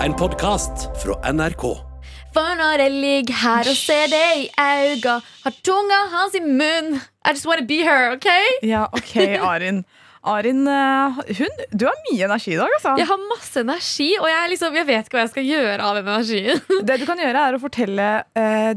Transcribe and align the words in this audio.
En 0.00 0.14
podkast 0.16 0.86
fra 1.02 1.12
NRK. 1.28 1.62
For 2.32 2.54
når 2.56 2.80
jeg 2.80 2.92
ligger 3.02 3.36
her 3.36 3.68
og 3.68 3.76
ser 3.76 4.06
deg 4.08 4.38
i 4.38 4.46
auga, 4.56 5.18
har 5.44 5.56
tunga 5.66 5.98
hans 6.14 6.38
i 6.38 6.40
munn 6.40 6.94
I 6.96 7.34
just 7.34 7.44
wanna 7.44 7.66
be 7.68 7.82
her, 7.84 8.14
OK? 8.14 8.28
Ja, 8.64 8.86
ok, 8.96 9.12
Arin. 9.44 9.82
Arin, 10.24 10.62
eh, 10.68 11.20
hun, 11.36 11.60
du 11.76 11.84
har 11.84 12.00
mye 12.06 12.24
energi 12.30 12.54
i 12.54 12.56
dag, 12.56 12.72
altså. 12.78 12.94
Jeg 12.96 13.10
har 13.10 13.20
masse 13.26 13.60
energi, 13.60 14.08
og 14.16 14.28
jeg, 14.32 14.50
liksom, 14.54 14.80
jeg 14.80 14.88
vet 14.88 15.04
ikke 15.04 15.18
hva 15.18 15.26
jeg 15.26 15.34
skal 15.34 15.48
gjøre 15.50 15.90
av 15.90 16.00
den 16.00 16.08
energien. 16.14 16.64
Det 16.88 16.96
du 17.02 17.06
kan 17.10 17.20
gjøre, 17.20 17.44
er 17.44 17.58
å 17.58 17.62
fortelle 17.62 18.08
eh, 18.40 18.72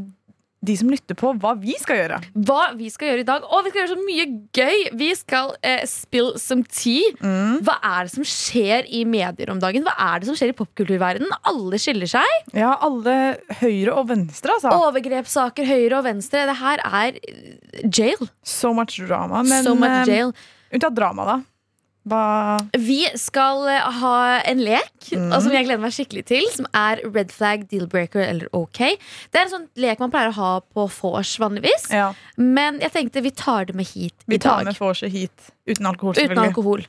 de 0.64 0.76
som 0.80 0.90
lytter 0.92 1.18
på, 1.20 1.34
hva 1.42 1.54
vi 1.60 1.76
skal 1.82 2.00
gjøre. 2.00 2.20
Hva 2.48 2.62
vi 2.78 2.90
skal 2.94 3.12
gjøre 3.12 3.24
i 3.24 3.28
dag. 3.28 3.46
Og 3.52 3.66
vi 3.66 3.74
skal 3.74 3.84
gjøre 3.84 3.94
så 3.94 4.06
mye 4.08 4.26
gøy! 4.56 4.86
Vi 5.00 5.10
skal 5.20 5.54
eh, 5.66 5.84
spill 5.90 6.34
some 6.40 6.64
tea. 6.70 7.12
Hva 7.20 7.78
er 7.84 8.08
det 8.08 8.14
som 8.16 8.28
skjer 8.28 8.88
i 8.88 9.04
medier 9.10 9.52
om 9.54 9.62
dagen? 9.64 9.86
Hva 9.88 9.96
er 10.08 10.24
det 10.24 10.30
som 10.32 10.40
skjer 10.40 10.54
i 10.54 10.58
popkulturverdenen? 10.58 11.34
Alle 11.52 11.80
skiller 11.82 12.10
seg. 12.10 12.52
Ja, 12.56 12.74
alle 12.86 13.18
høyre 13.60 13.96
og 14.00 14.10
venstre, 14.14 14.56
altså. 14.56 14.74
Overgrepssaker 14.88 15.68
høyre 15.68 16.00
og 16.00 16.08
venstre. 16.08 16.46
Det 16.50 16.60
her 16.62 16.84
er 16.88 17.20
eh, 17.20 17.88
jail. 17.88 18.30
So 18.44 18.74
much 18.76 19.02
drama. 19.04 19.44
Men 19.44 19.68
so 19.68 19.76
much 19.76 20.04
eh, 20.08 20.16
jail. 20.16 20.38
unntatt 20.74 20.96
drama, 20.98 21.28
da. 21.28 21.42
Hva 22.04 22.60
Vi 22.76 23.06
skal 23.20 23.64
eh, 23.72 23.86
ha 24.02 24.16
en 24.44 24.60
lek 24.60 25.12
og 25.14 25.38
som 25.44 25.54
jeg 25.56 25.68
gleder 25.68 25.80
meg 25.84 25.94
skikkelig 25.96 26.26
til, 26.28 26.48
som 26.52 26.68
er 26.76 27.00
red 27.06 27.32
flag, 27.32 27.64
deal 27.72 27.88
breaker 27.92 28.24
eller 28.24 28.50
OK. 28.56 28.82
Det 29.32 29.40
er 29.40 29.46
en 29.46 29.54
sånn 29.54 29.70
lek 29.80 30.04
man 30.04 30.12
pleier 30.12 30.34
å 30.34 30.36
ha 30.36 30.52
på 30.64 30.88
vors 30.98 31.36
vanligvis. 31.40 31.88
Ja, 31.94 32.12
Men 32.36 32.82
jeg 32.84 32.92
tenkte 32.96 33.24
vi 33.24 33.32
tar 33.32 33.70
det 33.70 33.78
med 33.80 33.88
hit 33.88 34.28
vi 34.28 34.36
i 34.36 34.44
tar 34.44 34.64
dag. 34.64 34.72
med 34.72 34.82
vorset 34.82 35.14
hit. 35.14 35.52
Uten 35.70 35.88
alkohol, 35.88 36.20
Uten 36.20 36.44
alkohol. 36.44 36.84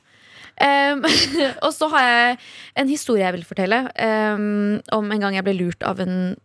Um, 0.55 1.03
og 1.65 1.71
så 1.75 1.89
har 1.91 2.05
jeg 2.07 2.35
en 2.79 2.91
historie 2.91 3.25
jeg 3.25 3.35
vil 3.35 3.47
fortelle 3.47 3.81
um, 3.91 4.77
om 4.95 5.09
en 5.11 5.23
gang 5.25 5.35
jeg 5.35 5.43
ble 5.43 5.55
lurt 5.57 5.83
av 5.83 5.99
en 5.99 6.35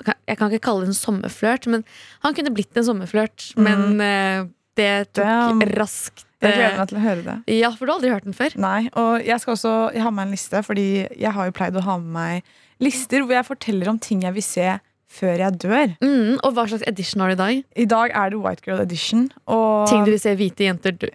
Jeg 0.00 0.38
kan 0.38 0.48
ikke 0.48 0.62
kalle 0.68 0.86
det 0.86 0.92
en 0.92 0.96
sommerflørt, 0.96 1.66
men 1.68 1.82
han 2.22 2.36
kunne 2.36 2.52
blitt 2.54 2.76
en 2.78 2.86
sommerflørt. 2.86 3.50
Men 3.58 3.98
uh, 3.98 4.46
det 4.78 5.10
tok 5.16 5.26
Damn. 5.26 5.64
raskt 5.74 6.27
Jeg 6.38 6.54
gleder 6.54 6.74
uh, 6.76 6.78
meg 6.78 6.90
til 6.90 6.98
å 6.98 7.02
høre 7.02 7.22
det. 7.26 7.36
Ja, 7.58 7.72
for 7.74 7.84
du 7.84 7.90
har 7.90 7.98
aldri 7.98 8.12
hørt 8.14 8.26
den 8.28 8.36
før? 8.36 8.54
Nei, 8.62 8.80
og 8.94 9.24
jeg 9.26 9.42
skal 9.42 9.56
også 9.56 9.74
Jeg 9.96 10.04
har 10.04 10.12
med 10.14 10.28
en 10.28 10.34
liste, 10.36 10.62
fordi 10.62 10.88
jeg 11.08 11.32
har 11.34 11.48
jo 11.48 11.54
pleid 11.56 11.78
å 11.78 11.82
ha 11.86 11.98
med 11.98 12.14
meg 12.14 12.52
lister 12.82 13.24
hvor 13.24 13.34
jeg 13.34 13.46
forteller 13.48 13.90
om 13.90 13.98
ting 13.98 14.22
jeg 14.22 14.36
vil 14.36 14.44
se 14.44 14.68
før 15.08 15.40
jeg 15.40 15.56
dør. 15.62 15.94
Mm, 16.04 16.36
og 16.44 16.52
hva 16.54 16.66
slags 16.68 16.84
edition 16.86 17.24
har 17.24 17.32
du 17.32 17.34
i 17.34 17.40
dag? 17.40 17.64
I 17.80 17.88
dag 17.88 18.12
er 18.12 18.30
det 18.32 18.40
White 18.44 18.64
Girl 18.66 18.82
Edition. 18.84 19.26
Og 19.48 19.88
Ting 19.90 20.04
du 20.06 20.12
vil 20.12 20.20
se 20.22 20.36
hvite 20.38 20.68
jenter 20.68 20.94
dø 21.00 21.10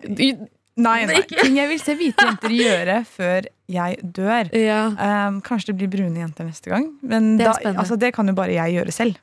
Nei, 0.73 1.03
nei. 1.05 1.19
Ting 1.29 1.59
jeg 1.59 1.69
vil 1.69 1.77
se 1.77 1.93
hvite 1.99 2.25
jenter 2.25 2.53
gjøre 2.57 2.95
før 3.05 3.45
jeg 3.69 3.99
dør. 4.15 4.47
Ja. 4.57 4.79
Um, 4.97 5.37
kanskje 5.45 5.69
det 5.69 5.75
blir 5.83 5.91
brune 5.93 6.23
jenter 6.23 6.47
neste 6.47 6.71
gang. 6.73 6.87
Men 7.05 7.35
Det 7.37 7.45
da, 7.45 7.53
altså, 7.75 7.97
det 8.01 8.09
kan 8.15 8.25
jo 8.25 8.33
bare 8.37 8.55
jeg 8.55 8.79
gjøre 8.79 8.95
selv. 8.95 9.19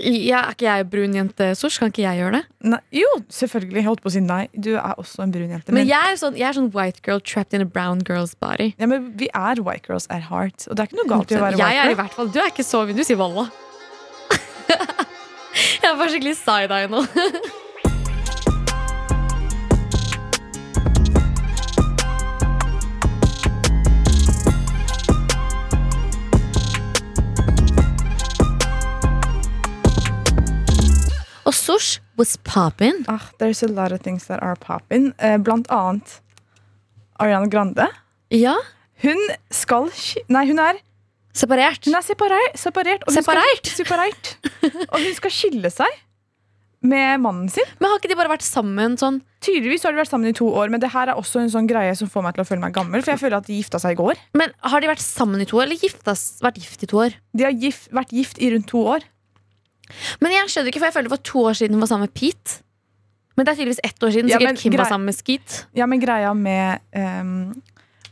Ja, 0.00 0.40
Er 0.48 0.54
ikke 0.54 0.66
jeg 0.66 0.86
brun 0.92 1.14
jente, 1.16 1.50
Sosh? 1.58 1.78
Kan 1.80 1.92
ikke 1.92 2.02
jeg 2.04 2.20
gjøre 2.20 2.38
det? 2.38 2.42
Nei, 2.72 2.80
jo, 3.00 3.08
selvfølgelig. 3.32 3.78
Jeg 3.80 3.86
holdt 3.86 4.02
på 4.04 4.10
å 4.10 4.14
si 4.14 4.22
nei. 4.24 4.42
Du 4.54 4.72
er 4.74 4.94
også 5.00 5.24
en 5.24 5.32
brun 5.34 5.50
jente. 5.52 5.72
Men 5.72 5.82
Men, 5.82 5.88
jeg 5.90 6.12
er 6.14 6.20
sånn, 6.20 6.36
jeg 6.38 6.48
er 6.48 6.58
sånn 6.58 6.70
white 6.74 7.02
girl 7.06 7.20
trapped 7.20 7.54
in 7.56 7.64
a 7.64 7.68
brown 7.68 8.00
girl's 8.06 8.34
body. 8.38 8.74
ja, 8.78 8.86
men 8.90 9.12
vi 9.20 9.30
er 9.34 9.62
white 9.62 9.86
girls 9.88 10.06
at 10.10 10.26
heart. 10.30 10.66
Og 10.68 10.76
det 10.76 10.84
er 10.84 10.90
ikke 10.90 11.00
noe 11.02 11.10
galt 11.14 11.30
i 11.32 11.38
å 11.38 11.44
være 11.44 11.58
jeg 11.58 11.66
white 11.66 11.86
er 11.86 11.94
i 11.94 11.98
hvert 12.02 12.14
fall 12.18 12.30
Du 12.32 12.38
er 12.40 12.52
ikke 12.52 12.66
så 12.66 12.84
Du 12.90 13.04
sier 13.04 13.18
Valla. 13.20 13.48
jeg 15.84 15.96
var 15.98 16.08
skikkelig 16.12 16.36
side-eye 16.40 16.90
nå. 16.90 17.04
Og 31.50 31.54
Sosh 31.56 31.98
was 32.18 32.36
poppin'. 32.46 33.02
Ah, 33.10 33.24
there's 33.40 33.62
a 33.66 33.70
lot 33.70 33.90
of 33.92 34.00
things 34.04 34.26
that 34.30 34.38
are 34.42 34.54
poppin. 34.56 35.10
Eh, 35.18 35.36
blant 35.42 35.66
annet 35.74 36.20
Ariana 37.18 37.48
Grande. 37.50 37.88
Ja, 38.30 38.54
Hun 39.02 39.16
skal 39.50 39.88
Nei, 40.28 40.42
hun 40.46 40.58
er, 40.60 40.76
separert. 41.32 41.86
hun 41.88 41.94
er 41.96 42.04
separert. 42.04 42.54
separert, 42.60 43.02
og 43.06 43.14
hun 43.14 43.22
Separert? 43.22 43.66
Skal, 43.66 43.78
separert. 43.86 44.30
og 44.92 44.98
hun 45.00 45.14
skal 45.16 45.32
skille 45.32 45.70
seg 45.72 45.88
med 46.84 47.20
mannen 47.24 47.48
sin. 47.52 47.64
Men 47.80 47.90
har 47.90 47.98
ikke 47.98 48.10
de 48.12 48.16
bare 48.20 48.30
vært 48.32 48.44
sammen 48.46 48.94
sånn 49.00 49.22
Tydeligvis 49.40 49.82
har 49.88 49.92
de 49.96 50.00
vært 50.02 50.10
sammen 50.12 50.28
i 50.28 50.36
to 50.36 50.44
år, 50.52 50.68
men 50.68 50.80
det 50.82 50.90
her 50.92 51.08
er 51.08 51.16
også 51.16 51.40
en 51.40 51.48
sånn 51.48 51.66
greie 51.68 51.94
som 51.96 52.08
får 52.12 52.22
meg 52.26 52.34
til 52.36 52.44
å 52.44 52.48
føle 52.50 52.60
meg 52.60 52.74
gammel. 52.76 53.00
For 53.00 53.14
jeg 53.14 53.22
føler 53.22 53.38
at 53.40 53.46
de 53.48 53.56
gifta 53.56 53.80
seg 53.80 53.96
i 53.96 53.98
går. 54.02 54.18
Men 54.36 54.52
har 54.68 54.80
de 54.84 54.90
vært 54.90 55.00
sammen 55.00 55.40
i 55.40 55.46
to 55.48 55.56
år, 55.56 55.64
eller 55.64 55.80
giftas, 55.80 56.26
vært 56.44 56.60
gift 56.60 56.84
i 56.84 56.88
to 56.92 57.00
år? 57.00 57.16
De 57.32 57.46
har 57.48 57.56
gift, 57.56 57.88
vært 57.96 58.12
gift 58.12 58.36
i 58.36 58.50
rundt 58.52 58.68
to 58.68 58.82
år. 58.98 59.06
Men 60.20 60.34
jeg 60.36 60.52
skjønner 60.52 60.72
ikke, 60.72 60.82
for 60.82 60.90
jeg 60.90 60.96
føler 60.98 61.10
det 61.10 61.16
var 61.16 61.24
to 61.30 61.46
år 61.50 61.58
siden 61.60 61.76
hun 61.76 61.84
var 61.84 61.90
sammen 61.92 62.08
med 62.08 62.14
Pete. 62.16 62.60
Men 63.36 63.46
det 63.46 63.52
er 63.52 63.60
tydeligvis 63.62 63.84
ett 63.86 64.04
år 64.04 64.10
siden. 64.14 64.30
Ja, 64.30 64.38
Sikkert 64.38 64.58
Kim 64.60 64.74
var 64.76 64.88
sammen 64.90 65.08
med 65.08 65.16
Skeet. 65.16 65.60
Ja, 65.78 65.86
men 65.88 66.00
greia 66.02 66.32
med 66.36 66.82
um, 66.92 67.54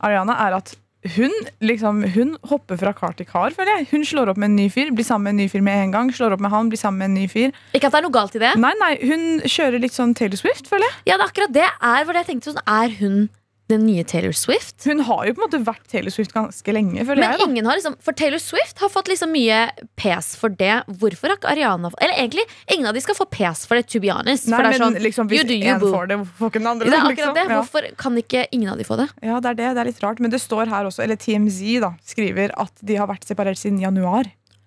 Ariana 0.00 0.38
er 0.46 0.56
at 0.56 0.76
hun, 1.14 1.32
liksom, 1.62 2.00
hun 2.14 2.32
hopper 2.50 2.78
fra 2.80 2.90
kar 2.96 3.12
til 3.16 3.26
kar, 3.28 3.54
føler 3.54 3.78
jeg. 3.78 3.86
Hun 3.92 4.04
slår 4.08 4.32
opp 4.32 4.40
med 4.40 4.50
en 4.50 4.56
ny 4.58 4.66
fyr, 4.72 4.90
blir 4.96 5.06
sammen 5.06 5.28
med 5.28 5.36
en 5.36 5.40
ny 5.44 5.46
fyr 5.52 5.62
med 5.64 5.82
en 5.84 5.92
gang. 5.94 6.10
Slår 6.14 6.34
opp 6.34 6.42
med 6.42 6.50
han, 6.52 6.70
blir 6.72 6.80
sammen 6.80 6.98
med 6.98 7.10
en 7.12 7.18
ny 7.20 7.26
fyr. 7.30 7.52
Ikke 7.76 7.86
at 7.88 7.94
det 7.94 8.00
er 8.00 8.06
noe 8.08 8.16
galt 8.16 8.34
i 8.34 8.42
det. 8.42 8.50
Nei, 8.60 8.72
nei, 8.80 8.90
hun 9.06 9.26
kjører 9.46 9.84
litt 9.84 9.94
sånn 9.94 10.16
Taylor 10.18 10.40
Swift, 10.40 10.66
føler 10.70 10.88
jeg. 10.88 10.96
Ja, 11.12 11.18
det 11.20 11.22
er 11.22 11.28
akkurat 11.30 11.54
det 11.54 11.66
er 11.68 12.08
hvor 12.08 12.18
jeg 12.18 12.28
tenkte 12.30 12.54
sånn, 12.54 12.64
Er 12.66 12.96
hun 12.98 13.28
den 13.68 13.84
nye 13.86 14.02
Taylor 14.08 14.32
Swift? 14.32 14.84
Hun 14.88 15.00
har 15.04 15.26
jo 15.28 15.34
på 15.36 15.42
en 15.42 15.44
måte 15.46 15.58
vært 15.66 15.84
Taylor 15.92 16.12
Swift 16.14 16.32
ganske 16.32 16.72
lenge, 16.72 17.04
Men 17.04 17.20
jeg. 17.20 17.40
ingen 17.44 17.66
har 17.68 17.76
liksom 17.76 17.96
For 18.04 18.16
Taylor 18.16 18.40
Swift 18.40 18.78
har 18.80 18.88
fått 18.92 19.10
liksom 19.12 19.28
mye 19.34 19.58
pes 20.00 20.30
for 20.40 20.48
det. 20.48 20.82
Hvorfor 20.88 21.28
har 21.32 21.36
ikke 21.36 21.50
Ariana 21.52 21.90
Eller 22.00 22.14
egentlig, 22.16 22.46
ingen 22.72 22.88
av 22.88 22.94
de 22.96 23.02
skal 23.04 23.14
få 23.18 23.26
pes 23.30 23.66
for 23.68 23.76
det, 23.76 23.86
to 23.92 24.00
be 24.00 24.08
honest. 24.08 24.48
Nei, 24.48 24.56
for 24.56 24.64
det 24.64 24.72
er 24.74 24.78
men 24.78 24.86
sånn 24.86 25.02
liksom, 25.04 25.28
hvis 25.28 25.44
you 25.44 25.60
en 25.68 25.80
får 25.84 26.08
det, 26.08 26.16
hvorfor 26.22 26.38
får 26.40 26.52
ikke 26.54 26.62
den 26.64 26.70
andre 26.72 26.88
det 26.88 27.02
Liksom? 27.08 27.34
det. 27.34 27.44
Ja. 27.48 27.60
Hvorfor 27.60 27.90
kan 28.00 28.16
ikke 28.24 28.46
ingen 28.52 28.72
av 28.72 28.78
de 28.80 28.84
få 28.88 28.96
det? 29.02 29.08
ja, 29.22 29.38
det 29.40 29.50
er 29.52 29.60
det. 29.60 29.68
Det 29.76 29.84
er 29.84 29.90
litt 29.92 30.02
rart. 30.02 30.18
Men 30.24 30.30
det 30.32 30.40
står 30.40 30.66
her 30.72 30.88
også, 30.88 31.04
eller 31.04 31.16
TMZ 31.20 31.80
da, 31.84 31.92
skriver 32.04 32.52
at 32.56 32.72
de 32.80 32.96
har 32.96 33.06
vært 33.10 33.28
separert 33.28 33.60
siden 33.60 33.78
januar. 33.84 34.24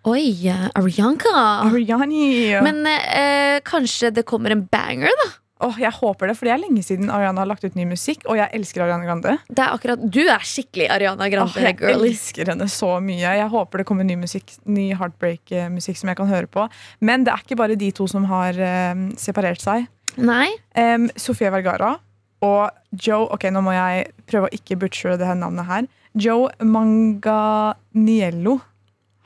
Oi, 0.10 0.50
uh, 0.50 0.70
Arianka. 0.80 1.30
Ariani! 1.70 2.58
Men 2.66 2.86
eh, 2.90 3.60
kanskje 3.62 4.10
det 4.14 4.24
kommer 4.26 4.50
en 4.50 4.64
banger, 4.66 5.14
da? 5.26 5.28
Åh, 5.62 5.78
jeg 5.80 5.92
håper 5.94 6.28
det, 6.32 6.36
for 6.40 6.48
det 6.50 6.54
er 6.56 6.62
lenge 6.64 6.82
siden 6.86 7.10
Ariana 7.14 7.44
har 7.44 7.50
lagt 7.52 7.64
ut 7.68 7.76
ny 7.78 7.86
musikk, 7.86 8.24
og 8.26 8.38
jeg 8.40 8.50
elsker 8.58 8.82
Ariana 8.86 9.06
Grande. 9.06 9.36
Det 9.50 9.62
er 9.62 9.76
akkurat, 9.76 10.02
Du 10.12 10.20
er 10.26 10.42
skikkelig 10.48 10.88
Ariana 10.94 11.28
Åh, 11.28 11.32
Grande, 11.34 11.62
jeg 11.68 11.78
girly. 11.80 12.10
elsker 12.12 12.50
henne 12.54 12.68
så 12.72 12.92
mye. 13.04 13.20
Jeg 13.38 13.50
håper 13.54 13.78
det 13.84 13.86
kommer 13.90 14.04
ny 14.08 14.16
musikk 14.22 14.56
Ny 14.66 14.88
heartbreak-musikk 14.98 15.98
som 16.02 16.10
jeg 16.10 16.18
kan 16.18 16.28
høre 16.32 16.48
på. 16.50 16.66
Men 17.00 17.24
det 17.28 17.34
er 17.36 17.44
ikke 17.46 17.60
bare 17.62 17.78
de 17.78 17.92
to 17.94 18.08
som 18.10 18.26
har 18.32 18.58
um, 18.94 19.12
separert 19.22 19.62
seg. 19.62 19.86
Nei? 20.18 20.50
Um, 20.76 21.10
Sofia 21.16 21.52
Vergara 21.54 21.94
og 22.42 22.72
Joe 22.98 23.28
Ok, 23.32 23.46
nå 23.54 23.62
må 23.64 23.72
jeg 23.76 24.08
prøve 24.28 24.50
å 24.50 24.56
ikke 24.56 24.76
butchere 24.82 25.18
det 25.22 25.28
her 25.30 25.38
navnet 25.38 25.70
her. 25.70 25.86
Joe 26.18 26.50
Manganiello 26.66 28.58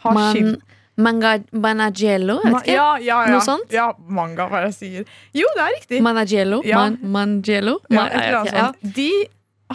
har 0.04 0.14
Man, 0.14 0.36
skilt 0.36 0.62
manga, 0.98 1.40
Managello? 1.52 2.40
Ma- 2.44 2.62
ja, 2.66 2.98
ja, 2.98 3.22
ja. 3.26 3.32
Noe 3.34 3.42
sånt? 3.46 3.72
Ja, 3.74 3.90
manga, 4.08 4.48
hva 4.52 4.64
jeg 4.68 4.76
sier. 4.78 5.08
Jo, 5.36 5.48
det 5.56 5.64
er 5.66 5.74
riktig. 5.80 6.02
Managello? 6.06 6.62
Ja. 6.66 6.84
Man, 6.86 7.00
Mangello? 7.02 7.80
Ja, 7.90 7.96
Man, 7.96 8.14
ok, 8.42 8.54
ja. 8.54 8.70
De 8.96 9.10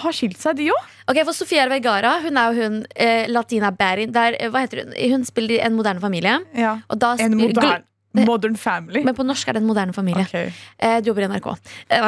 har 0.00 0.14
skilt 0.14 0.38
seg, 0.38 0.56
de 0.60 0.70
òg. 0.70 0.88
Ok, 1.10 1.18
for 1.26 1.34
Sofia 1.34 1.66
Vergara 1.68 2.16
hun 2.22 2.36
er 2.38 2.52
jo 2.54 2.64
hun 2.64 2.80
eh, 2.94 3.26
Latina 3.28 3.72
Barin. 3.74 4.12
Der, 4.14 4.36
eh, 4.38 4.50
hva 4.52 4.62
heter 4.64 4.84
hun? 4.84 4.94
Hun 5.12 5.24
spiller 5.28 5.58
i 5.58 5.62
En 5.66 5.74
moderne 5.76 6.00
familie. 6.02 6.38
Ja. 6.54 6.76
En 7.18 7.36
moderne 7.36 7.84
modern, 8.12 8.56
family. 8.58 9.04
Men 9.06 9.14
på 9.14 9.22
norsk 9.26 9.48
er 9.48 9.54
det 9.54 9.62
En 9.62 9.68
moderne 9.68 9.92
familie. 9.94 10.24
Okay. 10.26 10.52
Eh, 10.78 10.98
du 11.02 11.10
jobber 11.10 11.26
i 11.26 11.28
NRK. 11.30 11.50
Eh, 11.90 12.06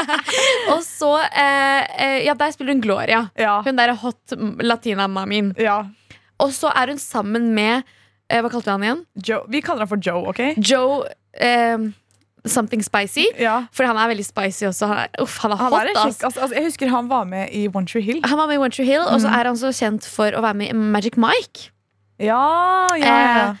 og 0.74 0.82
så 0.84 1.12
eh, 1.30 2.24
Ja, 2.26 2.34
der 2.34 2.52
spiller 2.52 2.74
hun 2.74 2.82
Gloria. 2.84 3.26
Ja. 3.40 3.60
Hun 3.64 3.76
derre 3.78 3.96
hot 4.00 4.36
latina-mamien. 4.60 5.54
ja. 5.58 5.84
Og 6.42 6.50
så 6.50 6.66
er 6.74 6.90
hun 6.90 6.98
sammen 6.98 7.52
med 7.54 7.84
eh, 8.30 8.40
Hva 8.42 8.50
kalte 8.50 8.64
vi 8.70 8.70
han 8.76 8.82
igjen? 8.88 9.02
Joe. 9.28 9.44
Vi 9.48 9.60
kaller 9.60 9.84
han 9.86 9.88
for 9.88 10.00
Joe, 10.00 10.24
OK? 10.30 10.40
Joe 10.58 11.04
eh, 11.40 11.78
Something 12.46 12.82
Spicy. 12.84 13.24
Ja. 13.40 13.66
For 13.72 13.86
han 13.88 13.96
er 13.96 14.10
veldig 14.12 14.24
spicy 14.26 14.66
også. 14.68 14.86
Han 14.90 14.98
er, 15.04 15.08
uff, 15.22 15.38
han 15.40 15.52
er 15.54 15.56
Han 15.62 15.72
hot, 15.72 15.80
er 15.80 15.92
en 15.94 16.00
kjekk, 16.02 16.24
altså, 16.28 16.40
altså, 16.44 16.54
jeg 16.58 16.64
husker 16.66 16.90
han 16.92 17.08
var 17.08 17.24
med 17.24 17.48
i 17.56 17.62
One 17.72 17.86
Tree 17.88 18.02
Hill. 18.04 18.20
Han 18.28 18.36
var 18.38 18.50
med 18.50 18.58
i 18.58 18.62
One 18.64 18.70
Tree 18.74 18.84
Hill, 18.88 19.00
og 19.00 19.20
så 19.22 19.28
Mm. 19.30 19.38
er 19.40 19.44
han 19.48 19.56
så 19.56 19.70
kjent 19.72 20.04
for 20.04 20.30
å 20.36 20.42
være 20.44 20.54
med 20.60 20.68
i 20.68 20.76
Magic 20.76 21.16
Mike. 21.16 21.70
Ja, 22.20 22.94
ja, 22.96 23.04
ja. 23.06 23.48
Eh, 23.50 23.54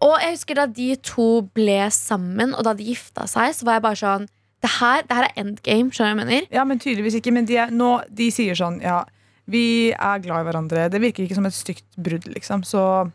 Og 0.00 0.14
jeg 0.22 0.30
husker 0.32 0.54
da 0.56 0.64
de 0.66 0.94
to 1.04 1.42
ble 1.52 1.90
sammen, 1.92 2.54
og 2.54 2.64
da 2.64 2.72
de 2.72 2.84
gifta 2.86 3.26
seg, 3.28 3.50
så 3.52 3.66
var 3.66 3.74
jeg 3.76 3.82
bare 3.82 3.98
sånn 4.00 4.28
Det 4.62 4.70
her, 4.78 5.02
det 5.08 5.16
her 5.16 5.24
er 5.24 5.32
endgame, 5.40 5.90
skjønner 5.90 5.96
du 5.96 6.00
hva 6.00 6.08
jeg 6.08 6.16
mener? 6.24 6.46
Ja, 6.52 6.64
men 6.64 6.78
tydeligvis 6.78 7.14
ikke. 7.18 7.32
Men 7.32 7.44
de, 7.48 7.56
er, 7.56 7.70
nå, 7.72 8.02
de 8.12 8.30
sier 8.30 8.54
sånn 8.54 8.80
Ja, 8.80 9.04
vi 9.48 9.90
er 9.92 10.18
glad 10.20 10.40
i 10.46 10.48
hverandre. 10.50 10.88
Det 10.92 11.00
virker 11.00 11.24
ikke 11.26 11.34
som 11.34 11.46
et 11.46 11.52
stygt 11.56 11.84
brudd, 11.98 12.24
liksom. 12.32 12.62
Så 12.64 13.10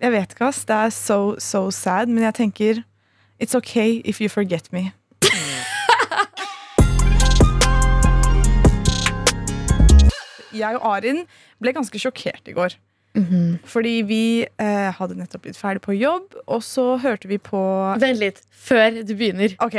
Jeg 0.00 0.12
vet 0.14 0.32
ikke, 0.34 0.46
ass. 0.52 0.64
Det 0.64 0.76
er 0.76 0.90
so, 0.94 1.34
so 1.38 1.70
sad. 1.70 2.06
Men 2.08 2.22
jeg 2.28 2.34
tenker 2.34 2.84
It's 3.42 3.54
okay 3.54 4.00
if 4.04 4.20
you 4.20 4.28
forget 4.28 4.72
me. 4.72 4.90
jeg 10.58 10.78
og 10.80 10.84
Arin 10.96 11.24
ble 11.62 11.72
ganske 11.76 12.00
sjokkert 12.00 12.48
i 12.50 12.54
går. 12.56 12.74
Mhm. 13.18 13.58
Fordi 13.66 13.94
vi 14.06 14.20
eh, 14.44 14.90
hadde 14.94 15.16
nettopp 15.18 15.42
blitt 15.46 15.58
ferdig 15.58 15.80
på 15.82 15.94
jobb, 15.96 16.36
og 16.46 16.60
så 16.62 16.84
hørte 17.02 17.26
vi 17.30 17.38
på 17.42 17.58
Vent 17.98 18.20
litt, 18.20 18.42
før 18.54 19.00
du 19.00 19.14
begynner. 19.18 19.54
Ok, 19.64 19.78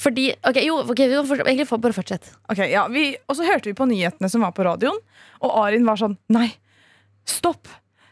Fordi, 0.00 0.30
ok, 0.48 0.58
jo, 0.64 0.78
okay, 0.90 1.10
vi 1.12 1.18
må 1.18 1.26
fort- 1.28 1.44
egentlig 1.44 1.68
får 1.68 1.82
bare 1.84 1.94
fortsett. 1.96 2.32
Okay, 2.50 2.70
ja, 2.72 2.86
vi, 2.88 3.16
Og 3.28 3.36
så 3.36 3.46
hørte 3.46 3.68
vi 3.70 3.76
på 3.78 3.86
nyhetene 3.90 4.30
som 4.32 4.42
var 4.42 4.54
på 4.56 4.64
radioen, 4.66 4.98
og 5.44 5.54
Arin 5.64 5.86
var 5.86 6.00
sånn 6.00 6.16
Nei, 6.32 6.48
stopp! 7.28 7.68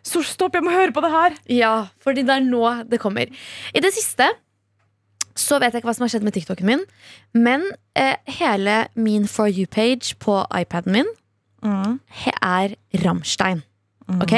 Så 0.09 0.23
stopp, 0.25 0.55
jeg 0.57 0.65
må 0.65 0.73
høre 0.73 0.95
på 0.97 1.03
det 1.05 1.11
her! 1.13 1.39
Ja, 1.53 1.73
fordi 2.05 2.25
det 2.25 2.33
er 2.39 2.45
nå 2.47 2.63
det 2.89 3.01
kommer. 3.03 3.29
I 3.77 3.83
det 3.85 3.93
siste 3.97 4.31
så 5.39 5.61
vet 5.63 5.71
jeg 5.75 5.83
ikke 5.83 5.91
hva 5.93 5.95
som 5.95 6.03
har 6.07 6.11
skjedd 6.11 6.25
med 6.27 6.35
TikToken 6.35 6.67
min, 6.67 6.81
men 7.37 7.63
eh, 7.95 8.17
hele 8.41 8.89
min 8.99 9.29
For 9.31 9.47
you-page 9.53 10.17
på 10.23 10.41
iPaden 10.57 10.93
min 10.97 11.15
Mm. 11.59 11.99
er 12.43 12.77
er 13.03 13.63
Mm. 14.09 14.23
Ok? 14.23 14.33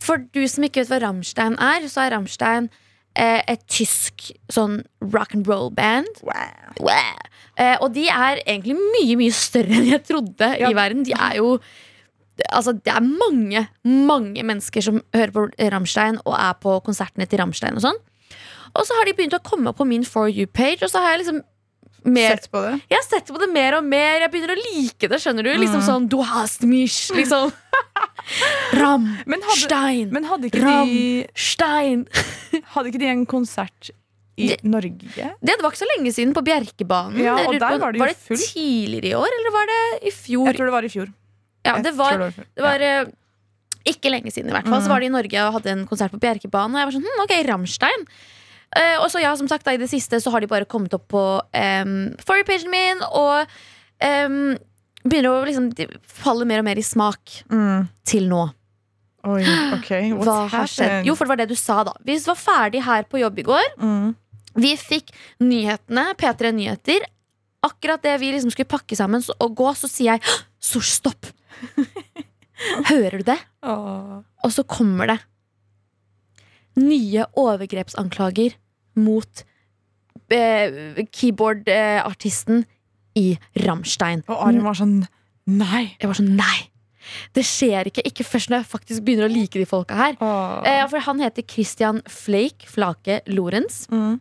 For 0.00 0.16
du 0.16 0.46
som 0.48 0.64
ikke 0.64 0.80
vet 0.84 0.88
hva 0.88 1.00
Ramstein 1.02 1.56
er, 1.58 1.88
så 1.90 2.06
er 2.06 2.14
Ramstein 2.14 2.70
eh, 3.16 3.42
et 3.48 3.66
tysk 3.68 4.30
sånn 4.48 4.84
rock 5.00 5.34
and 5.34 5.48
roll-band. 5.50 6.06
Wow. 6.22 6.70
Wow. 6.80 7.18
Eh, 7.58 7.76
og 7.82 7.92
de 7.92 8.06
er 8.08 8.40
egentlig 8.46 8.76
mye, 8.78 9.16
mye 9.20 9.32
større 9.34 9.74
enn 9.74 9.90
jeg 9.90 10.04
trodde 10.06 10.52
Ja. 10.60 10.70
i 10.70 10.74
verden. 10.78 11.02
De 11.04 11.12
er 11.12 11.36
jo 11.36 11.58
Altså, 12.48 12.72
det 12.78 12.92
er 12.92 13.00
mange, 13.04 13.66
mange 13.84 14.42
mennesker 14.46 14.84
som 14.84 15.02
hører 15.14 15.32
på 15.34 15.46
Rammstein 15.74 16.20
og 16.24 16.34
er 16.38 16.56
på 16.62 16.78
konsertene 16.86 17.26
til 17.28 17.38
Rammstein 17.42 17.76
og 17.78 17.84
sånn. 17.84 18.00
Og 18.78 18.86
så 18.86 18.94
har 18.98 19.08
de 19.08 19.16
begynt 19.18 19.34
å 19.34 19.42
komme 19.42 19.72
på 19.74 19.86
min 19.88 20.04
For 20.06 20.30
you-page, 20.30 20.84
og 20.86 20.92
så 20.92 21.02
har 21.02 21.16
jeg 21.16 21.24
liksom 21.24 21.40
mer 22.10 22.36
Sett 22.38 22.50
på 22.52 22.60
det. 22.64 22.76
Jeg 22.88 22.96
har 22.96 23.04
sett 23.04 23.28
på 23.28 23.40
det 23.42 23.50
mer 23.52 23.76
og 23.76 23.84
mer. 23.84 24.22
Jeg 24.22 24.30
begynner 24.32 24.54
å 24.54 24.60
like 24.62 25.08
det. 25.10 25.18
skjønner 25.20 25.44
Du 25.44 25.50
Liksom 25.60 25.82
sånn 25.84 26.06
Du 26.08 26.20
hast 26.24 26.62
mich. 26.64 27.10
Liksom. 27.12 27.50
Men 29.26 29.42
hadde, 29.42 30.10
men 30.12 30.26
hadde 30.28 30.48
ikke, 30.50 30.60
Ram. 30.62 30.88
de, 30.88 31.26
Stein. 31.34 32.04
hadde 32.74 32.90
ikke 32.92 33.00
de 33.02 33.08
en 33.10 33.24
konsert 33.26 33.90
i 34.38 34.48
Det- 34.52 34.64
Norge? 34.64 34.94
Det, 35.42 35.56
var 35.60 35.70
ikke 35.70 35.82
så 35.82 35.88
lenge 35.96 36.12
siden 36.14 36.32
på 36.36 36.42
Bjerkebanen. 36.46 37.18
Ja, 37.20 37.34
og 37.46 37.58
der 37.58 37.78
var 37.78 37.92
det 37.92 37.98
jo 37.98 38.04
var 38.04 38.12
det 38.14 38.38
tidligere 38.38 39.10
i 39.10 39.14
år, 39.18 39.28
eller 39.40 39.50
var 39.56 39.66
det 39.72 39.80
i 40.08 40.10
fjor? 40.14 40.46
Jeg 40.46 40.56
tror 40.56 40.70
det 40.70 40.76
var 40.76 40.84
i 40.84 40.92
fjor. 40.92 41.08
Ja, 41.66 41.76
det 41.84 41.92
var, 41.98 42.22
det 42.32 42.62
var 42.64 42.80
eh, 42.84 43.08
ikke 43.90 44.12
lenge 44.12 44.32
siden, 44.32 44.48
i 44.50 44.54
hvert 44.56 44.68
fall. 44.68 44.80
Så 44.84 44.88
var 44.92 45.00
de 45.02 45.08
i 45.10 45.12
Norge 45.12 45.42
og 45.46 45.58
hadde 45.58 45.72
en 45.74 45.86
konsert 45.88 46.12
på 46.14 46.20
Bjerkebanen, 46.22 46.76
og 46.76 46.80
jeg 46.82 46.88
var 46.88 46.96
sånn 46.96 47.08
hm, 47.08 47.22
ok, 47.26 47.34
Rammstein. 47.48 48.06
Eh, 48.76 48.96
og 49.02 49.08
så 49.12 49.20
ja, 49.22 49.32
som 49.36 49.48
sagt, 49.50 49.66
da, 49.66 49.74
i 49.74 49.80
det 49.82 49.90
siste 49.90 50.20
så 50.22 50.32
har 50.32 50.40
de 50.44 50.48
bare 50.50 50.68
kommet 50.70 50.94
opp 50.96 51.08
på 51.10 51.22
um, 51.42 51.94
forrige-pagen 52.24 52.70
min, 52.72 53.02
og 53.10 53.50
um, 54.04 54.54
begynner 55.02 55.32
å 55.32 55.44
liksom 55.48 55.70
De 55.74 55.86
faller 56.06 56.46
mer 56.48 56.60
og 56.62 56.68
mer 56.68 56.78
i 56.80 56.84
smak 56.86 57.40
Mm. 57.50 57.88
til 58.06 58.28
nå. 58.30 58.44
Oi, 59.28 59.42
ok. 59.76 59.90
What's 60.16 60.28
Hva 60.28 60.36
har 60.54 60.70
skjedd? 60.70 61.08
Jo, 61.08 61.16
for 61.18 61.26
det 61.26 61.32
var 61.34 61.40
det 61.42 61.48
du 61.52 61.58
sa, 61.58 61.82
da. 61.88 61.96
Vi 62.06 62.16
var 62.24 62.38
ferdig 62.40 62.84
her 62.86 63.04
på 63.08 63.20
jobb 63.20 63.40
i 63.42 63.46
går. 63.48 63.66
Mm. 63.80 64.14
Vi 64.60 64.72
fikk 64.80 65.12
nyhetene, 65.44 66.10
P3 66.20 66.52
Nyheter. 66.56 67.04
Akkurat 67.66 68.00
det 68.02 68.14
vi 68.22 68.30
liksom 68.32 68.52
skulle 68.54 68.70
pakke 68.70 68.96
sammen 68.96 69.20
og 69.36 69.52
gå, 69.58 69.68
så 69.76 69.90
sier 69.90 70.14
jeg 70.14 70.24
«Hå! 70.24 70.38
så 70.60 70.80
stopp! 70.84 71.28
Hører 72.90 73.20
du 73.20 73.28
det? 73.30 73.38
Åh. 73.64 74.16
Og 74.44 74.52
så 74.54 74.64
kommer 74.68 75.10
det 75.10 75.20
nye 76.80 77.24
overgrepsanklager 77.40 78.54
mot 79.00 79.44
eh, 80.32 81.00
keyboardartisten 81.10 82.64
i 83.18 83.32
Rammstein. 83.66 84.22
Og 84.30 84.36
Arin 84.48 84.64
var 84.66 84.78
sånn 84.78 85.00
Nei! 85.50 85.96
Jeg 85.98 86.06
var 86.06 86.18
sånn, 86.18 86.34
nei! 86.38 86.70
Det 87.34 87.42
skjer 87.46 87.88
ikke. 87.90 88.04
Ikke 88.06 88.26
først 88.26 88.52
når 88.52 88.60
jeg 88.60 88.70
faktisk 88.70 89.04
begynner 89.06 89.26
å 89.26 89.32
like 89.32 89.58
de 89.58 89.66
folka 89.66 89.96
her. 89.98 90.18
Eh, 90.68 90.82
for 90.92 91.02
han 91.02 91.22
heter 91.24 91.46
Christian 91.48 92.02
Flake 92.06 92.68
Flake 92.70 93.20
Lorentz. 93.32 93.86
Mm. 93.90 94.20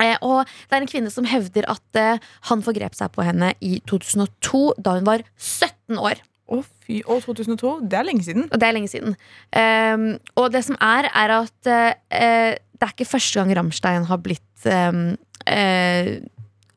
Eh, 0.00 0.16
og 0.24 0.48
det 0.48 0.78
er 0.78 0.80
en 0.80 0.88
kvinne 0.88 1.12
som 1.12 1.28
hevder 1.28 1.68
at 1.68 2.00
eh, 2.00 2.30
han 2.48 2.64
forgrep 2.64 2.96
seg 2.96 3.12
på 3.12 3.26
henne 3.26 3.52
i 3.60 3.82
2002, 3.90 4.62
da 4.80 4.96
hun 4.96 5.08
var 5.10 5.26
17 5.36 6.00
år. 6.00 6.22
Å, 6.50 6.60
fy. 6.86 7.00
Og 7.06 7.22
2002. 7.24 7.72
Det 7.90 7.98
er 8.00 8.06
lenge 8.08 8.24
siden. 8.26 8.48
Og 8.50 8.58
det 8.58 8.66
er 8.68 8.74
lenge 8.76 8.90
siden. 8.90 9.14
Um, 9.54 10.06
og 10.40 10.50
det 10.54 10.64
som 10.66 10.78
er, 10.82 11.06
er 11.14 11.34
at 11.36 11.70
uh, 11.70 11.92
det 12.10 12.86
er 12.86 12.92
ikke 12.94 13.06
første 13.08 13.38
gang 13.40 13.52
Rammstein 13.58 14.08
har 14.08 14.20
blitt 14.24 14.66
um, 14.66 15.14
uh, 15.46 16.10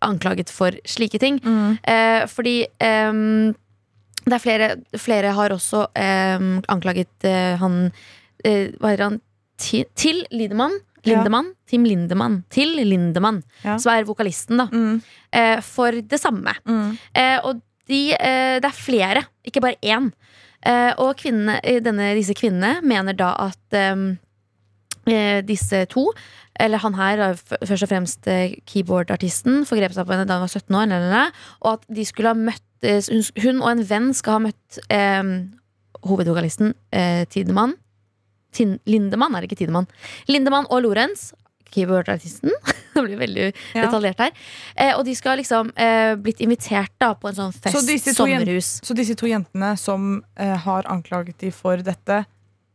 anklaget 0.03 0.51
for 0.51 0.75
slike 0.85 1.19
ting. 1.23 1.37
Eh, 1.87 2.25
fordi 2.27 2.57
um, 2.83 3.53
det 4.25 4.35
er 4.35 4.41
flere, 4.43 4.67
flere 4.99 5.31
har 5.35 5.53
også 5.55 5.85
anklaget 5.95 7.27
han 7.61 7.77
Hva 8.43 8.91
heter 8.91 9.03
han? 9.05 9.21
Ti, 9.63 9.85
til 9.95 10.25
Lidemann. 10.35 10.75
Ja. 11.03 11.17
Lindemann. 11.17 11.51
Tim 11.67 11.83
Lindemann. 11.83 12.43
Til 12.49 12.75
Lindemann, 12.79 13.43
Ja. 13.63 13.77
som 13.77 13.91
er 13.93 14.03
vokalisten, 14.03 14.57
da. 14.57 14.67
Mm. 14.71 15.01
eh, 15.31 15.61
for 15.61 15.91
det 15.91 16.19
samme. 16.19 16.53
Mm. 16.65 16.97
Eh, 17.13 17.39
og 17.43 17.61
de, 17.94 18.04
eh, 18.18 18.57
det 18.63 18.69
er 18.69 18.78
flere, 18.78 19.25
ikke 19.45 19.63
bare 19.63 19.80
én. 19.81 20.12
Eh, 20.66 20.92
og 20.98 21.18
kvinnene, 21.19 21.60
eh, 21.63 21.81
denne, 21.84 22.13
disse 22.18 22.36
kvinnene 22.38 22.80
mener 22.81 23.18
da 23.18 23.34
at 23.50 23.81
disse 25.44 25.81
to, 25.92 26.06
eller 26.63 26.80
han 26.80 26.94
her, 26.95 27.34
først 27.36 27.84
og 27.84 27.90
fremst 27.92 28.28
keyboardartisten, 28.69 29.66
forgrep 29.68 29.92
seg 29.92 30.06
på 30.07 30.13
henne 30.16 30.30
da 30.30 30.38
hun 30.38 30.45
var 30.45 30.54
17 30.54 30.78
år, 30.80 30.86
eller, 30.86 31.07
eller, 31.10 31.42
og 31.60 31.74
at 31.74 31.84
de 31.92 32.06
skulle 32.07 32.31
ha 32.31 32.40
møtt 32.40 32.63
hun 32.84 33.62
og 33.62 33.69
en 33.69 33.84
venn 33.88 34.10
skal 34.16 34.38
ha 34.38 34.44
møtt 34.48 34.80
eh, 34.92 35.24
hovedvokalisten 36.04 36.74
eh, 36.95 37.24
Tidemann. 37.31 37.78
Tin, 38.54 38.78
Lindemann, 38.86 39.34
er 39.34 39.44
det 39.44 39.51
ikke 39.51 39.63
Tidemann. 39.63 39.88
Lindemann 40.30 40.68
og 40.69 40.84
Lorentz, 40.86 41.31
keyboardartisten. 41.73 42.53
det 42.93 43.03
blir 43.07 43.17
veldig 43.19 43.47
Ja. 43.73 43.87
detaljert 43.87 44.21
her. 44.27 44.31
Eh, 44.75 44.93
og 44.97 45.03
de 45.07 45.15
skal 45.17 45.39
liksom 45.41 45.71
eh, 45.75 46.13
blitt 46.21 46.41
invitert 46.45 46.93
da 47.01 47.13
på 47.17 47.31
en 47.31 47.39
sånn 47.39 47.55
fest, 47.55 47.73
Så 47.81 48.13
sommerhus. 48.15 48.75
Så 48.85 48.93
disse 48.97 49.15
to 49.19 49.27
jentene 49.29 49.73
som 49.81 50.21
eh, 50.37 50.55
har 50.67 50.87
anklaget 50.93 51.39
de 51.41 51.51
for 51.51 51.77
dette, 51.83 52.23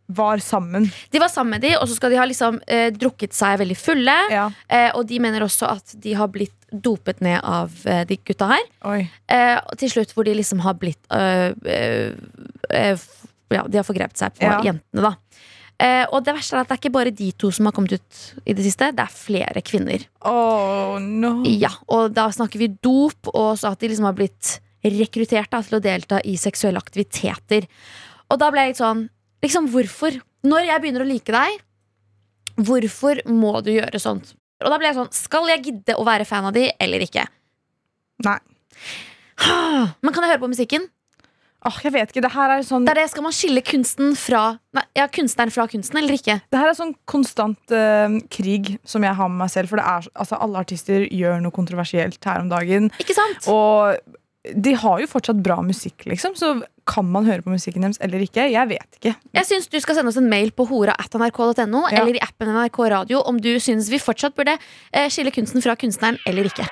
var 0.08 0.40
sammen. 0.40 0.86
De 1.12 1.20
var 1.20 1.28
sammen 1.28 1.50
med 1.58 1.60
de, 1.66 1.74
og 1.76 1.84
så 1.90 1.94
skal 1.98 2.10
de 2.14 2.16
ha 2.16 2.24
liksom 2.24 2.62
eh, 2.66 2.86
drukket 2.96 3.34
seg 3.36 3.58
veldig 3.60 3.76
fulle. 3.76 4.14
Ja. 4.32 4.46
Eh, 4.72 4.88
og 4.96 5.04
de 5.10 5.18
mener 5.20 5.44
også 5.44 5.68
at 5.68 5.92
de 6.00 6.14
har 6.16 6.30
blitt 6.32 6.54
dopet 6.72 7.20
ned 7.20 7.42
av 7.44 7.74
eh, 7.84 8.06
de 8.08 8.16
gutta 8.24 8.48
her. 8.54 8.64
Eh, 9.28 9.58
og 9.68 9.76
til 9.80 9.92
slutt 9.92 10.14
hvor 10.16 10.24
de 10.24 10.32
liksom 10.38 10.64
har 10.64 10.78
blitt 10.80 11.00
øh, 11.12 11.52
øh, 11.68 12.96
Ja, 13.52 13.62
de 13.68 13.78
har 13.80 13.84
forgrepet 13.84 14.20
seg 14.20 14.34
på 14.36 14.44
Ja. 14.44 14.58
jentene, 14.64 15.00
da. 15.04 15.14
Eh, 15.78 16.04
og 16.10 16.24
det 16.26 16.34
verste 16.34 16.56
er 16.56 16.64
at 16.64 16.70
det 16.70 16.74
er 16.74 16.80
ikke 16.80 16.94
bare 16.96 17.12
de 17.14 17.28
to 17.38 17.52
som 17.54 17.68
har 17.68 17.74
kommet 17.76 17.94
ut 17.94 18.22
i 18.42 18.54
det 18.58 18.64
siste. 18.66 18.90
Det 18.96 19.04
er 19.04 19.14
flere 19.14 19.62
kvinner. 19.62 20.06
Oh, 20.26 20.96
no. 20.98 21.36
Ja, 21.46 21.70
Og 21.86 22.10
da 22.16 22.26
snakker 22.34 22.58
vi 22.58 22.72
dop, 22.82 23.30
og 23.30 23.52
så 23.60 23.70
at 23.70 23.78
de 23.82 23.92
liksom 23.92 24.08
har 24.08 24.16
blitt 24.18 24.56
rekruttert 24.82 25.50
da, 25.52 25.62
til 25.62 25.78
å 25.78 25.82
delta 25.82 26.18
i 26.26 26.34
seksuelle 26.38 26.82
aktiviteter. 26.82 27.68
Og 28.28 28.40
da 28.42 28.50
ble 28.50 28.66
jeg 28.66 28.74
litt 28.74 28.82
sånn 28.82 29.06
Liksom, 29.38 29.68
hvorfor? 29.70 30.16
Når 30.50 30.64
jeg 30.66 30.82
begynner 30.82 31.04
å 31.04 31.06
like 31.06 31.30
deg, 31.30 31.60
hvorfor 32.58 33.20
må 33.30 33.52
du 33.62 33.70
gjøre 33.70 34.00
sånt? 34.02 34.32
Og 34.58 34.72
da 34.72 34.78
ble 34.80 34.88
jeg 34.90 34.96
sånn 34.96 35.12
Skal 35.14 35.46
jeg 35.52 35.62
gidde 35.68 35.94
å 35.94 36.02
være 36.06 36.26
fan 36.26 36.48
av 36.48 36.56
de, 36.56 36.64
eller 36.82 37.04
ikke? 37.06 37.22
Nei. 38.26 38.38
Men 40.02 40.10
kan 40.10 40.24
jeg 40.26 40.32
høre 40.32 40.42
på 40.42 40.50
musikken? 40.50 40.88
Åh, 41.66 41.78
jeg 41.82 41.90
vet 41.92 42.12
ikke. 42.12 42.22
Det 42.22 42.30
her 42.32 42.52
er 42.54 42.60
sånn, 42.62 42.84
Det 42.86 42.92
er 42.94 43.00
det, 43.02 43.08
Skal 43.10 43.24
man 43.26 43.34
skille 43.34 43.62
kunsten 43.66 44.12
fra 44.16 44.42
Nei, 44.78 44.84
ja, 44.94 45.08
kunstneren 45.10 45.50
fra 45.50 45.66
kunsten, 45.66 45.98
eller 45.98 46.14
ikke? 46.14 46.36
det 46.52 46.60
her 46.60 46.70
er 46.70 46.76
sånn 46.78 46.94
konstant 47.10 47.74
uh, 47.74 48.14
krig 48.30 48.76
som 48.86 49.02
jeg 49.02 49.16
har 49.18 49.28
med 49.32 49.42
meg 49.42 49.50
selv. 49.50 49.72
For 49.72 49.80
det 49.82 49.86
er, 49.90 50.06
altså, 50.14 50.38
alle 50.38 50.62
artister 50.62 51.08
gjør 51.10 51.42
noe 51.42 51.50
kontroversielt 51.54 52.22
her 52.24 52.44
om 52.44 52.48
dagen. 52.52 52.90
Ikke 53.02 53.16
sant? 53.18 53.48
Og 53.50 53.98
de 54.54 54.72
har 54.80 55.00
jo 55.02 55.08
fortsatt 55.10 55.42
bra 55.44 55.58
musikk, 55.66 56.06
liksom. 56.08 56.36
Så 56.38 56.54
kan 56.88 57.04
man 57.10 57.26
høre 57.26 57.42
på 57.44 57.50
musikken 57.52 57.82
deres 57.84 57.98
eller 58.00 58.22
ikke? 58.24 58.46
Jeg 58.48 58.70
vet 58.70 59.00
ikke. 59.00 59.16
Jeg 59.34 59.44
syns 59.50 59.66
du 59.68 59.76
skal 59.82 59.98
sende 59.98 60.08
oss 60.14 60.16
en 60.16 60.30
mail 60.30 60.54
på 60.56 60.64
hora.nrk.no 60.70 61.82
Ja. 61.90 62.00
eller 62.04 62.16
i 62.16 62.22
appen 62.22 62.48
NRK 62.54 62.78
Radio 62.94 63.20
om 63.28 63.36
du 63.42 63.50
syns 63.60 63.90
vi 63.90 63.98
fortsatt 64.00 64.38
burde 64.38 64.54
uh, 64.56 65.08
skille 65.10 65.34
kunsten 65.34 65.60
fra 65.60 65.74
kunstneren 65.76 66.16
eller 66.24 66.48
ikke. 66.48 66.64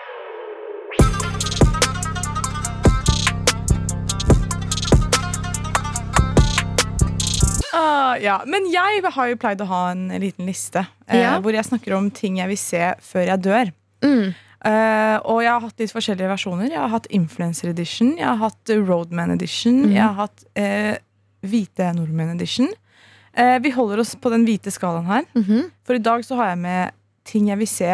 Ah, 7.76 8.16
ja. 8.22 8.38
Men 8.48 8.68
jeg 8.72 9.02
har 9.04 9.28
jo 9.30 9.38
pleid 9.40 9.60
å 9.60 9.68
ha 9.68 9.82
en 9.92 10.08
liten 10.22 10.48
liste 10.48 10.86
eh, 11.08 11.20
Ja. 11.20 11.36
hvor 11.44 11.52
jeg 11.52 11.66
snakker 11.68 11.96
om 11.96 12.10
ting 12.10 12.38
jeg 12.40 12.48
vil 12.48 12.60
se 12.60 12.82
før 13.04 13.32
jeg 13.32 13.44
dør. 13.44 13.72
Mm. 14.04 14.34
Uh, 14.66 15.18
og 15.28 15.42
jeg 15.44 15.52
har 15.52 15.62
hatt 15.62 15.82
litt 15.82 15.92
forskjellige 15.92 16.30
versjoner. 16.32 16.70
Jeg 16.72 16.80
har 16.80 16.90
hatt 16.90 17.06
Influencer 17.14 17.70
Edition, 17.70 18.16
jeg 18.16 18.26
har 18.26 18.40
hatt 18.40 18.72
Roadman 18.72 19.34
Edition, 19.36 19.84
mm. 19.84 19.92
jeg 19.94 20.02
har 20.02 20.16
hatt 20.24 20.46
eh, 20.58 20.96
Hvite 21.46 21.92
nordmenn 21.94 22.34
Edition. 22.34 22.72
Vi 23.36 23.70
holder 23.70 24.00
oss 24.00 24.14
på 24.16 24.30
den 24.32 24.46
hvite 24.48 24.72
skalaen 24.72 25.04
her. 25.04 25.24
Mhm. 25.36 25.66
For 25.84 25.98
i 25.98 26.00
dag 26.00 26.22
så 26.24 26.38
har 26.38 26.54
jeg 26.54 26.58
med 26.62 26.94
ting 27.28 27.50
jeg 27.50 27.60
vil 27.60 27.68
se 27.68 27.90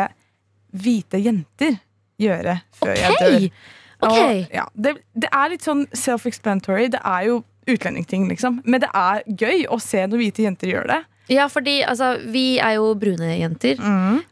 hvite 0.71 1.19
jenter 1.19 1.81
gjøre 2.23 2.61
før 2.79 2.95
jeg 2.95 3.17
dør. 3.19 3.49
Ok! 3.49 3.57
Ok. 4.03 4.19
Og, 4.19 4.47
ja, 4.55 4.65
det, 4.75 4.97
det 5.15 5.29
er 5.31 5.51
litt 5.53 5.67
sånn 5.67 5.85
self-explanatory. 5.95 6.89
Det 6.95 7.03
er 7.07 7.27
jo 7.29 7.41
utlendingting, 7.69 8.29
liksom. 8.29 8.61
Men 8.65 8.81
det 8.81 8.91
er 8.95 9.23
gøy 9.29 9.67
å 9.71 9.79
se 9.81 10.07
når 10.07 10.19
hvite 10.19 10.43
jenter 10.47 10.69
gjør 10.73 10.87
det. 10.91 11.01
Ja, 11.31 11.47
fordi 11.49 11.79
altså, 11.87 12.17
vi 12.33 12.59
er 12.59 12.75
jo 12.81 12.95
brune 12.99 13.29
jenter. 13.39 13.79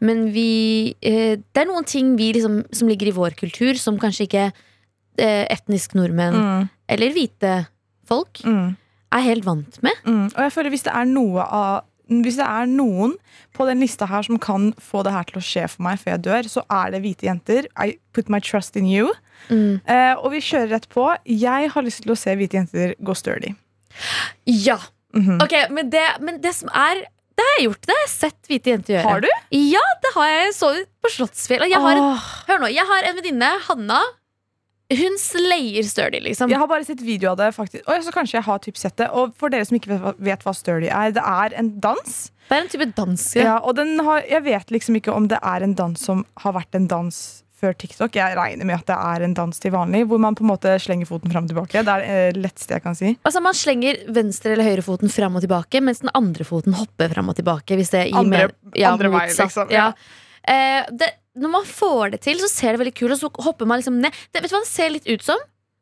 Men 0.03 0.25
vi 0.33 0.93
eh, 1.01 1.37
Det 1.39 1.61
er 1.63 1.65
noen 1.69 1.85
ting 1.87 2.15
vi 2.19 2.33
liksom, 2.35 2.65
som 2.75 2.87
ligger 2.91 3.07
i 3.07 3.15
vår 3.15 3.31
kultur, 3.39 3.73
som 3.79 3.97
kanskje 3.97 4.27
ikke 4.27 4.43
eh, 5.17 5.45
etnisk 5.49 5.95
nordmenn 5.95 6.35
Mm. 6.35 6.69
eller 6.89 7.09
hvite 7.15 7.67
folk 8.07 8.41
Mm. 8.43 8.75
er 9.11 9.19
helt 9.21 9.45
vant 9.45 9.81
med. 9.83 9.93
Mm. 10.05 10.25
Og 10.35 10.37
jeg 10.43 10.51
føler 10.51 10.69
hvis 10.69 10.83
det 10.83 10.93
er 10.95 11.05
noe 11.05 11.41
av 11.43 11.83
hvis 12.25 12.37
det 12.39 12.45
er 12.47 12.67
noen 12.67 13.13
på 13.55 13.65
den 13.69 13.79
lista 13.83 14.07
her 14.09 14.25
som 14.27 14.39
kan 14.41 14.71
få 14.83 15.03
det 15.07 15.13
her 15.15 15.27
til 15.29 15.39
å 15.39 15.43
skje 15.45 15.63
for 15.71 15.85
meg 15.87 15.99
før 16.01 16.15
jeg 16.17 16.23
dør, 16.27 16.49
så 16.51 16.63
er 16.67 16.91
det 16.91 17.01
hvite 17.05 17.27
jenter. 17.29 17.67
I 17.79 17.95
put 18.15 18.27
my 18.31 18.41
trust 18.43 18.75
in 18.79 18.89
you. 18.91 19.13
Mm. 19.47 19.79
Uh, 19.87 20.15
og 20.19 20.31
vi 20.35 20.43
kjører 20.43 20.73
rett 20.75 20.89
på. 20.91 21.07
Jeg 21.25 21.71
har 21.73 21.87
lyst 21.87 22.03
til 22.03 22.13
å 22.13 22.19
se 22.19 22.35
hvite 22.35 22.59
jenter 22.59 22.95
gå 22.99 23.15
sturdy. 23.17 23.55
Ja! 24.45 24.79
Mhm. 25.15 25.41
Ok, 25.43 25.55
men 25.75 25.89
det, 25.91 26.05
men 26.23 26.37
det 26.43 26.53
som 26.55 26.69
er 26.71 27.01
Det 27.35 27.43
har 27.47 27.57
jeg 27.57 27.65
gjort. 27.65 27.85
Det 27.87 27.93
har 27.95 28.01
jeg 28.03 28.11
sett 28.11 28.49
hvite 28.51 28.69
jenter 28.69 28.93
gjøre. 28.93 29.03
Har 29.07 29.21
du? 29.23 29.27
Ja, 29.55 29.81
det 30.03 30.09
har 30.13 30.27
jeg. 30.29 30.49
Så 30.53 30.67
på 31.01 31.09
Slottsfjell. 31.09 31.63
Jeg 31.71 31.79
har 31.81 31.97
en, 31.97 32.17
hør 32.47 32.59
nå, 32.61 32.69
jeg 32.69 32.85
har 32.85 33.07
en 33.07 33.17
venninne, 33.17 33.49
Hanna. 33.65 34.01
Hun 34.91 35.17
slayer 35.17 35.83
sturdy, 35.87 36.19
liksom. 36.25 36.49
Jeg 36.51 36.59
har 36.59 36.67
bare 36.67 36.83
sett 36.87 37.01
video 37.01 37.31
av 37.31 37.37
det. 37.37 37.51
faktisk 37.55 37.87
Og 37.87 38.03
så 38.03 38.11
kanskje 38.11 38.37
jeg 38.39 38.43
har 38.43 38.59
typ 38.59 38.77
sett 38.77 38.95
det 38.97 39.07
Og 39.15 39.33
for 39.39 39.49
dere 39.49 39.65
som 39.65 39.77
ikke 39.77 39.87
vet, 39.93 40.01
hva- 40.01 40.15
vet 40.19 40.43
hva 40.43 40.53
sturdy 40.57 40.89
er, 40.91 41.11
det 41.15 41.23
er 41.23 41.53
en 41.59 41.69
dans. 41.79 42.31
Det 42.49 42.57
er 42.57 42.61
en 42.65 42.67
type 42.73 42.89
dans. 42.95 43.35
Ja, 43.35 43.59
og 43.63 43.75
den 43.77 43.97
har, 44.03 44.21
jeg 44.27 44.43
vet 44.43 44.67
liksom 44.75 44.97
ikke 44.99 45.13
om 45.15 45.27
det 45.31 45.39
er 45.41 45.63
en 45.63 45.73
dans 45.75 45.99
som 45.99 46.25
har 46.43 46.53
vært 46.53 46.75
en 46.75 46.87
dans 46.87 47.21
før 47.61 47.75
TikTok. 47.77 48.15
Jeg 48.17 48.35
regner 48.35 48.65
med 48.65 48.79
at 48.79 48.87
det 48.89 48.95
er 48.97 49.21
en 49.23 49.33
dans 49.37 49.59
til 49.61 49.71
vanlig, 49.71 50.07
hvor 50.09 50.19
man 50.19 50.33
på 50.35 50.41
en 50.41 50.49
måte 50.49 50.73
slenger 50.81 51.05
foten 51.05 51.31
fram 51.31 51.45
og 51.45 51.51
tilbake. 51.53 51.83
Det 51.85 51.93
er 51.93 52.01
det 52.01 52.09
eh, 52.09 52.39
letteste 52.41 52.73
jeg 52.73 52.81
kan 52.83 52.95
si. 52.97 53.11
Altså 53.23 53.39
Man 53.45 53.53
slenger 53.53 54.01
venstre- 54.09 54.55
eller 54.57 54.65
høyrefoten 54.65 55.11
fram 55.13 55.35
og 55.37 55.45
tilbake, 55.45 55.79
mens 55.79 56.01
den 56.01 56.09
andre 56.17 56.43
foten 56.43 56.73
hopper 56.73 57.13
fram 57.13 57.29
og 57.29 57.37
tilbake. 57.37 57.77
Hvis 57.77 57.91
det 57.93 58.07
gir 58.09 58.17
Andre- 58.17 58.47
mer- 58.49 58.75
ja, 58.75 58.91
andre 58.91 59.09
vei, 59.13 59.27
liksom, 59.29 59.69
Ja. 59.69 59.93
ja. 59.93 59.93
Eh, 60.43 60.85
det, 60.89 61.11
når 61.37 61.49
man 61.59 61.65
får 61.65 62.11
det 62.17 62.21
til, 62.25 62.39
så 62.43 62.49
ser 62.51 62.73
det 62.75 62.81
veldig 62.83 62.95
kult 62.97 63.11
ut, 63.13 63.23
og 63.23 63.23
så 63.23 63.45
hopper 63.47 63.65
man 63.69 63.79
liksom 63.79 64.01
ned. 64.03 64.11
Det, 64.33 64.41
vet 64.43 64.51
du 64.51 64.57
hva 64.57 64.65
det 64.65 64.71
ser 64.73 64.89
litt 64.91 65.07
ut 65.07 65.23
som? 65.23 65.39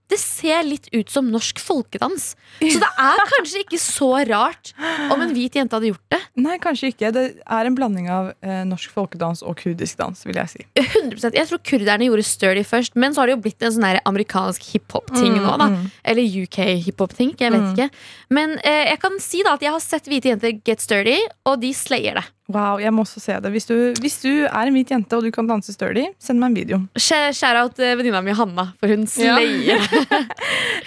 Det 0.09 0.17
ser 0.17 0.63
litt 0.65 0.87
ut 0.89 1.09
som 1.13 1.27
norsk 1.29 1.59
folkedans. 1.61 2.31
Så 2.57 2.79
det 2.81 2.87
er 2.97 3.19
kanskje 3.35 3.59
ikke 3.61 3.77
så 3.77 4.07
rart 4.25 4.71
om 5.13 5.21
en 5.21 5.33
hvit 5.35 5.53
jente 5.53 5.75
hadde 5.77 5.91
gjort 5.91 6.05
det. 6.15 6.17
Nei, 6.41 6.55
kanskje 6.63 6.89
ikke. 6.89 7.11
Det 7.13 7.25
er 7.45 7.69
en 7.69 7.75
blanding 7.77 8.07
av 8.09 8.31
eh, 8.41 8.63
norsk 8.65 8.89
folkedans 8.95 9.43
og 9.45 9.59
kurdisk 9.61 9.99
dans, 10.01 10.23
vil 10.25 10.39
jeg 10.41 10.49
si. 10.55 10.65
100% 10.81 11.37
Jeg 11.37 11.45
tror 11.51 11.61
kurderne 11.61 12.07
gjorde 12.09 12.25
sturdy 12.25 12.63
først, 12.65 12.97
men 12.97 13.13
så 13.13 13.21
har 13.21 13.29
det 13.29 13.35
jo 13.37 13.43
blitt 13.45 13.61
en 13.69 13.75
sånn 13.77 13.85
amerikansk 14.01 14.65
hiphop-ting 14.71 15.35
Mm, 15.37 15.43
nå. 15.45 15.53
da 15.61 15.69
mm. 15.75 15.85
Eller 16.13 16.41
UK 16.41 16.57
hiphop-ting. 16.87 17.35
Jeg 17.37 17.53
vet 17.53 17.61
Mm. 17.67 17.71
ikke. 17.77 17.89
Men 18.33 18.57
eh, 18.63 18.89
jeg 18.89 18.99
kan 19.05 19.19
si 19.21 19.43
da 19.45 19.53
at 19.59 19.61
jeg 19.61 19.75
har 19.77 19.85
sett 19.85 20.09
hvite 20.09 20.33
jenter 20.33 20.57
get 20.65 20.81
sturdy, 20.81 21.19
og 21.45 21.61
de 21.61 21.69
slayer 21.77 22.17
det. 22.17 22.25
Wow, 22.49 22.79
jeg 22.81 22.89
må 22.95 23.03
også 23.05 23.21
se 23.21 23.35
det. 23.43 23.51
Hvis 23.53 23.67
du, 23.69 23.75
hvis 24.01 24.15
du 24.23 24.29
er 24.47 24.65
en 24.65 24.73
hvit 24.73 24.89
jente 24.89 25.13
og 25.13 25.21
du 25.21 25.29
kan 25.31 25.45
danse 25.45 25.69
sturdy, 25.75 26.07
send 26.17 26.39
meg 26.41 26.49
en 26.49 26.55
video. 26.57 26.79
Sh- 26.97 27.29
Shout-out 27.37 27.77
eh, 27.85 27.91
venninna 27.99 28.23
mi 28.25 28.33
Hanna, 28.33 28.71
for 28.79 28.89
hun 28.89 29.05
Ja. 29.05 29.35
slayer. 29.37 29.85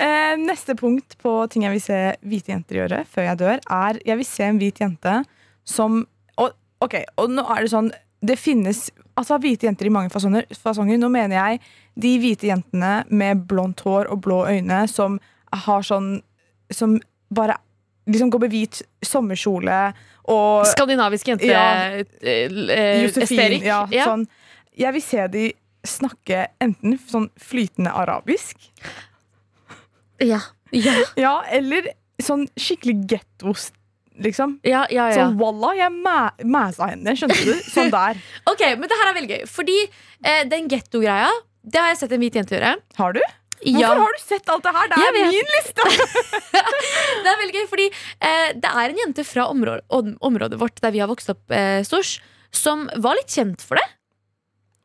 Eh, 0.03 0.35
neste 0.41 0.75
punkt 0.75 1.15
på 1.23 1.33
ting 1.53 1.63
jeg 1.63 1.71
vil 1.77 1.83
se 1.85 1.99
hvite 2.27 2.51
jenter 2.51 2.79
gjøre 2.81 3.03
før 3.07 3.27
jeg 3.29 3.39
dør, 3.39 3.61
er 3.71 3.99
jeg 4.09 4.17
vil 4.19 4.27
se 4.27 4.43
en 4.49 4.59
hvit 4.59 4.81
jente 4.83 5.13
som 5.69 6.01
og, 6.41 6.57
Ok, 6.83 6.97
og 7.21 7.31
nå 7.31 7.45
er 7.55 7.63
det 7.63 7.71
sånn 7.71 7.93
Det 8.25 8.35
finnes 8.41 8.89
altså 9.19 9.37
hvite 9.39 9.69
jenter 9.69 9.87
i 9.87 9.93
mange 9.95 10.11
fasonger. 10.11 10.49
fasonger. 10.59 10.99
Nå 10.99 11.09
mener 11.13 11.37
jeg 11.37 11.61
de 12.01 12.13
hvite 12.19 12.49
jentene 12.51 13.05
med 13.11 13.45
blondt 13.47 13.85
hår 13.87 14.11
og 14.11 14.23
blå 14.25 14.41
øyne 14.51 14.81
som 14.91 15.21
har 15.53 15.83
sånn 15.87 16.17
Som 16.73 16.99
bare 17.31 17.61
liksom 18.09 18.31
går 18.31 18.41
med 18.41 18.51
hvit 18.51 18.83
sommerkjole 19.05 19.95
og 20.33 20.67
Skandinavisk 20.67 21.27
jente 21.29 21.47
Ja. 21.47 21.65
eh, 21.91 22.05
eh, 22.23 23.03
Josefin. 23.05 23.61
Ja, 23.63 23.87
Ja. 23.91 24.05
Sånn, 24.07 24.27
jeg 24.77 24.93
vil 24.93 25.03
se 25.03 25.27
de 25.29 25.53
snakke 25.85 26.47
enten 26.61 26.99
sånn 27.11 27.29
flytende 27.39 27.91
arabisk 27.93 28.57
Ja. 30.21 30.39
Ja. 30.73 30.95
Ja, 31.19 31.33
eller 31.51 31.89
sånn 32.23 32.47
skikkelig 32.57 33.07
gettost. 33.11 33.73
liksom. 34.23 34.59
Ja, 34.63 34.85
ja, 34.93 35.09
ja. 35.09 35.15
Sånn 35.17 35.39
walla, 35.41 35.73
jeg 35.75 35.91
mæ- 35.91 36.45
mæsa 36.45 36.87
henne, 36.91 37.15
skjønte 37.17 37.45
du? 37.45 37.55
Sånn 37.73 37.91
der. 37.91 38.15
Ok, 38.47 38.61
men 38.79 38.83
det 38.87 38.99
her 39.01 39.09
er 39.11 39.15
veldig 39.17 39.31
gøy. 39.33 39.47
Fordi 39.49 39.77
eh, 40.23 40.45
den 40.45 40.69
gettogreia, 40.69 41.31
det 41.65 41.81
har 41.81 41.89
jeg 41.89 41.99
sett 42.03 42.13
en 42.13 42.21
hvit 42.21 42.35
jente 42.37 42.55
gjøre. 42.55 42.77
Har 42.99 43.13
du? 43.17 43.21
Ja. 43.65 43.93
Hvorfor 43.93 44.03
har 44.03 44.17
du 44.19 44.23
sett 44.25 44.49
alt 44.51 44.63
det 44.67 44.73
her? 44.75 44.89
Det 44.91 44.99
er 45.07 45.17
min 45.17 45.51
liste! 45.57 45.87
Det 47.23 47.31
er 47.31 47.39
veldig 47.39 47.55
gøy, 47.61 47.67
fordi 47.71 47.87
eh, 48.21 48.53
det 48.59 48.71
er 48.71 48.91
en 48.93 48.99
jente 49.05 49.25
fra 49.27 49.45
området, 49.53 49.85
om- 49.95 50.17
området 50.27 50.59
vårt 50.61 50.81
der 50.83 50.91
vi 50.95 50.99
har 51.03 51.09
vokst 51.11 51.31
opp, 51.31 51.43
eh, 51.55 51.83
Stors, 51.87 52.17
som 52.51 52.89
var 53.01 53.15
litt 53.19 53.31
kjent 53.31 53.63
for 53.63 53.79
det. 53.79 53.85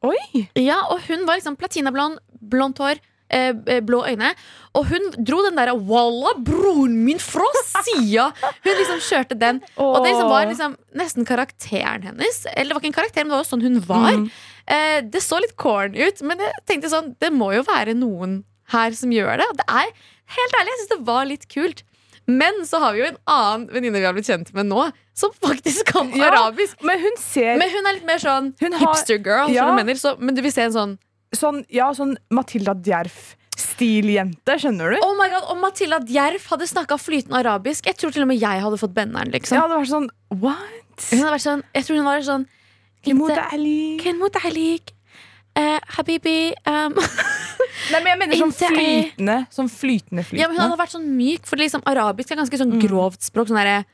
Oi! 0.05 0.43
Ja, 0.61 0.83
og 0.93 1.01
hun 1.07 1.25
var 1.27 1.39
liksom 1.39 1.57
platinablond, 1.57 2.19
blondt 2.53 2.77
hår, 2.83 2.99
eh, 3.33 3.49
eh, 3.65 3.79
blå 3.81 4.03
øyne. 4.07 4.29
Og 4.77 4.85
hun 4.91 5.09
dro 5.17 5.41
den 5.47 5.57
derre 5.57 5.73
'walla, 5.75 6.35
broren 6.37 6.99
min 7.07 7.17
fra 7.19 7.47
sida'! 7.65 8.29
Hun 8.63 8.75
liksom 8.77 9.01
kjørte 9.09 9.39
den. 9.39 9.61
Og 9.77 10.03
det 10.03 10.11
liksom 10.13 10.29
var 10.29 10.45
liksom 10.45 10.77
nesten 10.95 11.25
karakteren 11.25 12.03
hennes. 12.03 12.45
Eller 12.53 12.69
det 12.69 12.75
var 12.77 12.81
ikke 12.85 12.93
en 12.93 12.99
karakter, 13.01 13.23
men 13.25 13.33
det 13.33 13.39
var 13.39 13.43
jo 13.43 13.51
sånn 13.55 13.65
hun 13.65 13.79
var. 13.81 14.11
Mm. 14.13 14.29
Eh, 14.67 15.01
det 15.01 15.23
så 15.23 15.41
litt 15.41 15.55
corny 15.57 15.97
ut, 16.07 16.21
men 16.21 16.37
jeg 16.37 16.53
tenkte 16.67 16.89
sånn 16.93 17.15
det 17.19 17.33
må 17.33 17.53
jo 17.55 17.63
være 17.63 17.95
noen 17.97 18.43
her 18.73 18.91
som 18.97 19.09
gjør 19.11 19.37
det. 19.41 19.47
Og 19.51 19.57
det 19.57 19.67
er 19.69 19.91
helt 20.37 20.57
ærlig, 20.59 20.71
jeg 20.73 20.79
syns 20.81 20.93
det 20.95 21.05
var 21.07 21.25
litt 21.25 21.47
kult. 21.51 21.83
Men 22.27 22.65
så 22.67 22.79
har 22.83 22.91
vi 22.93 22.99
jo 22.99 23.05
en 23.07 23.17
annen 23.31 23.67
venninne 23.71 23.99
vi 24.01 24.05
har 24.05 24.13
blitt 24.13 24.27
kjent 24.27 24.49
med 24.53 24.65
nå, 24.67 24.89
som 25.15 25.31
faktisk 25.31 25.85
kan 25.93 26.09
Ja. 26.11 26.27
arabisk. 26.33 26.81
Men 26.83 26.99
hun 26.99 27.15
ser 27.17 27.57
Men 27.57 27.69
hun 27.71 27.87
er 27.87 27.93
litt 27.93 28.05
mer 28.05 28.19
sånn 28.19 28.53
Hun 28.59 28.73
har- 28.73 28.79
hipster 28.93 29.17
girl. 29.23 29.47
Ja. 29.49 29.63
så, 29.95 30.19
men 30.19 30.35
du 30.35 30.41
vil 30.41 30.51
se 30.51 30.63
en 30.63 30.71
sånn 30.73 30.97
sånn, 31.35 31.65
ja, 31.69 31.91
sånn 31.93 32.17
Matilda 32.31 32.73
Djerf-stiljente, 32.75 34.57
skjønner 34.59 34.91
du? 34.95 34.99
Oh 35.03 35.15
my 35.19 35.29
god, 35.29 35.43
Om 35.51 35.59
Matilda 35.61 35.99
Djerf 35.99 36.47
hadde 36.51 36.67
snakka 36.67 36.97
flytende 36.99 37.39
arabisk, 37.43 37.85
jeg 37.85 37.97
tror 37.97 38.11
til 38.13 38.23
og 38.23 38.27
med 38.27 38.39
jeg 38.39 38.61
hadde 38.63 38.77
fått 38.79 38.93
benneren. 38.93 39.31
liksom 39.31 39.57
Ja, 39.57 39.67
det 39.67 39.77
var 39.77 39.85
sånn 39.85 40.09
What? 40.31 40.57
Hun 41.11 41.19
hadde 41.19 41.35
vært 41.35 41.47
sånn, 41.47 41.63
Jeg 41.75 41.83
tror 41.85 41.95
hun 41.95 42.05
var 42.05 42.19
sånn 42.21 42.45
Kenmut 43.05 44.35
alik 44.43 44.91
eh, 45.57 45.77
Habibi 45.97 46.37
um. 46.69 46.97
Nei, 47.91 47.99
men 48.01 48.09
jeg 48.09 48.19
mener 48.19 48.39
sånn 48.41 48.53
flytende. 48.57 49.37
Sånn 49.53 49.69
flytende, 49.71 50.23
Ja, 50.35 50.47
men 50.49 50.57
Hun 50.57 50.65
hadde 50.65 50.79
vært 50.81 50.95
sånn 50.95 51.07
myk, 51.15 51.45
for 51.47 51.59
liksom 51.61 51.83
arabisk 51.87 52.33
er 52.33 52.39
ganske 52.41 52.59
sånn 52.59 52.75
Mm. 52.77 52.81
grovt 52.83 53.23
språk. 53.23 53.47
Sånn 53.51 53.59
derre 53.59 53.85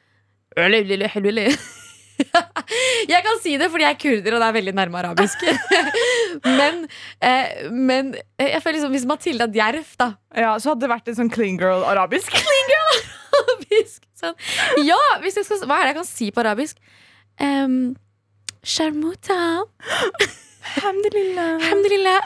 Jeg 3.09 3.23
kan 3.25 3.39
si 3.41 3.55
det 3.57 3.69
fordi 3.73 3.85
jeg 3.87 3.95
er 3.95 3.99
kurder, 4.01 4.35
og 4.35 4.43
det 4.43 4.47
er 4.47 4.55
veldig 4.59 4.73
nærme 4.77 4.99
arabisk. 5.01 5.41
men, 6.59 6.83
eh, 7.25 7.65
men 7.73 8.13
eh, 8.37 8.53
jeg 8.53 8.61
føler 8.63 8.77
liksom 8.77 8.93
hvis 8.95 9.07
Matilda 9.09 9.47
Djerf 9.49 9.95
da 9.99 10.11
Ja, 10.29 10.53
Så 10.61 10.71
hadde 10.71 10.85
det 10.85 10.91
vært 10.93 11.09
en 11.11 11.19
sånn 11.23 11.33
clean 11.33 11.57
girl-arabisk. 11.61 12.37
Clean 12.37 12.71
girl 12.71 13.03
arabisk 13.41 14.05
sånn. 14.19 14.37
Ja, 14.85 14.99
skal, 15.25 15.65
hva 15.65 15.79
er 15.81 15.87
det 15.87 15.93
jeg 15.93 15.99
kan 16.01 16.09
si 16.09 16.29
på 16.31 16.43
arabisk? 16.45 16.79
Um, 17.41 17.95
Sharmuta 18.63 19.41
Alhamdulillah. 20.63 21.59
Alhamdulillah 21.59 22.19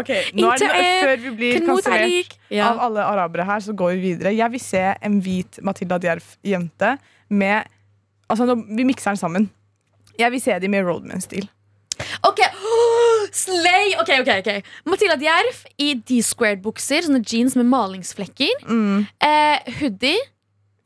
Ok, 0.00 0.10
nå 0.34 0.48
er 0.50 0.58
det, 0.58 0.86
Før 1.04 1.20
vi 1.22 1.30
blir 1.38 1.60
kansellert 1.62 2.34
ja. 2.50 2.72
av 2.72 2.80
alle 2.88 3.04
arabere 3.06 3.46
her, 3.46 3.62
så 3.62 3.74
går 3.76 3.94
vi 3.94 4.00
videre. 4.08 4.34
Jeg 4.34 4.50
vil 4.54 4.62
se 4.62 4.82
en 5.06 5.20
hvit 5.22 5.60
Matilda 5.62 6.00
Djerf-jente 6.02 6.96
med 7.30 7.70
Altså, 8.30 8.46
nå, 8.46 8.54
vi 8.76 8.84
mikser 8.86 9.10
den 9.10 9.18
sammen. 9.18 9.46
Jeg 10.18 10.30
vil 10.30 10.40
se 10.42 10.54
dem 10.62 10.70
med 10.70 10.84
Roadman-stil. 10.86 11.48
Ok, 12.26 12.38
Slay! 13.32 13.94
Ok, 14.00 14.12
ok, 14.20 14.30
ok 14.38 14.68
Matilda 14.86 15.16
Djerf 15.18 15.64
i 15.82 15.92
D-squared-bukser, 15.98 17.06
sånne 17.06 17.22
jeans 17.26 17.56
med 17.58 17.66
malingsflekker. 17.70 18.62
Mm. 18.68 19.06
Eh, 19.26 19.72
hoodie. 19.80 20.20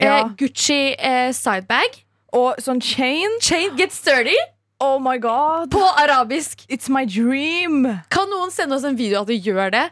Ja. 0.01 0.25
Eh, 0.25 0.33
Gucci 0.41 0.81
eh, 0.97 1.31
sidebag. 1.37 2.01
Og 2.35 2.59
sånn 2.63 2.83
chain. 2.83 3.39
Chain 3.45 3.77
get 3.79 3.95
sturdy 3.95 4.37
Oh 4.83 4.99
my 4.99 5.17
god! 5.23 5.71
på 5.71 5.81
arabisk. 6.03 6.65
It's 6.69 6.91
my 6.91 7.05
dream! 7.07 7.87
Kan 8.11 8.29
noen 8.29 8.51
sende 8.53 8.75
oss 8.75 8.85
en 8.85 8.99
video 8.99 9.23
at 9.23 9.31
du 9.31 9.37
gjør 9.39 9.71
det? 9.73 9.85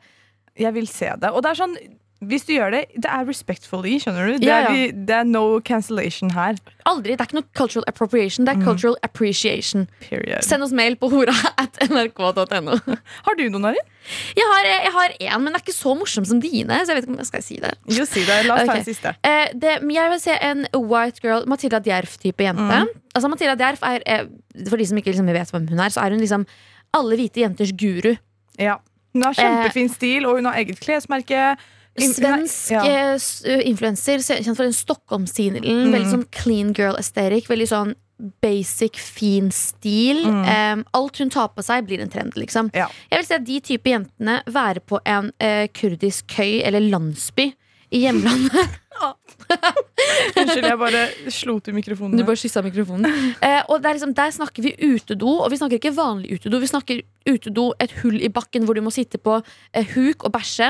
Jeg 0.59 0.75
vil 0.75 0.89
se 0.91 1.09
det. 1.23 1.31
Og 1.31 1.45
det 1.45 1.53
er 1.53 1.61
sånn 1.63 1.77
hvis 2.29 2.45
du 2.47 2.53
gjør 2.55 2.71
det, 2.75 2.81
det 2.97 3.09
er 3.11 3.25
respectfully, 3.29 3.97
skjønner 4.03 4.27
du? 4.33 4.39
Det 4.39 4.47
Ja, 4.49 4.57
er, 4.59 4.63
ja. 4.63 4.71
vi- 4.73 5.05
det 5.09 5.15
er 5.17 5.25
no 5.25 5.61
cancellation 5.61 6.31
her. 6.31 6.55
Aldri. 6.87 7.17
Det 7.17 7.21
er 7.21 7.27
ikke 7.31 7.39
noe 7.41 7.49
cultural 7.59 7.85
appropriation, 7.89 8.45
det 8.47 8.57
er 8.57 8.63
cultural 8.65 8.97
appreciation. 9.03 9.89
Period. 10.01 10.43
Send 10.43 10.63
oss 10.63 10.73
mail 10.73 10.97
på 10.97 11.11
hora 11.11 11.35
at 11.59 11.79
nrk.no. 11.89 12.77
Har 13.27 13.35
du 13.39 13.45
noen, 13.51 13.65
Arin? 13.73 13.89
Jeg 14.35 14.47
har, 14.51 14.65
eh, 14.67 14.85
jeg 14.87 14.93
har 14.93 15.13
en, 15.21 15.43
men 15.45 15.53
den 15.53 15.59
er 15.61 15.63
ikke 15.65 15.75
så 15.77 15.93
morsom 15.99 16.25
som 16.27 16.41
dine. 16.43 16.79
Så 16.83 16.91
jeg 16.91 16.97
vet 17.01 17.05
ikke 17.07 17.15
om 17.15 17.21
jeg 17.23 17.27
skal 17.31 17.43
si 17.47 17.57
det. 17.63 17.73
Jo, 17.95 18.05
si 18.09 18.25
det. 18.27 18.39
La 18.49 18.57
oss 18.61 18.67
ta 18.71 18.79
en 18.81 18.87
siste. 18.87 19.15
Eh, 19.23 19.49
det 19.55 19.77
jeg 19.95 20.11
vil 20.15 20.21
se 20.21 20.39
en 20.43 20.65
white 20.75 21.21
girl, 21.23 21.45
Matilda 21.47 21.79
Djerf-type 21.81 22.43
jente. 22.49 22.81
Altså 23.15 23.29
Matilda 23.31 23.55
Djerf 23.61 23.83
er, 23.87 24.03
eh, 24.07 24.25
For 24.69 24.77
de 24.77 24.85
som 24.87 24.99
ikke 24.99 25.13
liksom 25.15 25.27
vet 25.33 25.51
hvem 25.55 25.69
hun 25.71 25.81
er, 25.81 25.91
så 25.95 26.03
er 26.05 26.11
hun 26.17 26.21
liksom 26.21 26.47
alle 26.95 27.17
hvite 27.17 27.41
jenters 27.45 27.73
guru. 27.73 28.17
Ja. 28.59 28.79
Hun 29.15 29.23
har 29.27 29.35
kjempefin 29.37 29.89
stil, 29.93 30.27
og 30.27 30.37
hun 30.41 30.45
har 30.49 30.55
eget 30.61 30.81
klesmerke. 30.81 31.57
Svensk 31.99 32.71
Ja. 32.73 32.85
eh, 32.87 33.69
influenser, 33.69 34.19
kjent 34.19 34.57
for 34.57 34.65
den 34.65 34.73
Stockholm-stilen. 34.73 35.63
Mm. 35.63 35.93
Veldig 35.93 36.11
sånn 36.11 36.27
clean 36.31 36.73
girl 36.73 36.97
aesthetic. 36.97 37.49
Veldig 37.49 37.69
sånn 37.69 37.95
basic, 38.41 38.97
fin 38.97 39.51
stil. 39.51 40.25
Mm. 40.25 40.45
Um, 40.47 40.85
alt 40.95 41.19
hun 41.19 41.31
tar 41.31 41.49
på 41.49 41.63
seg, 41.63 41.87
blir 41.89 42.01
en 42.01 42.09
trend, 42.13 42.37
liksom. 42.39 42.71
Ja. 42.75 42.89
Jeg 43.11 43.25
vil 43.25 43.37
at 43.37 43.45
de 43.45 43.61
type 43.61 43.91
jentene 43.91 44.43
være 44.47 44.81
på 44.81 45.01
en 45.05 45.33
uh, 45.43 45.67
kurdisk 45.75 46.27
køy 46.29 46.63
eller 46.63 46.81
landsby 46.81 47.53
i 47.93 48.03
hjemlandet. 48.07 48.79
Unnskyld, 50.39 50.67
jeg 50.67 50.79
bare 50.81 51.03
slo 51.33 51.57
til 51.65 51.75
mikrofonen. 51.77 52.17
Du 52.19 52.25
bare 52.27 52.41
kyssa 52.41 52.63
mikrofonen. 52.65 53.09
Eh, 53.43 53.63
og 53.73 53.83
liksom, 53.83 54.13
Der 54.15 54.31
snakker 54.31 54.63
vi 54.63 54.73
utedo, 54.79 55.29
og 55.43 55.51
vi 55.51 55.59
snakker 55.59 55.79
ikke 55.79 55.95
vanlig 55.97 56.37
utedo. 56.37 56.61
Vi 56.63 56.69
snakker 56.71 57.01
utedo 57.29 57.73
et 57.83 57.93
hull 58.03 58.21
i 58.23 58.31
bakken 58.33 58.67
hvor 58.67 58.77
du 58.79 58.83
må 58.85 58.93
sitte 58.95 59.19
på 59.19 59.39
eh, 59.75 59.89
huk 59.95 60.25
og 60.27 60.33
bæsje. 60.37 60.69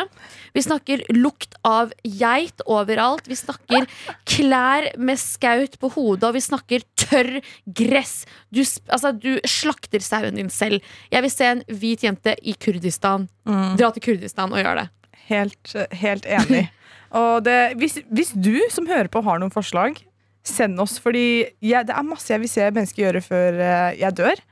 Vi 0.56 0.64
snakker 0.64 1.04
lukt 1.16 1.56
av 1.68 1.92
geit 2.04 2.64
overalt. 2.64 3.28
Vi 3.28 3.36
snakker 3.38 3.86
klær 4.28 4.88
med 4.96 5.20
skaut 5.20 5.76
på 5.82 5.92
hodet, 5.96 6.30
og 6.30 6.38
vi 6.38 6.44
snakker 6.44 6.86
tørr 6.96 7.42
gress. 7.66 8.22
Du, 8.50 8.62
altså, 8.88 9.12
du 9.12 9.36
slakter 9.48 10.04
sauen 10.04 10.40
din 10.40 10.52
selv. 10.52 10.80
Jeg 11.12 11.26
vil 11.26 11.34
se 11.34 11.52
en 11.52 11.62
hvit 11.68 12.08
jente 12.08 12.36
i 12.40 12.56
Kurdistan. 12.56 13.28
Mm. 13.48 13.76
Dra 13.80 13.92
til 13.92 14.08
Kurdistan 14.10 14.52
og 14.54 14.62
gjøre 14.62 14.84
det. 14.84 14.90
Helt, 15.30 15.74
helt 16.02 16.26
enig. 16.26 16.66
Og 17.22 17.44
det, 17.44 17.74
hvis, 17.80 17.98
hvis 18.08 18.32
du 18.32 18.56
som 18.72 18.88
hører 18.88 19.10
på 19.12 19.20
har 19.26 19.40
noen 19.42 19.52
forslag, 19.52 20.00
send 20.46 20.80
oss. 20.82 20.98
Fordi 21.02 21.44
jeg, 21.62 21.86
det 21.88 21.94
er 21.94 22.06
masse 22.06 22.32
jeg 22.32 22.42
vil 22.42 22.50
se 22.50 22.68
mennesker 22.72 23.04
gjøre 23.04 23.22
før 23.24 23.60
eh, 23.60 24.00
jeg 24.00 24.18
dør. 24.18 24.42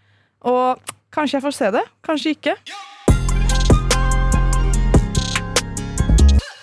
Og 0.51 0.93
kanskje 1.15 1.39
jeg 1.39 1.47
får 1.47 1.57
se 1.57 1.71
det, 1.75 1.85
kanskje 2.07 2.35
ikke. 2.37 2.57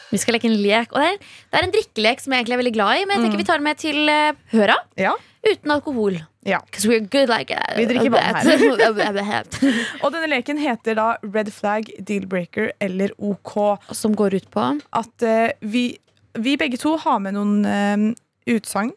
Vi 0.08 0.20
skal 0.22 0.38
leke 0.38 0.48
en 0.50 0.60
lek. 0.62 0.94
Og 0.94 1.02
det 1.02 1.10
er, 1.10 1.18
det 1.20 1.60
er 1.60 1.68
en 1.68 1.74
drikkelek 1.76 2.24
som 2.24 2.34
jeg 2.34 2.44
egentlig 2.44 2.58
er 2.58 2.64
veldig 2.64 2.76
glad 2.78 3.02
i, 3.02 3.08
men 3.08 3.18
jeg 3.18 3.26
tenker 3.26 3.42
vi 3.42 3.50
tar 3.50 3.66
med 3.66 3.82
til 3.82 4.14
eh, 4.14 4.38
høra. 4.54 4.78
Ja. 5.00 5.16
Uten 5.48 5.72
alkohol. 5.72 6.20
Ja. 6.48 6.62
Like 6.84 7.56
uh, 7.56 7.78
Vi 7.78 7.86
drikker 7.90 8.10
vann 8.10 9.24
her. 9.28 9.48
Og 10.04 10.14
denne 10.14 10.30
leken 10.32 10.60
heter 10.62 10.98
da 11.00 11.08
red 11.24 11.52
flag, 11.54 11.90
deal 12.00 12.28
breaker 12.28 12.72
eller 12.84 13.14
OK. 13.18 13.80
Som 13.92 14.16
går 14.16 14.38
ut 14.40 14.50
på 14.52 14.66
At 14.92 15.28
uh, 15.28 15.50
vi, 15.62 15.98
vi 16.34 16.58
begge 16.60 16.80
to 16.82 16.96
har 17.04 17.20
med 17.24 17.38
noen 17.38 17.66
uh, 17.66 18.08
utsagn 18.48 18.94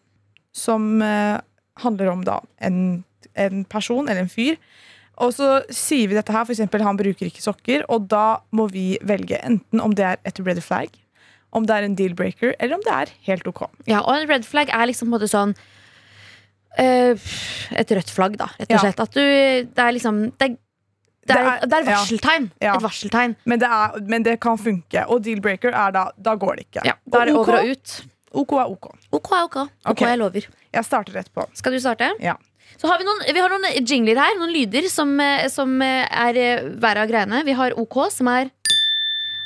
som 0.57 0.99
uh, 1.02 1.38
handler 1.83 2.11
om 2.12 2.25
da 2.26 2.40
en, 2.59 3.02
en 3.35 3.64
person 3.64 4.09
eller 4.09 4.25
en 4.25 4.33
fyr. 4.33 4.59
Og 5.21 5.35
så 5.37 5.61
sier 5.75 6.09
vi 6.09 6.16
dette 6.16 6.33
her, 6.33 6.49
eksempel 6.49 6.83
han 6.85 6.99
bruker 6.99 7.28
ikke 7.28 7.45
sokker, 7.45 7.85
og 7.92 8.09
da 8.09 8.40
må 8.57 8.71
vi 8.73 8.95
velge 9.04 9.40
enten 9.45 9.83
om 9.85 9.92
det 9.97 10.07
er 10.07 10.23
et 10.28 10.40
red 10.40 10.62
flag, 10.64 10.88
om 11.52 11.66
det 11.69 11.76
er 11.76 11.87
en 11.87 11.97
deal 11.99 12.14
breaker, 12.16 12.54
eller 12.59 12.78
om 12.78 12.87
det 12.87 12.95
er 12.95 13.12
helt 13.28 13.50
OK. 13.50 13.66
Ja, 13.90 14.00
og 14.00 14.14
en 14.16 14.30
red 14.30 14.49
flag 14.49 14.73
er 14.73 14.88
liksom 14.88 15.11
på 15.11 15.12
en 15.12 15.16
måte 15.19 15.28
sånn 15.30 15.52
Et 16.79 17.91
rødt 17.97 18.11
flagg, 18.15 18.37
da, 18.39 18.47
rett 18.59 18.73
og 18.73 18.85
slett. 18.85 19.00
At 19.03 19.17
du 19.17 19.21
Det 19.21 19.83
er 19.83 19.93
liksom 19.93 20.21
Det 20.39 20.47
er, 20.47 20.57
det 21.27 21.37
er, 21.37 21.67
Det 21.67 21.79
er- 21.79 21.85
varseltegn. 21.91 22.50
Ja. 22.62 22.77
Et 22.77 22.83
varseltegn. 22.83 23.37
Men 23.45 23.61
det, 23.61 23.69
er, 23.69 24.00
men 24.07 24.23
det 24.23 24.41
kan 24.41 24.59
funke. 24.59 25.05
Og 25.09 25.23
deal 25.25 25.41
breaker 25.41 25.75
er 25.75 25.91
da 25.91 26.11
Da 26.17 26.35
går 26.35 26.57
det 26.57 26.67
ikke. 26.71 26.87
Ja, 26.87 26.95
da 27.07 27.23
er 27.23 27.25
det 27.27 27.35
OK, 27.35 27.49
over 27.49 27.59
og 27.59 27.71
ut. 27.71 27.97
OK 28.33 28.53
er 28.53 28.71
OK. 28.71 28.87
OK 29.12 29.33
er 29.33 29.43
OK. 29.45 29.57
OK, 29.57 29.91
okay. 29.91 30.09
jeg 30.09 30.19
lover. 30.19 30.47
Jeg 30.73 30.85
starter 30.85 31.12
rett 31.19 31.35
på. 31.35 31.45
Skal 31.55 31.73
du 31.73 31.81
starte? 31.81 32.12
Ja. 32.23 32.37
Så 32.81 32.89
har 32.89 32.99
vi, 32.99 33.05
noen, 33.05 33.21
vi 33.27 33.41
har 33.43 33.53
noen 33.53 33.85
jingler 33.85 34.17
her, 34.17 34.39
noen 34.39 34.55
lyder 34.55 34.87
som, 34.89 35.12
eh, 35.21 35.49
som 35.53 35.75
eh, 35.85 36.07
er 36.07 36.39
eh, 36.41 36.71
hver 36.81 37.03
av 37.03 37.11
greiene. 37.11 37.43
Vi 37.45 37.53
har 37.59 37.77
OK, 37.77 38.07
som 38.15 38.31
er 38.33 38.50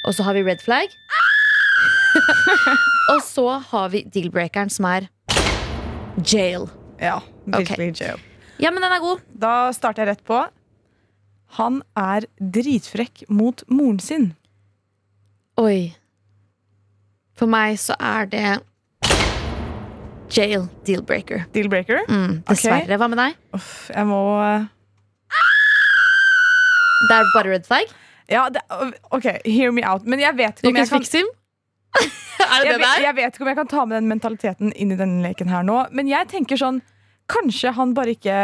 Og 0.05 0.13
så 0.13 0.23
har 0.27 0.37
vi 0.37 0.45
red 0.45 0.61
flag. 0.61 0.93
og 3.15 3.23
så 3.25 3.47
har 3.73 3.89
vi 3.89 4.05
deal-breakeren, 4.05 4.69
som 4.69 4.85
er 4.85 5.09
jail. 6.21 6.69
Ja, 7.01 7.19
virkelig 7.47 8.01
jail. 8.01 8.21
Ja, 8.63 8.71
men 8.71 8.83
den 8.85 8.93
er 8.95 9.03
god. 9.03 9.23
Da 9.35 9.55
starter 9.75 10.05
jeg 10.05 10.15
rett 10.15 10.25
på. 10.27 10.45
Han 11.59 11.83
er 11.99 12.27
dritfrekk 12.39 13.25
mot 13.31 13.63
moren 13.71 13.99
sin. 14.03 14.31
Oi. 15.61 15.95
For 17.39 17.51
meg 17.51 17.79
så 17.83 17.97
er 17.99 18.31
det 18.31 18.47
jail 20.35 20.69
deal-breaker. 20.87 21.45
Deal 21.55 21.69
breaker. 21.71 22.03
Mm, 22.09 22.41
dessverre. 22.49 22.99
Hva 22.99 23.11
med 23.11 23.21
deg? 23.21 23.37
Uff, 23.55 23.91
jeg 23.91 24.07
må 24.11 24.21
Det 27.05 27.17
er 27.19 27.31
bare 27.35 27.51
red 27.51 27.67
flag? 27.69 27.91
Ja, 28.31 28.47
det, 28.49 28.63
OK, 29.13 29.27
hear 29.45 29.73
me 29.75 29.83
out. 29.85 30.07
Men 30.09 30.23
jeg 30.23 30.37
vet 30.39 30.63
ikke 30.63 30.71
om 30.73 30.79
jeg 30.81 30.89
kan? 30.89 31.35
er 32.01 32.65
det 32.65 32.69
jeg, 32.69 32.73
det 32.73 32.79
vet, 32.79 32.85
der? 32.85 33.03
jeg 33.07 33.17
vet 33.21 33.35
ikke 33.37 33.47
om 33.47 33.53
jeg 33.53 33.61
kan 33.61 33.71
ta 33.71 33.87
med 33.87 33.99
den 33.99 34.11
mentaliteten 34.11 34.75
inn 34.75 34.95
i 34.95 34.99
denne 34.99 35.25
leken 35.25 35.51
her 35.53 35.67
nå. 35.67 35.85
Men 35.95 36.11
jeg 36.11 36.31
tenker 36.33 36.61
sånn 36.61 36.83
Kanskje 37.31 37.71
han 37.73 37.95
bare 37.97 38.13
ikke 38.13 38.37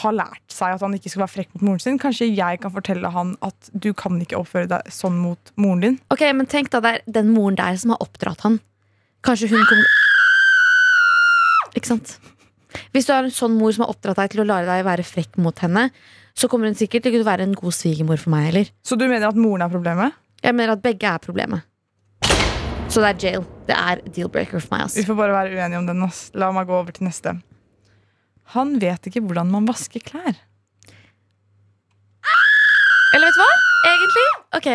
har 0.00 0.14
lært 0.14 0.52
seg 0.54 0.76
at 0.76 0.84
han 0.84 0.94
ikke 0.96 1.10
skal 1.12 1.24
være 1.24 1.32
frekk 1.34 1.50
mot 1.54 1.64
moren 1.66 1.82
sin. 1.82 1.98
Kanskje 2.00 2.28
jeg 2.30 2.60
kan 2.62 2.72
fortelle 2.72 3.10
han 3.12 3.34
at 3.44 3.70
du 3.72 3.90
kan 3.96 4.16
ikke 4.22 4.38
oppføre 4.38 4.70
deg 4.70 4.92
sånn 4.94 5.18
mot 5.20 5.52
moren 5.60 5.84
din. 5.84 5.98
Ok, 6.14 6.22
men 6.36 6.48
tenk 6.48 6.70
da, 6.72 6.80
det 6.84 6.92
er 6.92 7.04
den 7.20 7.32
moren 7.34 7.58
der 7.58 7.76
som 7.80 7.94
har 7.94 8.00
oppdratt 8.04 8.46
han. 8.46 8.60
Kanskje 9.26 9.50
hun 9.52 9.66
kommer 9.68 9.98
Ikke 11.76 11.90
sant? 11.90 12.16
Hvis 12.94 13.06
du 13.06 13.12
har 13.12 13.26
en 13.26 13.34
sånn 13.34 13.58
mor 13.58 13.74
som 13.74 13.84
har 13.84 13.92
oppdratt 13.92 14.18
deg 14.22 14.32
til 14.32 14.42
å 14.44 14.48
la 14.48 14.60
deg 14.66 14.86
være 14.86 15.06
frekk 15.06 15.36
mot 15.42 15.58
henne, 15.62 15.88
så 16.38 16.48
kommer 16.48 16.70
hun 16.70 16.78
sikkert 16.78 17.04
til 17.06 17.20
å 17.20 17.26
være 17.26 17.44
en 17.46 17.56
god 17.58 17.74
svigermor 17.74 18.20
for 18.20 18.32
meg 18.32 18.48
heller. 18.48 18.70
Så 18.86 18.96
du 18.98 19.04
mener 19.06 19.28
at 19.28 19.38
moren 19.38 19.66
er 19.66 19.72
problemet? 19.72 20.16
Jeg 20.40 20.56
mener 20.56 20.76
at 20.76 20.84
begge 20.84 21.10
er 21.10 21.22
problemet. 21.22 21.66
Så 22.90 22.98
det 23.02 23.08
er 23.10 23.20
jail. 23.22 23.44
Det 23.68 23.76
er 23.76 24.00
deal-breaker 24.10 24.58
for 24.62 24.74
meg. 24.74 24.90
Vi 24.96 25.04
får 25.06 25.18
bare 25.18 25.34
være 25.36 25.54
uenige 25.54 25.78
om 25.78 25.86
den. 25.86 26.02
Ass. 26.02 26.24
La 26.34 26.48
meg 26.54 26.66
gå 26.66 26.74
over 26.74 26.90
til 26.96 27.06
neste. 27.06 27.36
Han 28.56 28.72
vet 28.82 29.06
ikke 29.06 29.22
hvordan 29.22 29.50
man 29.52 29.68
vasker 29.68 30.02
klær. 30.02 30.34
Eller 33.14 33.26
vet 33.26 33.36
du 33.36 33.42
hva? 33.42 33.52
Egentlig, 33.90 34.26
ok 34.54 34.66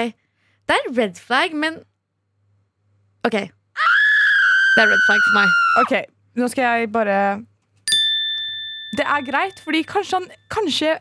Det 0.67 0.75
er 0.75 0.88
red 0.97 1.19
flag, 1.19 1.54
men 1.56 1.78
Ok. 3.25 3.36
Det 3.36 4.84
er 4.84 4.89
red 4.91 5.04
flag 5.08 5.21
for 5.28 5.36
meg. 5.38 5.54
Ok, 5.82 5.93
nå 6.36 6.47
skal 6.51 6.65
jeg 6.82 6.89
bare 6.91 7.19
Det 8.97 9.06
er 9.06 9.23
greit, 9.28 9.60
fordi 9.63 9.84
kanskje 9.88 10.19
han, 10.19 10.28
kanskje 10.51 10.91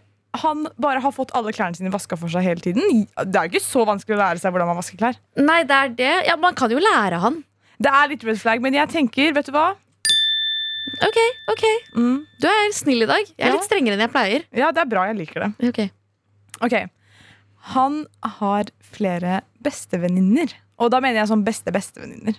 han 0.42 0.66
bare 0.82 1.00
har 1.04 1.12
fått 1.14 1.30
alle 1.38 1.52
klærne 1.54 1.76
sine 1.78 1.92
vaska 1.94 2.16
for 2.18 2.28
seg 2.32 2.42
hele 2.42 2.60
tiden. 2.64 3.04
Det 3.16 3.36
er 3.38 3.46
jo 3.46 3.52
ikke 3.54 3.62
så 3.64 3.84
vanskelig 3.86 4.16
å 4.16 4.20
lære 4.22 4.40
seg 4.42 4.52
hvordan 4.54 4.70
man 4.72 4.78
vasker 4.80 4.98
klær. 4.98 5.18
Nei, 5.38 5.60
det 5.68 5.76
er 5.78 5.88
det. 6.00 6.12
Ja, 6.28 6.36
Man 6.40 6.54
kan 6.58 6.70
jo 6.74 6.80
lære 6.82 7.20
han. 7.22 7.42
Det 7.78 7.90
er 7.90 8.08
litt 8.10 8.24
red 8.26 8.38
flag, 8.40 8.62
men 8.62 8.74
jeg 8.74 8.88
tenker, 8.90 9.32
vet 9.36 9.46
du 9.46 9.52
hva? 9.54 9.74
Ok, 11.06 11.16
ok 11.50 11.62
Mm. 11.96 12.18
Du 12.42 12.46
er 12.50 12.72
snill 12.76 13.02
i 13.02 13.06
dag. 13.08 13.22
Jeg 13.26 13.46
er 13.46 13.46
Ja. 13.48 13.52
litt 13.56 13.64
strengere 13.64 13.94
enn 13.96 14.00
jeg 14.04 14.12
pleier. 14.12 14.44
Ja, 14.52 14.70
det 14.70 14.82
er 14.82 14.90
bra. 14.90 15.06
Jeg 15.08 15.16
liker 15.16 15.40
det. 15.46 15.68
Ok 15.70 15.80
okay. 16.62 16.86
Han 17.74 18.06
har 18.22 18.64
flere 18.82 19.40
bestevenninner. 19.64 20.52
Og 20.78 20.90
da 20.90 21.00
mener 21.00 21.20
jeg 21.22 21.28
sånn 21.30 21.44
beste-bestevenninner. 21.46 22.34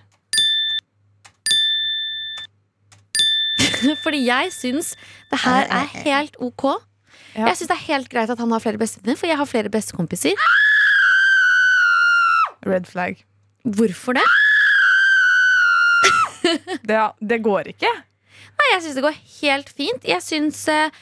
Fordi 4.03 4.21
jeg 4.25 4.51
syns 4.53 4.93
det 5.31 5.39
her 5.45 5.65
er 5.71 5.87
helt 6.05 6.35
ok. 6.43 6.67
Ja. 7.35 7.49
Jeg 7.49 7.59
syns 7.59 7.71
det 7.71 7.75
er 7.75 7.87
helt 7.89 8.09
greit 8.11 8.31
at 8.31 8.39
han 8.39 8.51
har 8.55 8.63
flere 8.63 8.79
bestevenner, 8.79 9.17
for 9.19 9.27
jeg 9.27 9.39
har 9.39 9.49
flere 9.49 9.71
bestekompiser. 9.71 10.39
Red 12.65 12.87
flag. 12.87 13.19
Hvorfor 13.65 14.17
det? 14.17 14.25
Det, 16.85 16.97
det 17.25 17.39
går 17.41 17.71
ikke. 17.71 17.89
Nei, 18.55 18.65
jeg 18.75 18.81
syns 18.83 18.97
det 18.99 19.03
går 19.03 19.15
helt 19.41 19.69
fint. 19.73 20.03
Jeg 20.05 20.21
synes, 20.21 20.59
uh, 20.69 20.93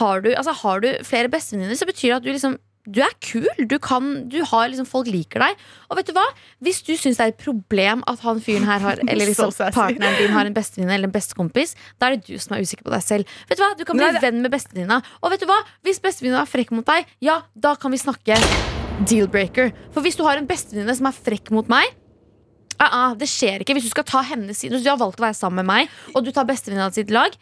har, 0.00 0.24
du, 0.24 0.32
altså, 0.34 0.52
har 0.64 0.82
du 0.82 0.88
flere 1.06 1.30
bestevenninner, 1.30 1.78
så 1.78 1.86
betyr 1.86 2.08
det 2.10 2.16
at 2.16 2.26
du 2.26 2.32
liksom 2.32 2.56
du 2.88 3.00
er 3.04 3.12
kul. 3.20 3.46
Du 3.68 3.76
kan, 3.82 4.28
du 4.32 4.38
har 4.48 4.68
liksom, 4.70 4.86
folk 4.88 5.10
liker 5.12 5.42
deg. 5.44 5.60
Og 5.88 5.98
vet 5.98 6.08
du 6.08 6.14
hva? 6.16 6.24
Hvis 6.64 6.80
du 6.86 6.94
syns 6.96 7.20
det 7.20 7.26
er 7.26 7.34
et 7.34 7.42
problem 7.42 8.02
at 8.08 8.22
han 8.24 8.40
fyren 8.44 8.64
her 8.68 8.80
har 8.84 9.02
Eller 9.08 9.28
liksom, 9.30 9.52
partneren 9.76 10.16
din 10.18 10.32
har 10.32 10.48
en 10.48 10.56
bestevenninne 10.56 10.96
eller 10.96 11.10
en 11.10 11.14
bestekompis, 11.14 11.76
da 12.00 12.08
er 12.08 12.16
det 12.16 12.26
du 12.30 12.40
som 12.40 12.56
er 12.56 12.64
usikker 12.64 12.86
på 12.88 12.94
deg 12.94 13.04
selv. 13.04 13.36
Vet 13.50 13.60
Du 13.60 13.64
hva? 13.64 13.70
Du 13.78 13.84
kan 13.84 13.98
bli 13.98 14.06
Nei, 14.06 14.14
det- 14.16 14.24
venn 14.24 14.42
med 14.44 14.54
bestevenninna. 14.54 15.02
Og 15.22 15.34
vet 15.34 15.44
du 15.44 15.48
hva? 15.50 15.60
Hvis 15.86 16.00
bestevenninna 16.04 16.42
er 16.46 16.50
frekk 16.50 16.74
mot 16.76 16.86
deg, 16.88 17.06
ja, 17.24 17.40
da 17.54 17.74
kan 17.76 17.92
vi 17.94 18.00
snakke 18.00 18.40
deal-breaker. 19.08 19.72
For 19.94 20.04
hvis 20.04 20.16
du 20.18 20.24
har 20.26 20.40
en 20.40 20.48
bestevenninne 20.48 20.96
som 20.98 21.10
er 21.10 21.16
frekk 21.16 21.52
mot 21.54 21.68
meg 21.70 21.92
uh 22.78 22.86
-uh, 22.86 23.18
det 23.18 23.28
skjer 23.28 23.60
ikke. 23.62 23.74
Hvis 23.74 23.88
du 23.88 23.90
skal 23.90 24.04
ta 24.04 24.22
hennes 24.22 24.58
side 24.58 24.70
Hvis 24.70 24.84
du 24.84 24.90
har 24.90 24.98
valgt 24.98 25.18
å 25.20 25.26
være 25.26 25.34
sammen 25.34 25.66
med 25.66 25.66
meg, 25.66 25.88
og 26.14 26.24
du 26.24 26.30
tar 26.30 26.44
bestevenninna 26.44 26.92
sitt 26.92 27.10
lag, 27.10 27.34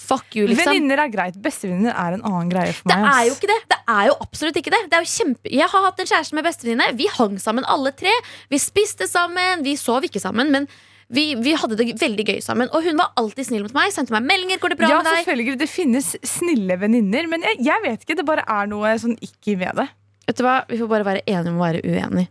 fuck 0.00 0.34
you, 0.36 0.46
liksom. 0.48 0.70
Venninner 0.72 1.02
er 1.04 1.10
greit. 1.12 1.36
Bestevenninner 1.44 1.92
er 1.94 2.16
en 2.16 2.22
annen 2.26 2.50
greie 2.52 2.72
for 2.74 2.88
Det 2.90 2.96
meg. 2.98 3.10
er 3.12 3.26
jo 3.28 3.34
ikke 3.36 3.50
det. 3.52 3.58
Det 3.70 3.78
er 3.94 4.06
jo 4.10 4.14
absolutt 4.24 4.56
ikke 4.60 4.72
det. 4.74 4.80
det 4.92 5.00
kjempe 5.12 5.52
jeg 5.52 5.68
har 5.72 5.84
hatt 5.86 6.00
en 6.02 6.08
kjæreste 6.10 6.34
med 6.38 6.46
bestevenninne. 6.48 6.92
Vi 6.98 7.08
hang 7.18 7.36
sammen 7.42 7.66
alle 7.68 7.92
tre. 7.92 8.12
Vi 8.50 8.58
spiste 8.62 9.06
sammen. 9.10 9.62
Vi 9.66 9.76
sov 9.78 10.02
ikke 10.08 10.22
sammen, 10.22 10.50
men 10.54 10.66
vi, 11.10 11.34
vi 11.42 11.52
hadde 11.58 11.74
det 11.78 11.88
veldig 12.00 12.24
gøy 12.28 12.40
sammen. 12.44 12.68
Og 12.72 12.84
hun 12.86 12.96
var 13.00 13.12
alltid 13.18 13.48
snill 13.48 13.64
mot 13.66 13.74
meg. 13.74 13.90
Sendte 13.94 14.14
meg 14.14 14.22
meldinger. 14.30 14.60
Går 14.62 14.74
det 14.74 14.78
bra 14.78 14.88
Ja, 14.92 15.00
med 15.02 15.10
deg? 15.10 15.24
selvfølgelig. 15.24 15.58
Det 15.58 15.68
finnes 15.70 16.12
snille 16.22 16.76
venninner, 16.78 17.26
men 17.32 17.42
jeg, 17.48 17.58
jeg 17.66 17.82
vet 17.86 18.04
ikke. 18.06 18.16
Det 18.22 18.26
bare 18.28 18.44
er 18.46 18.70
noe 18.70 18.94
sånn 19.02 19.16
ikke 19.20 19.58
ved 19.62 19.74
det. 19.82 19.88
Vet 20.30 20.38
du 20.38 20.44
hva, 20.46 20.60
Vi 20.70 20.78
får 20.78 20.88
bare 20.96 21.08
være 21.10 21.24
enige 21.26 21.50
om 21.50 21.58
å 21.58 21.66
være 21.66 21.82
uenige. 21.82 22.28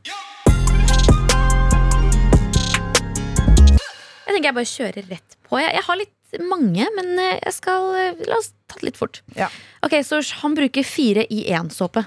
Jeg 4.30 4.36
tenker 4.36 4.50
jeg 4.52 4.58
bare 4.60 4.70
kjører 4.72 5.08
rett 5.10 5.38
på. 5.50 5.60
Jeg, 5.60 5.74
jeg 5.76 5.84
har 5.88 5.98
litt 6.00 6.14
mange, 6.46 6.86
men 6.96 7.10
eh, 7.20 7.40
jeg 7.42 7.54
skal 7.58 7.88
eh, 7.98 8.22
La 8.30 8.38
oss 8.38 8.52
ta 8.70 8.78
det 8.80 8.86
litt 8.92 9.00
fort. 9.00 9.22
Ja. 9.36 9.48
Ok, 9.86 9.96
Så 10.06 10.22
han 10.44 10.54
bruker 10.58 10.86
fire 10.86 11.26
i 11.34 11.44
én 11.50 11.72
såpe. 11.74 12.06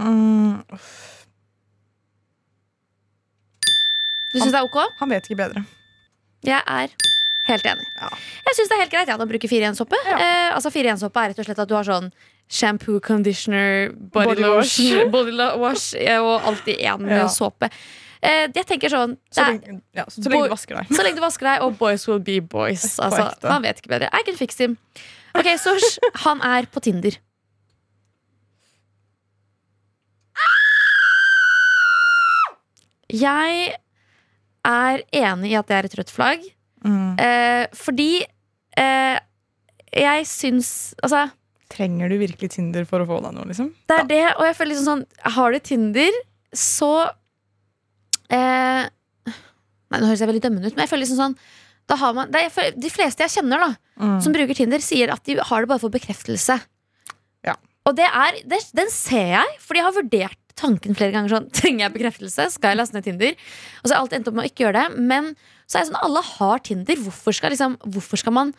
Mm, 0.00 0.62
Du 4.32 4.38
syns 4.38 4.52
det 4.54 4.60
er 4.60 4.66
ok? 4.68 4.78
han 5.00 5.10
vet 5.10 5.26
ikke 5.26 5.40
bedre. 5.42 5.64
Jeg 6.46 6.62
er 6.62 6.92
helt 7.48 7.66
enig. 7.66 7.86
Ja. 7.98 8.08
Jeg 8.46 8.56
syns 8.56 8.68
det 8.70 8.76
er 8.76 8.82
helt 8.84 8.92
greit 8.94 9.08
ja, 9.10 9.16
at 9.16 9.22
han 9.24 9.28
bruker 9.30 9.50
fire 9.50 9.66
i 9.66 9.70
én 9.72 9.76
såpe. 9.78 9.98
Ja. 10.06 10.16
Eh, 10.22 10.50
altså 10.54 10.70
fire 10.70 10.86
i 10.86 10.92
én 10.94 11.00
såpe 11.00 11.18
er 11.24 11.32
rett 11.32 11.40
og 11.42 11.48
slett 11.48 11.58
at 11.64 11.68
du 11.70 11.74
har 11.74 11.88
sånn 11.88 12.12
shampoo, 12.50 12.98
conditioner, 13.00 13.92
body, 13.94 14.34
Body 14.34 14.42
wash. 14.48 14.76
body 15.14 15.36
wash 15.62 15.94
eh, 15.98 16.18
og 16.18 16.46
alt 16.50 16.66
i 16.68 16.76
én 16.82 17.06
Ja. 17.08 17.26
såpe. 17.30 17.70
Eh, 18.20 18.48
jeg 18.52 18.66
tenker 18.68 18.92
sånn 18.92 19.14
Så 19.32 19.46
lenge, 19.46 19.78
ja, 19.96 20.04
så 20.10 20.26
lenge 20.28 20.50
du 20.50 20.52
vasker 20.52 20.76
deg. 20.76 20.90
Så 20.92 21.02
lenge 21.06 21.16
du 21.16 21.22
vasker 21.24 21.46
deg, 21.46 21.62
og 21.64 21.78
boys 21.78 22.06
will 22.08 22.20
be 22.20 22.40
boys. 22.40 22.98
Altså, 23.00 23.30
man 23.46 23.62
vet 23.64 23.80
ikke 23.80 23.94
bedre. 23.94 24.10
I 24.12 24.22
can 24.26 24.36
fix 24.36 24.58
him. 24.60 24.76
Ok, 25.34 25.46
Sosh, 25.62 25.96
han 26.26 26.42
er 26.44 26.66
på 26.68 26.82
Tinder. 26.84 27.16
Jeg 33.10 33.74
er 34.64 35.02
enig 35.16 35.50
i 35.52 35.56
at 35.58 35.68
det 35.70 35.76
er 35.78 35.88
et 35.88 35.96
rødt 35.98 36.12
flagg. 36.14 36.44
Mm. 36.84 37.16
Eh, 37.20 37.66
fordi 37.76 38.22
eh, 38.80 39.18
jeg 39.92 40.26
syns 40.26 40.94
Altså, 41.04 41.26
Trenger 41.70 42.10
du 42.10 42.16
virkelig 42.18 42.50
Tinder 42.56 42.84
for 42.88 43.02
å 43.04 43.06
få 43.08 43.20
deg 43.24 43.34
noe, 43.36 43.46
liksom? 43.46 43.68
det 43.88 43.96
er 44.02 44.08
det, 44.10 44.22
og 44.36 44.44
jeg 44.48 44.56
føler 44.58 44.72
liksom 44.74 44.88
sånn 44.90 45.34
Har 45.36 45.52
du 45.54 45.58
Tinder, 45.62 46.16
så 46.56 46.90
eh, 48.30 48.88
Nei, 49.90 49.98
nå 49.98 50.06
høres 50.06 50.20
jeg 50.22 50.30
veldig 50.30 50.42
dømmende 50.44 50.70
ut, 50.70 50.76
men 50.76 50.84
jeg 50.84 50.90
føler 50.92 51.04
liksom 51.06 51.20
sånn 51.24 51.38
da 51.90 51.96
har 51.98 52.12
man, 52.14 52.28
er, 52.38 52.50
føler, 52.54 52.76
De 52.78 52.86
fleste 52.94 53.24
jeg 53.24 53.32
kjenner, 53.40 53.58
da 53.64 53.70
Mm. 54.00 54.20
som 54.24 54.32
bruker 54.32 54.54
Tinder, 54.56 54.80
sier 54.80 55.10
at 55.12 55.20
de 55.26 55.34
har 55.44 55.60
det 55.60 55.68
bare 55.68 55.80
for 55.82 55.92
bekreftelse. 55.92 56.54
Ja. 57.44 57.52
Og 57.84 57.96
det 57.98 58.06
er, 58.08 58.38
det, 58.48 58.60
den 58.78 58.88
ser 58.88 59.26
jeg, 59.34 59.56
fordi 59.60 59.80
jeg 59.82 59.84
har 59.84 59.96
vurdert 59.96 60.54
tanken 60.56 60.94
flere 60.96 61.12
ganger. 61.12 61.34
sånn, 61.34 61.48
Trenger 61.58 61.82
jeg 61.84 61.92
bekreftelse? 61.98 62.46
Skal 62.54 62.72
jeg 62.72 62.78
laste 62.80 62.96
ned 62.96 63.04
Tinder? 63.04 63.34
Og 63.34 63.84
så 63.84 63.90
har 63.90 63.96
jeg 63.98 64.00
alltid 64.06 64.18
endt 64.20 64.30
opp 64.30 64.38
med 64.38 64.46
å 64.46 64.48
ikke 64.48 64.64
gjøre 64.64 64.78
det. 64.86 65.02
Men 65.12 65.28
så 65.66 65.74
er 65.76 65.82
jeg 65.82 65.90
sånn, 65.90 66.00
alle 66.06 66.22
har 66.30 66.62
Tinder. 66.70 67.02
Hvorfor 67.04 67.36
skal, 67.36 67.52
liksom, 67.52 67.76
hvorfor 67.92 68.22
skal 68.22 68.36
man 68.38 68.54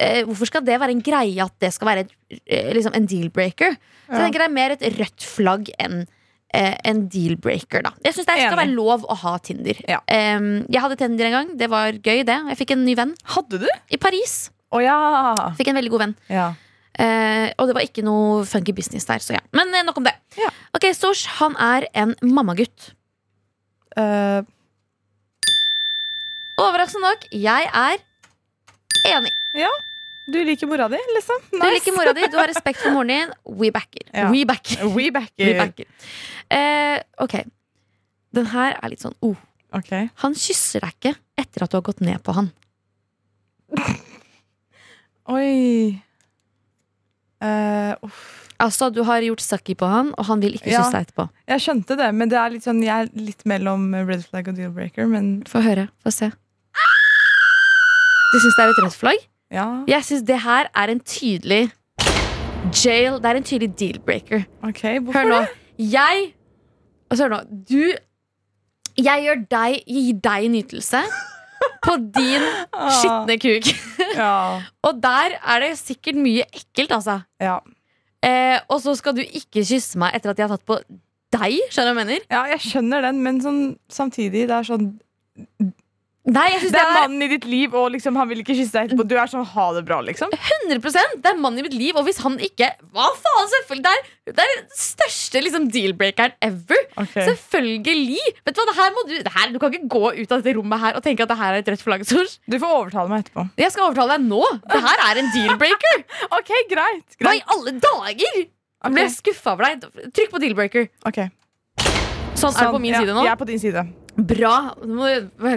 eh, 0.00 0.22
Hvorfor 0.28 0.46
skal 0.50 0.64
det 0.66 0.78
være 0.80 0.94
en 0.96 1.02
greie 1.04 1.42
at 1.44 1.54
det 1.60 1.72
skal 1.74 1.86
være 1.90 2.04
et, 2.06 2.12
eh, 2.46 2.70
liksom 2.76 2.94
en 2.96 3.06
deal-breaker? 3.10 3.74
Så 4.08 4.14
jeg 4.14 4.22
tenker 4.24 4.44
Det 4.44 4.48
er 4.48 4.54
mer 4.56 4.74
et 4.76 4.86
rødt 4.98 5.24
flagg 5.26 5.70
enn 5.78 6.06
eh, 6.54 6.74
en 6.88 7.02
deal-breaker. 7.12 7.82
da 7.84 7.92
Jeg 8.04 8.14
syns 8.16 8.26
det 8.26 8.36
skal 8.38 8.52
Enig. 8.54 8.60
være 8.62 8.74
lov 8.76 9.04
å 9.04 9.16
ha 9.24 9.34
Tinder. 9.38 9.80
Ja. 9.88 9.98
Em, 10.08 10.64
jeg 10.68 10.80
hadde 10.80 10.96
Tinder 10.96 11.26
en 11.28 11.36
gang. 11.38 11.50
Det 11.60 11.68
var 11.70 11.92
gøy, 11.92 12.22
det. 12.24 12.38
Jeg 12.54 12.56
fikk 12.62 12.70
en 12.76 12.84
ny 12.86 12.94
venn 12.96 13.12
Hadde 13.34 13.58
du? 13.64 13.68
i 13.90 13.96
Paris. 14.00 14.50
Å 14.72 14.80
ja. 14.84 14.96
Fikk 15.56 15.68
en 15.72 15.78
veldig 15.80 15.90
god 15.96 16.06
venn. 16.06 16.16
ja. 16.28 16.54
Eh, 16.98 17.52
og 17.62 17.68
det 17.68 17.74
var 17.76 17.84
ikke 17.86 18.02
noe 18.02 18.40
funky 18.44 18.72
business 18.74 19.04
der, 19.06 19.20
så 19.22 19.36
ja. 19.36 19.40
Men 19.54 19.70
eh, 19.72 19.84
nok 19.86 20.00
om 20.00 20.06
det. 20.08 20.16
Ja. 20.36 20.48
Ok, 20.74 20.88
Sosh, 20.98 21.28
han 21.38 21.54
er 21.62 21.86
en 21.94 22.16
mammagutt. 22.26 22.88
Eh, 23.96 24.42
Overraskende 26.58 27.06
nok, 27.06 27.28
jeg 27.30 27.68
er 27.70 28.02
enig. 29.14 29.30
Du 30.28 30.38
liker 30.44 30.68
mora 30.70 30.88
di, 30.92 30.98
liksom? 31.16 31.44
Du 31.52 31.64
liker 31.64 31.94
mora 31.96 32.12
di, 32.16 32.26
du 32.30 32.36
har 32.38 32.48
respekt 32.50 32.80
for 32.82 32.94
moren 32.96 33.12
din. 33.14 33.34
We 33.60 33.70
backer. 33.74 34.04
Ja. 34.12 34.28
We 34.32 34.44
backer. 34.48 34.86
We 34.94 35.10
backer. 35.14 35.46
We 35.46 35.54
backer. 35.58 35.86
Eh, 36.52 36.98
ok. 37.24 37.38
Den 38.36 38.50
her 38.52 38.76
er 38.76 38.92
litt 38.92 39.04
sånn 39.04 39.16
oh. 39.24 39.36
Ok. 39.76 39.92
Han 40.24 40.36
kysser 40.36 40.84
deg 40.84 40.94
ikke 40.96 41.14
etter 41.40 41.64
at 41.64 41.72
du 41.72 41.76
har 41.78 41.84
gått 41.88 42.00
ned 42.04 42.20
på 42.24 42.32
han. 42.36 42.50
Oi. 45.36 45.98
Uh, 47.44 47.92
uff. 48.08 48.20
Altså, 48.58 48.88
du 48.90 49.04
har 49.06 49.22
gjort 49.22 49.42
sucky 49.44 49.76
på 49.78 49.86
han, 49.86 50.08
og 50.18 50.26
han 50.26 50.40
vil 50.42 50.56
ikke 50.58 50.72
Ja. 50.72 50.80
kysse 50.82 50.96
deg 50.96 51.04
etterpå. 51.06 51.28
Jeg 51.52 51.62
skjønte 51.62 51.96
det, 52.00 52.08
men 52.16 52.32
det 52.32 52.38
er 52.40 52.50
litt 52.50 52.64
sånn, 52.66 52.80
jeg 52.82 52.90
er 53.06 53.10
litt 53.14 53.44
mellom 53.46 53.84
red 54.08 54.24
flag 54.26 54.48
og 54.50 54.56
deal 54.58 54.72
breaker. 54.74 55.06
Men 55.06 55.44
Få 55.46 55.62
høre. 55.62 55.84
Få 56.02 56.10
se. 56.10 56.32
Du 58.32 58.38
syns 58.42 58.56
det 58.58 58.64
er 58.64 58.72
et 58.72 58.80
rødt 58.82 58.96
flagg? 58.98 59.27
Ja, 59.52 59.66
Jeg 59.88 60.04
syns 60.04 60.22
det 60.28 60.40
her 60.44 60.68
er 60.76 60.92
en 60.92 61.00
tydelig 61.00 61.70
jail. 62.84 63.16
Det 63.22 63.30
er 63.30 63.38
en 63.40 63.46
tydelig 63.48 63.70
deal-breaker. 63.80 64.42
Okay, 64.68 64.98
Hør 65.14 65.24
nå. 65.30 65.38
Jeg 65.78 66.34
Altså, 67.10 67.24
hør 67.24 67.32
nå. 67.36 67.40
Du 67.70 67.80
Jeg 68.98 69.22
gjør 69.24 69.42
deg, 69.50 69.78
gir 69.86 70.18
deg 70.26 70.48
nytelse 70.52 71.00
på 71.86 71.94
din 72.18 72.44
Ah, 72.74 72.90
skitne 72.98 73.38
kuk. 73.40 73.68
Ja. 74.18 74.60
Og 74.86 74.98
der 75.02 75.38
er 75.40 75.60
det 75.64 75.78
sikkert 75.78 76.18
mye 76.20 76.44
ekkelt, 76.52 76.92
altså. 76.92 77.20
ja. 77.40 77.58
Eh, 78.18 78.58
og 78.66 78.80
så 78.82 78.96
skal 78.98 79.14
du 79.14 79.20
ikke 79.22 79.62
kysse 79.62 79.94
meg 80.02 80.10
etter 80.18 80.32
at 80.32 80.40
jeg 80.42 80.48
har 80.48 80.56
tatt 80.56 80.66
på 80.66 80.74
deg. 81.30 81.60
Skjønner 81.70 81.92
du 81.92 81.94
hva 81.94 82.02
jeg 82.02 82.08
mener? 82.08 82.24
ja, 82.34 82.40
jeg 82.50 82.64
skjønner 82.64 83.04
den, 83.06 83.20
men 83.22 83.36
sånn, 83.44 83.60
samtidig, 83.94 84.48
det 84.50 84.56
er 84.56 84.66
sånn 84.66 84.88
Nei, 86.28 86.48
Det 86.60 86.76
er 86.76 86.90
mannen 86.92 87.22
i 87.24 87.28
ditt 87.30 87.46
liv, 87.48 87.72
og 87.78 87.92
liksom, 87.94 88.16
han 88.20 88.28
vil 88.28 88.42
ikke 88.42 88.56
kysse 88.58 88.74
deg 88.74 88.88
etterpå. 88.90 89.06
Du 89.08 89.14
er 89.16 89.30
sånn 89.30 89.46
ha 89.48 89.66
det 89.76 89.82
bra, 89.88 90.00
liksom. 90.04 90.32
100 90.34 90.82
Det 91.22 91.30
er 91.30 91.38
mannen 91.40 91.62
i 91.62 91.64
mitt 91.64 91.76
liv, 91.76 91.96
og 91.96 92.04
hvis 92.08 92.20
han 92.24 92.36
ikke 92.42 92.68
Hva 92.92 93.06
faen, 93.16 93.48
selvfølgelig! 93.54 94.02
Det 94.28 94.34
er, 94.34 94.34
det 94.36 94.44
er 94.44 94.52
den 94.58 94.66
største 94.76 95.42
liksom, 95.44 95.68
deal-breakeren 95.72 96.34
ever. 96.44 96.82
Okay. 97.00 97.24
Selvfølgelig! 97.30 98.20
Vet 98.44 98.58
Du 98.58 98.60
hva, 98.60 98.66
det 98.68 98.76
her 98.76 98.92
må 98.96 99.06
du 99.08 99.14
det 99.16 99.34
her, 99.38 99.54
Du 99.54 99.60
kan 99.62 99.72
ikke 99.72 99.88
gå 99.94 100.04
ut 100.18 100.34
av 100.34 100.42
dette 100.42 100.56
rommet 100.58 100.82
her 100.84 100.98
og 100.98 101.06
tenke 101.06 101.24
at 101.24 101.32
det 101.32 101.38
her 101.40 101.56
er 101.56 101.62
et 101.62 101.72
rødt 101.72 101.86
flagg. 101.86 102.04
Du 102.04 102.58
får 102.58 102.74
overtale 102.74 103.08
meg 103.12 103.24
etterpå. 103.24 103.46
Jeg 103.62 103.72
skal 103.72 103.88
overtale 103.88 104.18
deg 104.18 104.28
nå. 104.28 104.42
Det 104.68 104.82
her 104.84 105.04
er 105.08 105.22
en 105.22 105.32
deal-breaker. 105.36 106.04
Ok, 106.38 106.50
greit. 106.68 107.16
Hva 107.24 107.32
i 107.38 107.40
alle 107.54 107.72
dager? 107.80 108.42
Okay. 108.78 108.92
ble 108.94 109.04
jeg 109.06 109.14
skuffa 109.16 109.54
over 109.56 109.66
deg. 109.66 110.12
Trykk 110.14 110.34
på 110.34 110.42
deal-breaker. 110.42 110.90
Ok. 111.08 111.24
Sånn, 112.38 112.52
er 112.54 112.68
du 112.68 112.76
på 112.76 112.82
min 112.82 112.94
ja, 112.94 113.00
side 113.02 113.16
nå? 113.16 113.24
Jeg 113.26 113.32
er 113.32 113.40
på 113.40 113.48
din 113.48 113.62
side. 113.62 113.82
Bra. 114.18 114.74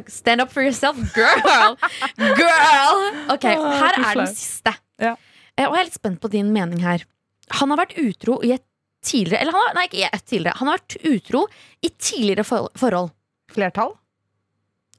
Stand 0.08 0.42
up 0.42 0.52
for 0.54 0.62
yourself, 0.64 0.98
girl. 1.16 1.76
Girl. 2.18 3.00
Ok, 3.34 3.48
Her 3.50 3.96
er 3.98 4.16
den 4.20 4.28
siste. 4.36 4.74
Ja. 5.02 5.16
Eh, 5.58 5.66
Og 5.68 5.74
jeg 5.76 5.82
er 5.82 5.88
litt 5.90 5.98
spent 5.98 6.22
på 6.22 6.30
din 6.32 6.52
mening 6.54 6.84
her. 6.86 7.04
Han 7.58 7.74
har 7.74 7.82
vært 7.82 7.98
utro 8.00 8.38
i 8.46 8.54
et 8.56 8.64
tidligere 9.04 9.42
Eller 9.42 9.52
han 9.58 9.64
har, 9.66 9.74
nei, 9.76 9.88
ikke 9.90 9.98
i 10.04 10.06
et 10.08 10.26
tidligere. 10.30 10.60
Han 10.60 10.70
har 10.70 10.78
vært 10.78 10.96
utro 11.10 11.42
i 11.82 11.90
tidligere 11.98 12.46
forhold. 12.46 13.10
Flertall? 13.52 13.96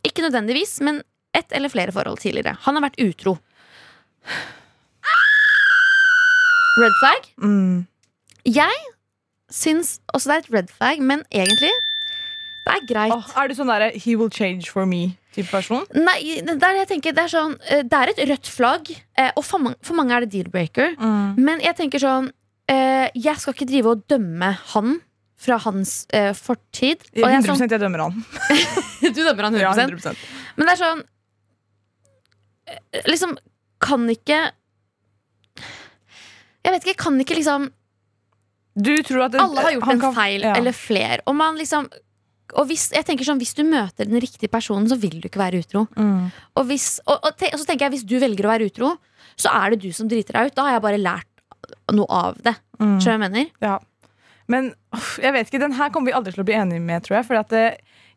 Ikke 0.04 0.24
nødvendigvis, 0.26 0.80
men 0.82 0.98
ett 1.32 1.54
eller 1.54 1.70
flere 1.72 1.94
forhold 1.94 2.18
tidligere. 2.20 2.56
Han 2.66 2.76
har 2.76 2.88
vært 2.88 2.98
utro. 3.00 3.36
Red 6.82 6.98
flag? 6.98 7.30
Mm. 7.38 7.86
Jeg 8.48 8.82
syns 9.52 10.00
også 10.12 10.28
det 10.32 10.34
er 10.34 10.42
et 10.42 10.52
red 10.56 10.70
flag, 10.74 11.00
men 11.04 11.22
egentlig 11.30 11.70
det 12.62 12.72
er 12.76 12.84
greit. 12.86 13.12
Oh, 13.14 13.26
er 13.42 13.48
du 13.48 13.54
sånn 13.58 13.66
derre 13.70 13.90
'he 13.94 14.14
will 14.16 14.30
change 14.30 14.70
for 14.70 14.86
me'-type 14.86 15.50
person? 15.50 15.84
Nei, 15.94 16.38
er, 16.38 16.84
tenker, 16.86 17.12
det 17.12 17.24
er 17.24 17.32
sånn 17.32 17.56
eh, 17.68 17.82
Det 17.82 17.92
er 17.98 18.12
et 18.12 18.28
rødt 18.30 18.46
flagg, 18.48 18.90
eh, 19.18 19.32
og 19.36 19.44
for 19.44 19.58
mange, 19.58 19.76
for 19.82 19.94
mange 19.98 20.14
er 20.14 20.20
det 20.26 20.30
deal-breaker. 20.30 20.94
Men 21.36 21.60
jeg 21.60 21.76
tenker 21.76 21.98
sånn 21.98 22.30
eh, 22.68 23.08
Jeg 23.14 23.36
skal 23.42 23.54
ikke 23.54 23.66
drive 23.66 23.86
og 23.96 24.04
dømme 24.08 24.52
han 24.74 25.00
fra 25.42 25.56
hans 25.58 26.06
fortid. 26.38 27.02
Og 27.18 27.24
er 27.26 27.40
100% 27.40 27.46
sånn, 27.58 27.68
jeg 27.68 27.80
dømmer 27.82 27.98
han. 28.04 28.24
du 29.02 29.10
dømmer 29.10 29.42
han 29.48 29.54
100, 29.54 29.60
Ja, 29.66 29.72
100%. 29.74 30.16
Men 30.56 30.66
det 30.68 30.72
er 30.76 30.82
sånn 30.84 31.02
Liksom, 33.08 33.34
kan 33.82 34.06
ikke 34.08 34.38
Jeg 36.62 36.72
vet 36.76 36.86
ikke, 36.86 37.02
kan 37.02 37.18
ikke 37.20 37.34
liksom 37.40 37.66
Du 38.78 38.94
tror 39.02 39.24
at 39.26 39.32
det- 39.34 39.40
Alle 39.42 39.60
har 39.60 39.72
gjort 39.74 39.90
en 39.92 40.00
kan- 40.00 40.14
feil, 40.14 40.40
ja. 40.40 40.54
eller 40.56 40.72
flere. 40.72 41.18
Og 41.26 41.34
man 41.36 41.56
liksom 41.58 41.90
og 42.52 42.66
hvis, 42.68 42.90
jeg 42.92 43.06
tenker 43.08 43.24
sånn, 43.24 43.40
hvis 43.40 43.54
du 43.56 43.62
møter 43.64 44.08
den 44.08 44.20
riktige 44.20 44.50
personen, 44.52 44.88
så 44.90 44.98
vil 45.00 45.20
du 45.22 45.28
ikke 45.28 45.40
være 45.40 45.62
utro. 45.62 45.86
Mm. 45.96 46.26
Og, 46.58 46.66
hvis, 46.68 46.98
og, 47.06 47.16
og, 47.22 47.36
te, 47.40 47.48
og 47.54 47.62
så 47.62 47.68
tenker 47.68 47.86
jeg 47.88 47.94
hvis 47.96 48.08
du 48.08 48.18
velger 48.20 48.48
å 48.48 48.52
være 48.52 48.68
utro, 48.68 48.90
så 49.40 49.54
er 49.56 49.72
det 49.72 49.80
du 49.86 49.92
som 49.96 50.10
driter 50.10 50.36
deg 50.36 50.50
ut. 50.50 50.56
Da 50.58 50.66
har 50.66 50.76
jeg 50.76 50.84
bare 50.84 51.00
lært 51.00 51.30
noe 51.96 52.08
av 52.12 52.36
det. 52.44 52.54
Mm. 52.76 52.98
Skjønner 53.00 53.00
du 53.00 53.08
hva 53.08 53.16
jeg 53.16 53.24
mener? 53.24 53.48
Ja. 53.64 53.78
Men 54.52 54.72
jeg 55.22 55.32
vet 55.32 55.48
ikke, 55.48 55.62
den 55.62 55.76
her 55.78 55.92
kommer 55.94 56.10
vi 56.10 56.16
aldri 56.18 56.34
til 56.34 56.42
å 56.42 56.48
bli 56.48 56.58
enige 56.58 56.82
med, 56.84 57.04
tror 57.06 57.20
jeg. 57.20 57.28
For 57.30 57.40
det, 57.54 57.64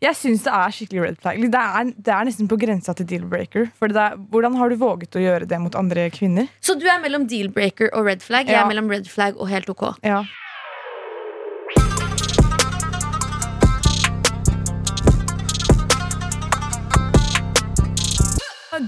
jeg 0.04 0.18
syns 0.20 0.44
det 0.44 0.54
er 0.58 0.74
skikkelig 0.76 1.04
red 1.06 1.20
flag. 1.22 1.40
Det 1.54 1.62
er, 1.62 1.92
det 1.96 2.14
er 2.16 2.28
nesten 2.28 2.50
på 2.52 2.58
grensa 2.60 2.96
til 2.98 3.08
deal-breaker. 3.08 3.70
Er, 3.88 4.18
hvordan 4.34 4.58
har 4.60 4.74
du 4.74 4.76
våget 4.82 5.16
å 5.16 5.24
gjøre 5.24 5.48
det 5.50 5.60
mot 5.64 5.78
andre 5.80 6.10
kvinner? 6.14 6.50
Så 6.60 6.76
du 6.80 6.84
er 6.92 7.00
mellom 7.04 7.28
deal-breaker 7.32 7.94
og 7.96 8.10
red 8.10 8.26
flag. 8.26 8.50
Jeg 8.50 8.58
Ja. 8.58 8.66
er 8.66 8.72
mellom 8.74 8.92
red 8.92 9.08
flag 9.08 9.38
og 9.40 9.48
helt 9.54 9.70
ok. 9.72 9.94
Ja. 10.04 10.24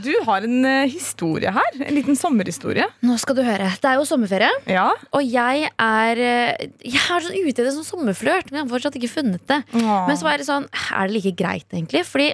Du 0.03 0.11
har 0.25 0.43
en 0.43 0.65
eh, 0.65 0.87
historie 0.91 1.51
her. 1.53 1.77
En 1.85 1.93
liten 1.95 2.15
sommerhistorie. 2.19 2.85
Nå 3.05 3.17
skal 3.21 3.35
du 3.37 3.43
høre. 3.45 3.69
Det 3.81 3.85
er 3.89 3.95
jo 3.99 4.05
sommerferie, 4.09 4.49
Ja. 4.67 4.89
og 5.13 5.23
jeg 5.23 5.69
er 5.79 6.17
eh, 6.17 6.67
Jeg 6.83 7.01
er 7.09 7.21
sånn 7.23 7.37
ute 7.37 7.61
i 7.61 7.65
det 7.65 7.73
som 7.73 7.83
sommerflørt, 7.87 8.51
men 8.51 8.59
jeg 8.61 8.65
har 8.67 8.73
fortsatt 8.79 8.95
ikke 8.99 9.09
funnet 9.13 9.45
det. 9.47 9.61
Men 9.73 10.17
så 10.17 10.27
er 10.31 10.37
det 10.37 10.47
sånn, 10.47 10.67
er 10.91 11.07
det 11.07 11.13
like 11.17 11.35
greit, 11.39 11.67
egentlig? 11.71 12.03
Fordi 12.05 12.33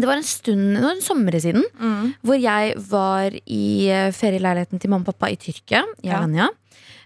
det 0.00 0.06
var 0.06 0.16
en 0.16 0.22
stund, 0.22 0.76
det 0.76 0.82
var 0.84 0.94
en 0.94 1.02
sommer 1.02 1.32
siden, 1.42 1.64
Mm. 1.78 2.14
hvor 2.22 2.38
jeg 2.40 2.74
var 2.88 3.30
i 3.46 3.88
eh, 3.90 4.10
ferieleiligheten 4.12 4.80
til 4.80 4.90
mamma 4.90 5.02
og 5.08 5.14
pappa 5.18 5.30
i 5.32 5.36
Tyrkia, 5.36 5.82
i 6.02 6.08
Ja. 6.08 6.48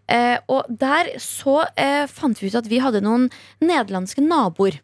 Eh, 0.06 0.38
og 0.48 0.64
der 0.68 1.14
så 1.18 1.64
eh, 1.76 2.06
fant 2.06 2.38
vi 2.38 2.48
ut 2.48 2.54
at 2.60 2.66
vi 2.68 2.78
hadde 2.78 3.00
noen 3.00 3.30
nederlandske 3.62 4.20
naboer. 4.20 4.80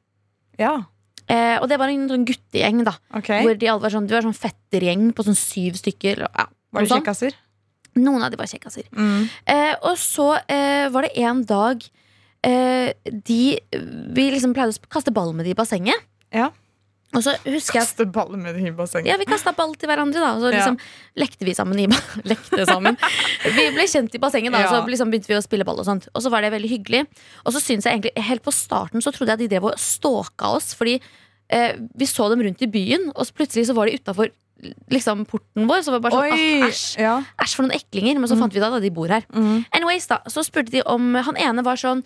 Ja, 0.59 0.85
Eh, 1.31 1.57
og 1.63 1.69
det 1.71 1.79
var 1.79 1.93
en 1.93 2.09
sånn 2.11 2.25
guttegjeng, 2.27 2.83
da. 2.89 2.97
Okay. 3.21 3.45
Hvor 3.47 3.59
de 3.61 3.69
alle 3.71 3.85
var 3.85 3.93
sånn, 3.95 4.09
Du 4.11 4.15
var 4.17 4.25
sånn 4.27 4.35
fettergjeng 4.37 5.11
på 5.15 5.27
sånn 5.29 5.39
syv 5.39 5.79
stykker. 5.79 6.25
Ja, 6.27 6.47
Var 6.75 6.87
det 6.87 6.91
kjekkaser? 6.91 7.37
Sånn. 7.37 8.05
Noen 8.05 8.23
av 8.23 8.31
de 8.33 8.39
var 8.39 8.47
kjekkaser. 8.51 8.87
Mm. 8.95 9.29
Eh, 9.51 9.75
og 9.83 9.97
så 9.99 10.33
eh, 10.49 10.89
var 10.95 11.03
det 11.07 11.13
en 11.27 11.43
dag 11.45 11.83
eh, 12.47 12.93
de 13.05 13.59
Vi 14.15 14.31
liksom 14.31 14.55
pleide 14.57 14.75
å 14.79 14.91
kaste 14.91 15.13
ball 15.15 15.33
med 15.35 15.47
de 15.47 15.55
i 15.55 15.59
bassenget. 15.59 15.99
Ja. 16.35 16.51
Og 17.11 17.25
så 17.27 17.33
husker 17.43 17.81
jeg 17.81 17.89
Kaste 17.89 18.05
ball 18.15 18.37
med 18.39 18.55
de 18.55 18.69
i 18.69 18.71
bassenget. 18.71 19.09
ja, 19.11 19.17
vi 19.19 19.27
kasta 19.27 19.51
ball 19.59 19.73
til 19.75 19.91
hverandre, 19.91 20.21
da. 20.23 20.29
Og 20.37 20.45
så 20.45 20.53
Ja. 20.53 20.61
liksom 20.61 20.79
lekte 21.19 21.45
vi 21.45 21.55
sammen 21.59 21.81
i 21.83 21.89
Lekte 22.31 22.63
sammen. 22.69 22.95
Vi 23.43 23.65
ble 23.75 23.87
kjent 23.91 24.15
i 24.15 24.21
bassenget, 24.23 24.53
da. 24.55 24.61
Og 24.63 24.71
så 24.71 24.87
liksom 24.95 25.11
begynte 25.11 25.27
vi 25.27 25.35
å 25.35 25.43
spille 25.43 25.67
ball 25.67 25.81
og 25.83 25.87
sånt. 25.89 26.07
Og 26.15 26.23
så 26.23 26.31
var 26.31 26.43
det 26.47 26.53
veldig 26.55 26.71
hyggelig. 26.71 27.09
Og 27.45 27.51
så 27.53 27.59
synes 27.59 27.83
jeg 27.85 27.99
egentlig 27.99 28.15
Helt 28.31 28.45
på 28.47 28.55
starten 28.55 29.03
så 29.03 29.11
trodde 29.11 29.35
jeg 29.35 29.43
de 29.43 29.49
drev 29.57 29.67
og 29.73 29.75
stalka 29.83 30.55
oss, 30.55 30.71
fordi 30.79 31.01
eh, 31.51 31.75
vi 31.99 32.07
så 32.09 32.29
dem 32.33 32.43
rundt 32.47 32.63
i 32.63 32.71
byen, 32.71 33.11
og 33.15 33.27
så 33.27 33.35
plutselig 33.37 33.67
så 33.69 33.75
var 33.77 33.91
de 33.91 33.99
utafor 33.99 34.31
liksom, 34.93 35.25
porten 35.29 35.67
vår. 35.69 35.83
Så 35.85 35.93
var 35.93 36.01
det 36.01 36.07
bare 36.07 36.19
sånn 36.19 36.35
Oi! 36.37 36.69
Æsj, 36.69 36.99
Ja. 37.01 37.15
æsj 37.41 37.55
for 37.57 37.65
noen 37.67 37.77
eklinger. 37.79 38.19
Men 38.21 38.29
så 38.29 38.37
fant 38.39 38.53
vi 38.53 38.61
ut 38.61 38.67
at 38.67 38.83
de 38.83 38.91
bor 38.93 39.09
her. 39.09 39.25
Mm. 39.33 39.65
Anyways 39.73 40.07
da, 40.11 40.19
Så 40.29 40.45
spurte 40.45 40.71
de 40.75 40.83
om 40.85 41.15
Han 41.15 41.37
ene 41.41 41.65
var 41.65 41.77
sånn 41.81 42.03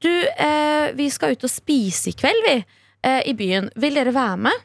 Du, 0.00 0.08
eh, 0.08 0.92
vi 0.96 1.08
skal 1.10 1.32
ut 1.34 1.44
og 1.44 1.50
spise 1.50 2.08
i 2.08 2.16
kveld, 2.16 2.42
vi. 2.46 2.64
Eh, 3.04 3.22
I 3.28 3.34
byen. 3.34 3.68
Vil 3.76 3.94
dere 3.98 4.14
være 4.14 4.38
med? 4.38 4.64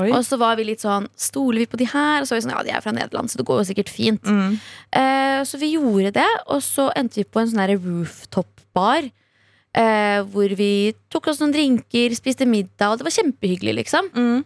Oi. 0.00 0.10
Og 0.14 0.22
så 0.24 0.38
var 0.38 0.56
vi 0.56 0.64
litt 0.64 0.80
sånn 0.82 1.06
Stoler 1.18 1.58
vi 1.64 1.66
på 1.66 1.76
de 1.80 1.84
her? 1.90 2.20
Og 2.22 2.26
så 2.26 2.34
var 2.34 2.40
vi 2.40 2.46
sånn, 2.48 2.56
ja, 2.56 2.62
de 2.62 2.70
er 2.76 2.80
fra 2.84 2.92
Nederland, 2.94 3.30
så 3.30 3.36
det 3.40 3.46
går 3.46 3.58
jo 3.62 3.68
sikkert 3.70 3.90
fint. 3.90 4.22
Mm. 4.22 4.58
Eh, 4.92 5.40
så 5.44 5.58
vi 5.58 5.72
gjorde 5.76 6.12
det, 6.18 6.28
og 6.46 6.62
så 6.62 6.90
endte 6.96 7.16
vi 7.22 7.24
på 7.24 7.40
en 7.42 7.50
sånn 7.50 7.66
rooftop-bar. 7.74 9.10
Eh, 9.70 10.20
hvor 10.32 10.50
vi 10.58 10.92
tok 11.12 11.28
oss 11.30 11.38
noen 11.42 11.52
drinker, 11.54 12.14
spiste 12.18 12.48
middag, 12.48 12.88
og 12.90 13.00
det 13.00 13.06
var 13.06 13.14
kjempehyggelig, 13.14 13.76
liksom. 13.84 14.08
Mm. 14.16 14.40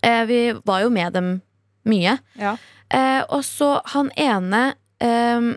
Eh, 0.00 0.22
vi 0.30 0.38
var 0.64 0.84
jo 0.84 0.92
med 0.92 1.12
dem 1.12 1.34
mye. 1.88 2.16
Ja. 2.40 2.54
Eh, 2.88 3.20
og 3.28 3.44
så 3.44 3.76
han 3.92 4.08
ene 4.16 4.70
eh, 5.04 5.52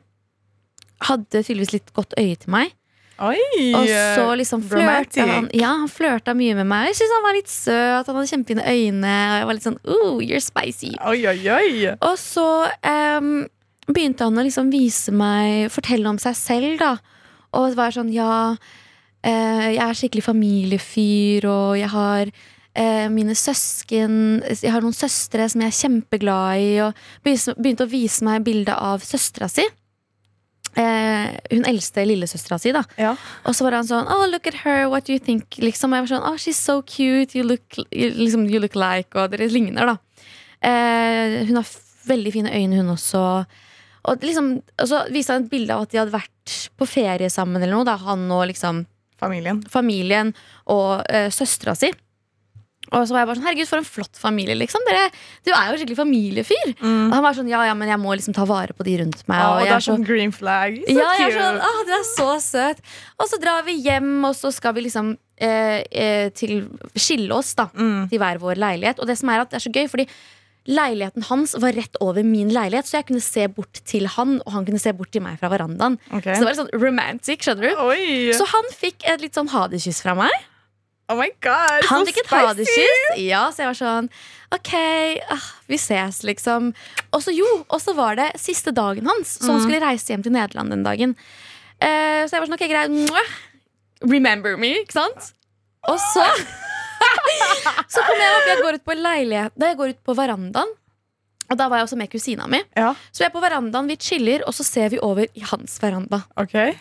hadde 1.07 1.43
tydeligvis 1.43 1.75
litt 1.77 1.93
godt 1.95 2.17
øye 2.19 2.35
til 2.35 2.51
meg. 2.51 2.75
Oi! 3.17 3.73
Og 3.73 3.87
så 3.89 4.25
liksom 4.37 4.61
flørta 4.69 5.23
han 5.25 5.47
Ja, 5.55 5.71
han 5.79 5.89
flørta 5.89 6.35
mye 6.37 6.53
med 6.59 6.67
meg. 6.69 6.91
Jeg 6.91 6.99
synes 6.99 7.15
han 7.15 7.25
var 7.25 7.37
litt 7.37 7.49
søt, 7.49 8.09
han 8.09 8.17
hadde 8.19 8.29
kjempefine 8.29 8.65
øyne. 8.69 9.13
Og 9.17 9.39
jeg 9.39 9.47
var 9.49 9.57
litt 9.57 9.65
sånn, 9.65 9.79
ooh, 9.89 10.19
you're 10.21 10.43
spicy 10.43 10.91
Oi, 11.01 11.23
oi! 11.25 11.95
Og 11.95 12.17
så 12.21 12.47
um, 13.17 13.31
begynte 13.89 14.27
han 14.27 14.37
å 14.37 14.45
liksom 14.45 14.69
vise 14.73 15.13
meg 15.15 15.71
Fortelle 15.73 16.11
om 16.11 16.21
seg 16.21 16.37
selv, 16.37 16.75
da. 16.83 16.93
Og 17.57 17.71
det 17.71 17.79
var 17.79 17.95
sånn, 17.95 18.13
ja 18.13 18.53
Jeg 19.27 19.81
er 19.83 19.97
skikkelig 19.97 20.23
familiefyr, 20.23 21.47
og 21.51 21.73
jeg 21.79 21.89
har 21.91 22.29
eh, 22.77 23.07
mine 23.11 23.35
søsken 23.35 24.43
Jeg 24.47 24.71
har 24.71 24.85
noen 24.85 24.95
søstre 24.95 25.47
som 25.51 25.63
jeg 25.63 25.73
er 25.73 25.79
kjempeglad 25.81 26.63
i. 26.63 26.69
Og 26.85 27.27
begynte 27.57 27.87
å 27.87 27.91
vise 27.91 28.25
meg 28.27 28.45
bilde 28.47 28.75
av 28.75 29.03
søstera 29.05 29.49
si. 29.51 29.65
Eh, 30.77 31.29
hun 31.55 31.65
eldste 31.65 32.03
lillesøstera 32.05 32.59
si, 32.61 32.71
da. 32.75 32.83
Ja. 33.01 33.15
Og 33.49 33.55
så 33.57 33.65
var 33.65 33.79
han 33.79 33.87
sånn 33.87 34.09
Oh, 34.13 34.27
look 34.29 34.45
at 34.49 34.59
her, 34.61 34.85
what 34.91 35.07
do 35.07 35.15
you 35.15 35.21
think? 35.23 35.57
Liksom, 35.57 35.93
og 35.93 35.97
jeg 35.97 36.05
var 36.05 36.11
sånn, 36.11 36.27
oh, 36.27 36.37
she's 36.41 36.59
so 36.59 36.83
cute, 36.85 37.33
you 37.37 37.45
look, 37.47 37.79
you, 37.89 38.11
liksom, 38.13 38.45
you 38.51 38.61
look 38.61 38.77
like 38.77 39.17
Og 39.17 39.31
dere 39.33 39.49
ligner, 39.49 39.89
da. 39.89 39.97
Eh, 40.61 41.39
hun 41.49 41.57
har 41.57 41.71
veldig 42.07 42.35
fine 42.35 42.53
øyne, 42.53 42.83
hun 42.83 42.93
også. 42.93 43.23
Og, 44.07 44.21
liksom, 44.23 44.51
og 44.77 44.87
så 44.87 45.01
viste 45.11 45.33
han 45.33 45.47
et 45.47 45.51
bilde 45.51 45.73
av 45.73 45.87
at 45.87 45.91
de 45.91 45.99
hadde 45.99 46.13
vært 46.13 46.59
på 46.77 46.87
ferie 46.87 47.31
sammen, 47.33 47.59
eller 47.59 47.73
noe. 47.73 47.87
Da, 47.87 47.97
han 48.05 48.29
og 48.31 48.45
liksom 48.51 48.85
Familien. 49.17 49.63
familien 49.71 50.35
og 50.69 51.01
uh, 51.01 51.29
søstera 51.33 51.73
si. 51.77 51.91
Og 52.87 53.03
så 53.03 53.11
var 53.11 53.23
jeg 53.23 53.27
bare 53.27 53.35
sånn, 53.35 53.45
herregud, 53.49 53.67
for 53.67 53.81
en 53.81 53.87
flott 53.87 54.19
familie, 54.19 54.55
liksom. 54.55 54.83
Dere, 54.87 55.09
du 55.43 55.49
er 55.51 55.73
jo 55.73 55.79
skikkelig 55.81 55.97
familiefyr. 55.99 56.69
Og 56.79 57.15
han 57.17 57.23
var 57.25 57.35
sånn, 57.35 57.49
ja, 57.51 57.65
ja, 57.67 57.73
men 57.75 57.91
jeg 57.91 57.99
må 57.99 58.13
liksom 58.15 58.35
ta 58.37 58.45
vare 58.47 58.75
på 58.77 58.85
de 58.87 58.93
rundt 59.01 59.25
meg. 59.27 59.41
Ja, 59.41 59.49
og 59.57 59.65
det 59.65 59.73
er 59.75 59.83
så 59.83 59.95
sånn 59.97 60.05
green 60.07 60.31
flag. 60.35 60.77
Så 60.85 60.95
ja, 60.95 61.09
cute. 61.19 61.33
sånn, 61.35 61.59
oh, 61.67 61.81
du 61.87 61.91
er 61.97 62.05
så 62.07 62.29
søt 62.43 62.79
Og 63.19 63.27
så 63.27 63.39
drar 63.41 63.65
vi 63.67 63.75
hjem 63.83 64.23
Og 64.27 64.33
så 64.37 64.51
skal 64.55 64.75
vi 64.77 64.85
liksom 64.85 65.11
eh, 65.35 65.81
eh, 65.91 66.29
til, 66.37 66.69
Skille 66.95 67.33
oss 67.35 67.53
da 67.57 67.67
Mm. 67.73 68.07
Til 68.09 68.21
hver 68.21 68.39
vår 68.41 68.59
leilighet 68.61 69.01
Og 69.03 69.09
det 69.09 69.17
som 69.19 69.29
er 69.33 69.43
at 69.43 69.51
det 69.51 69.59
er 69.59 69.65
så 69.65 69.73
gøy 69.73 69.89
Fordi 69.91 70.07
leiligheten 70.67 71.23
hans 71.29 71.55
var 71.63 71.75
rett 71.77 71.95
over 72.03 72.25
min 72.27 72.49
leilighet 72.53 72.87
Så 72.89 72.97
jeg 72.99 73.07
kunne 73.07 73.23
se 73.23 73.47
bort 73.47 73.79
til 73.87 74.07
han 74.17 74.37
Og 74.43 74.51
han 74.55 74.67
kunne 74.67 74.81
se 74.83 74.91
bort 74.95 75.11
til 75.15 75.23
meg 75.23 75.39
fra 75.39 75.49
verandaen 75.53 75.95
Okay. 76.11 76.35
Så 76.35 76.43
det 76.43 76.47
var 76.47 76.53
litt 76.53 76.61
sånn 76.61 76.81
romantic, 76.83 77.45
skjønner 77.45 77.69
du? 77.71 77.81
Oi! 77.87 78.35
Så 78.35 78.47
han 78.51 78.67
fikk 78.75 79.07
et 79.07 79.23
litt 79.23 79.37
sånn 79.37 79.51
hadekyss 79.53 80.03
fra 80.03 80.15
meg 80.19 80.33
oh 81.07 81.15
my 81.15 81.29
god, 81.43 81.87
Han 81.87 82.07
fikk 82.07 82.21
et 82.25 82.31
hadekyss 82.33 83.21
Ja, 83.23 83.47
så 83.55 83.63
jeg 83.63 83.71
var 83.71 83.79
sånn 83.79 84.11
Ok, 84.55 84.73
ah, 85.35 85.47
vi 85.67 85.79
ses 85.81 86.21
liksom 86.27 86.73
Og 87.15 87.23
så 87.23 87.33
jo, 87.35 87.47
og 87.67 87.81
så 87.83 87.95
var 87.97 88.19
det 88.19 88.29
siste 88.39 88.75
dagen 88.75 89.07
hans 89.07 89.37
Så 89.41 89.51
han 89.51 89.63
skulle 89.63 89.83
reise 89.83 90.11
hjem 90.13 90.23
til 90.27 90.35
Nederland 90.35 90.75
den 90.75 90.87
dagen 90.87 91.17
Uh, 91.77 92.25
Så 92.25 92.33
jeg 92.33 92.41
var 92.41 92.47
sånn, 92.47 92.55
ok, 92.57 92.63
greit 92.71 94.07
Remember 94.09 94.57
me, 94.57 94.71
ikke 94.81 94.95
sant? 94.97 95.27
Og 95.87 95.99
så 96.01 96.23
Så 97.93 98.01
kommer 98.03 98.23
jeg 98.23 98.35
opp, 98.37 98.47
jeg 98.51 98.61
går 98.63 98.77
ut 98.79 98.85
på 98.87 98.95
leilighet 98.97 99.55
Da 99.59 99.71
jeg 99.71 99.77
går 99.79 99.93
ut 99.95 99.99
på 100.05 100.15
verandaen 100.17 100.71
Og 101.49 101.57
da 101.59 101.67
var 101.71 101.79
jeg 101.81 101.87
også 101.87 101.97
med 101.99 102.11
kusina 102.11 102.47
mi 102.51 102.59
Ja, 102.75 102.93
Så 103.11 103.23
vi 103.23 103.27
er 103.29 103.33
på 103.35 103.41
verandaen, 103.43 103.87
vi 103.89 103.97
chiller 104.01 104.43
Og 104.47 104.53
så 104.57 104.65
ser 104.67 104.89
vi 104.93 104.99
over 105.03 105.27
i 105.33 105.43
hans 105.51 105.77
veranda 105.83 106.23
Okay. 106.39 106.75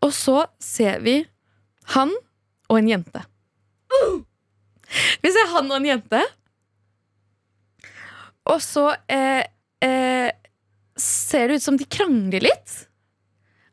og 0.00 0.12
så 0.16 0.46
ser 0.62 1.00
vi 1.04 1.18
han 1.92 2.12
og 2.70 2.78
en 2.78 2.86
jente. 2.88 3.20
Vi 5.20 5.32
ser 5.34 5.50
han 5.52 5.68
og 5.68 5.76
en 5.76 5.88
jente. 5.90 6.20
Og 8.48 8.62
så 8.64 8.86
eh, 9.10 9.42
eh, 9.84 10.30
ser 10.96 11.48
det 11.50 11.58
ut 11.60 11.66
som 11.66 11.76
de 11.76 11.84
krangler 11.90 12.46
litt. 12.46 12.76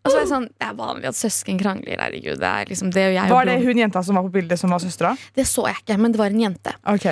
Og 0.08 0.13
så 0.13 0.20
er 0.22 0.26
det 0.26 0.32
sånn, 0.32 0.48
det 0.56 0.67
er 0.70 0.78
vanlig 0.78 1.10
at 1.12 1.17
søsken 1.20 1.60
krangler. 1.60 2.00
Herregud, 2.00 2.39
det 2.41 2.52
er 2.52 2.72
liksom 2.72 2.93
det 2.96 3.06
jeg. 3.13 3.32
Var 3.32 3.50
det 3.50 3.58
hun 3.65 3.82
jenta 3.84 4.04
som 4.08 4.20
var 4.20 4.28
på 4.28 4.34
bildet, 4.39 4.60
som 4.62 4.74
var 4.74 4.84
søstera? 4.84 5.13
det 5.36 5.46
så 5.50 5.67
jeg 5.67 5.84
ikke, 5.84 6.00
men 6.02 6.15
det 6.15 6.22
var 6.22 6.34
en 6.34 6.43
jente. 6.48 6.74
Ok. 6.88 7.08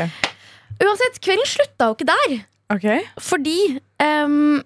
Uansett, 0.82 1.22
kvelden 1.24 1.48
slutta 1.48 1.90
jo 1.90 1.96
ikke 1.98 2.10
der. 2.10 2.36
ok. 2.76 2.88
Fordi 3.22 3.60
um, 4.04 4.60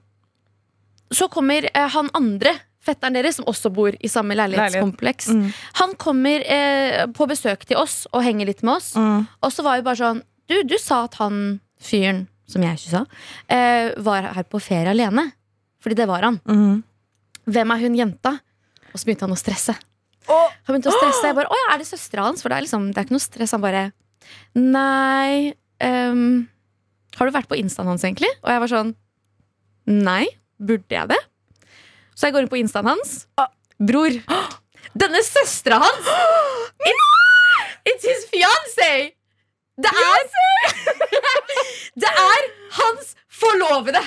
så 1.11 1.27
kommer 1.31 1.67
uh, 1.73 1.85
han 1.93 2.09
andre, 2.17 2.55
fetteren 2.85 3.17
deres, 3.17 3.37
som 3.37 3.47
også 3.49 3.71
bor 3.73 3.93
i 3.99 4.09
samme 4.09 4.37
leilighetskompleks. 4.37 5.29
Mm. 5.35 5.47
Han 5.81 5.95
kommer 6.01 6.45
uh, 6.45 7.05
på 7.13 7.27
besøk 7.29 7.65
til 7.69 7.81
oss 7.81 8.05
og 8.13 8.23
henger 8.25 8.49
litt 8.49 8.63
med 8.63 8.77
oss. 8.77 8.93
Mm. 8.95 9.25
Og 9.43 9.53
så 9.53 9.65
var 9.65 9.79
vi 9.79 9.87
bare 9.89 9.99
sånn 9.99 10.23
Du, 10.49 10.55
du 10.65 10.79
sa 10.81 11.03
at 11.05 11.19
han 11.19 11.59
fyren, 11.77 12.23
som 12.49 12.63
jeg 12.65 12.79
ikke 12.79 12.93
sa, 12.95 13.03
uh, 13.05 13.89
var 14.01 14.31
her 14.33 14.47
på 14.49 14.61
ferie 14.63 14.89
alene. 14.89 15.29
Fordi 15.83 15.95
det 15.95 16.07
var 16.09 16.25
han. 16.25 16.39
Mm. 16.49 16.79
Hvem 17.49 17.73
er 17.73 17.81
hun 17.83 17.97
jenta? 17.97 18.35
Og 18.89 18.97
så 18.97 19.07
begynte 19.07 19.25
han 19.27 19.35
å 19.35 19.39
stresse. 19.39 19.75
Oh. 20.29 20.49
Han 20.67 20.75
begynte 20.75 20.91
å 20.91 20.97
stresse 20.97 21.29
Jeg 21.29 21.35
bare, 21.37 21.49
Å 21.49 21.57
ja, 21.57 21.67
er 21.73 21.81
det 21.81 21.87
søstera 21.89 22.27
hans? 22.27 22.43
For 22.43 22.51
det 22.51 22.59
er 22.59 22.65
liksom, 22.65 22.89
det 22.91 23.01
er 23.01 23.07
ikke 23.07 23.15
noe 23.15 23.23
stress. 23.23 23.53
Han 23.55 23.63
bare 23.63 23.87
Nei 24.53 25.55
um, 25.81 26.43
Har 27.17 27.29
du 27.29 27.33
vært 27.33 27.49
på 27.49 27.57
instaen 27.57 27.89
hans, 27.89 28.03
egentlig? 28.05 28.29
Og 28.43 28.51
jeg 28.53 28.63
var 28.65 28.71
sånn 28.73 28.93
Nei. 29.89 30.25
Burde 30.59 30.93
jeg 30.93 31.09
det? 31.09 31.17
Så 32.13 32.27
jeg 32.27 32.35
går 32.35 32.45
inn 32.45 32.51
på 32.51 32.59
instaen 32.59 32.85
hans. 32.85 33.23
Bror. 33.79 34.11
Denne 34.99 35.21
søstera 35.23 35.79
hans! 35.81 36.09
It's, 36.89 37.07
it's 37.87 38.05
his 38.05 38.25
fiancé! 38.29 38.91
Det 39.79 39.89
er 39.89 40.27
Det 42.03 42.11
er 42.11 42.45
hans 42.75 43.15
forlovede! 43.31 44.03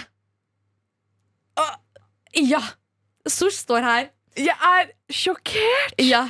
Ja. 2.37 2.61
Sosh 3.29 3.63
står 3.63 3.85
her. 3.87 4.09
Jeg 4.39 4.57
er 4.57 4.93
sjokkert! 5.13 5.99
Ja. 6.01 6.25